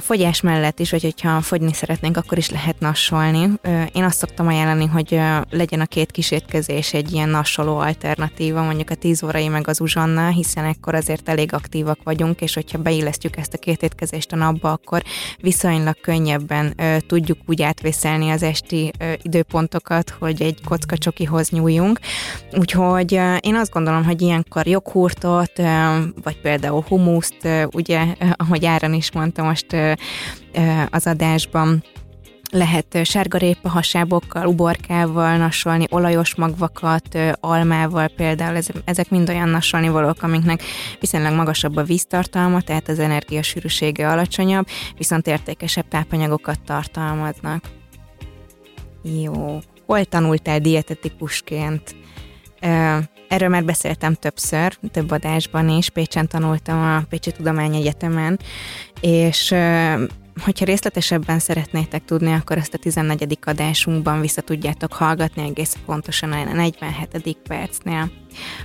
Fogyás 0.00 0.40
mellett 0.40 0.78
is, 0.78 0.90
vagy 0.90 1.02
hogyha 1.02 1.40
fogyni 1.40 1.72
szeretnénk, 1.72 2.16
akkor 2.16 2.38
is 2.38 2.50
lehet 2.50 2.80
nassolni. 2.80 3.48
Én 3.92 4.04
azt 4.04 4.18
szoktam 4.18 4.46
ajánlani, 4.46 4.86
hogy 4.86 5.20
legyen 5.50 5.80
a 5.80 5.86
két 5.86 6.10
kísértkezés 6.10 6.92
egy 6.92 7.12
ilyen 7.12 7.28
nassoló 7.28 7.78
alternatíva, 7.78 8.62
mondjuk 8.62 8.90
a 8.90 8.94
10 8.94 9.22
órai 9.22 9.48
meg 9.48 9.68
az 9.68 9.80
uzsannál, 9.80 10.30
hiszen 10.30 10.64
ekkor 10.64 10.94
azért 10.94 11.28
elég 11.28 11.52
aktívak 11.52 11.98
vagyunk, 12.04 12.40
és 12.40 12.54
hogyha 12.54 12.78
beillesztjük 12.78 13.36
ezt 13.36 13.54
a 13.54 13.58
két 13.58 13.82
étkezést 13.82 14.32
a 14.32 14.36
napba, 14.36 14.72
akkor 14.72 15.02
viszonylag 15.40 16.00
könnyebben 16.00 16.74
tudjuk 17.06 17.38
úgy 17.46 17.62
átvészelni 17.62 18.30
az 18.30 18.42
esti 18.42 18.92
időpontokat, 19.22 20.10
hogy 20.18 20.42
egy 20.42 20.58
kocka 20.64 20.98
csokihoz 20.98 21.50
nyúljunk. 21.50 21.98
Úgyhogy 22.52 23.12
én 23.40 23.54
azt 23.54 23.72
gondolom, 23.72 24.04
hogy 24.04 24.22
ilyenkor 24.22 24.66
joghurtot, 24.66 25.52
vagy 26.22 26.40
például 26.42 26.84
humuszt, 26.88 27.48
ugye, 27.72 28.06
ahogy 28.36 28.64
Áron 28.64 28.94
is 28.94 29.12
mondtam, 29.12 29.52
most 29.54 29.98
az 30.90 31.06
adásban 31.06 31.84
lehet 32.50 32.98
sárgarépa 33.02 33.68
hasábokkal, 33.68 34.46
uborkával 34.46 35.36
nasolni, 35.36 35.86
olajos 35.90 36.34
magvakat, 36.34 37.18
almával 37.40 38.08
például, 38.08 38.58
ezek 38.84 39.10
mind 39.10 39.28
olyan 39.28 39.48
nasolni 39.48 39.88
valók, 39.88 40.22
amiknek 40.22 40.62
viszonylag 41.00 41.34
magasabb 41.34 41.76
a 41.76 41.82
víztartalma, 41.82 42.60
tehát 42.60 42.88
az 42.88 42.98
energiasűrűsége 42.98 44.08
alacsonyabb, 44.08 44.66
viszont 44.96 45.26
értékesebb 45.26 45.88
tápanyagokat 45.88 46.60
tartalmaznak. 46.60 47.64
Jó. 49.02 49.58
Hol 49.86 50.04
tanultál 50.04 50.58
dietetikusként? 50.58 51.94
Erről 53.28 53.48
már 53.48 53.64
beszéltem 53.64 54.14
többször, 54.14 54.76
több 54.92 55.10
adásban 55.10 55.68
is, 55.68 55.90
Pécsen 55.90 56.28
tanultam 56.28 56.78
a 56.78 57.02
Pécsi 57.08 57.32
Tudományegyetemen, 57.32 58.38
és 59.00 59.54
Hogyha 60.42 60.64
részletesebben 60.64 61.38
szeretnétek 61.38 62.04
tudni, 62.04 62.32
akkor 62.32 62.58
ezt 62.58 62.74
a 62.74 62.78
14. 62.78 63.38
adásunkban 63.44 64.20
vissza 64.20 64.40
tudjátok 64.40 64.92
hallgatni 64.92 65.42
egész 65.42 65.76
pontosan 65.86 66.32
a 66.32 66.52
47. 66.52 67.38
percnél. 67.48 68.10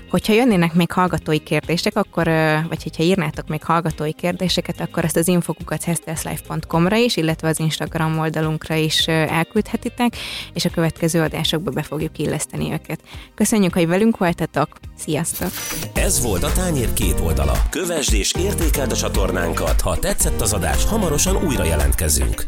Hogyha 0.10 0.34
jönnének 0.34 0.74
még 0.74 0.92
hallgatói 0.92 1.40
kérdések, 1.40 1.96
akkor, 1.96 2.26
vagy 2.68 2.84
hogyha 2.84 3.04
írnátok 3.04 3.48
még 3.48 3.64
hallgatói 3.64 4.14
kérdéseket, 4.14 4.80
akkor 4.80 5.04
ezt 5.04 5.18
az 5.18 5.28
infokukat 5.28 5.84
hestelslife.com-ra 5.84 6.96
is, 6.96 7.18
illetve 7.18 7.48
az 7.48 7.60
Instagram 7.60 8.20
oldalunkra 8.20 8.76
is 8.76 9.08
elküldhetitek, 9.08 10.18
és 10.54 10.66
a 10.66 10.70
következő 10.70 11.22
adásokba 11.22 11.72
be 11.72 11.84
fogjuk 11.84 12.18
illeszteni 12.18 12.72
őket. 12.72 13.00
Köszönjük, 13.36 13.74
hogy 13.74 13.88
velünk 13.88 14.18
voltatok, 14.18 14.70
sziasztok! 14.98 15.50
Ez 15.94 16.22
volt 16.22 16.44
a 16.44 16.52
Tányér 16.52 16.94
két 16.94 17.20
oldala. 17.20 17.54
Kövesd 17.70 18.14
és 18.14 18.34
értékeld 18.34 18.92
a 18.92 18.96
csatornánkat, 18.96 19.82
ha 19.82 20.00
tetszett 20.00 20.42
az 20.42 20.54
adás, 20.54 20.86
hamarosan 20.86 21.46
újra 21.46 21.64
jelentkezünk. 21.64 22.48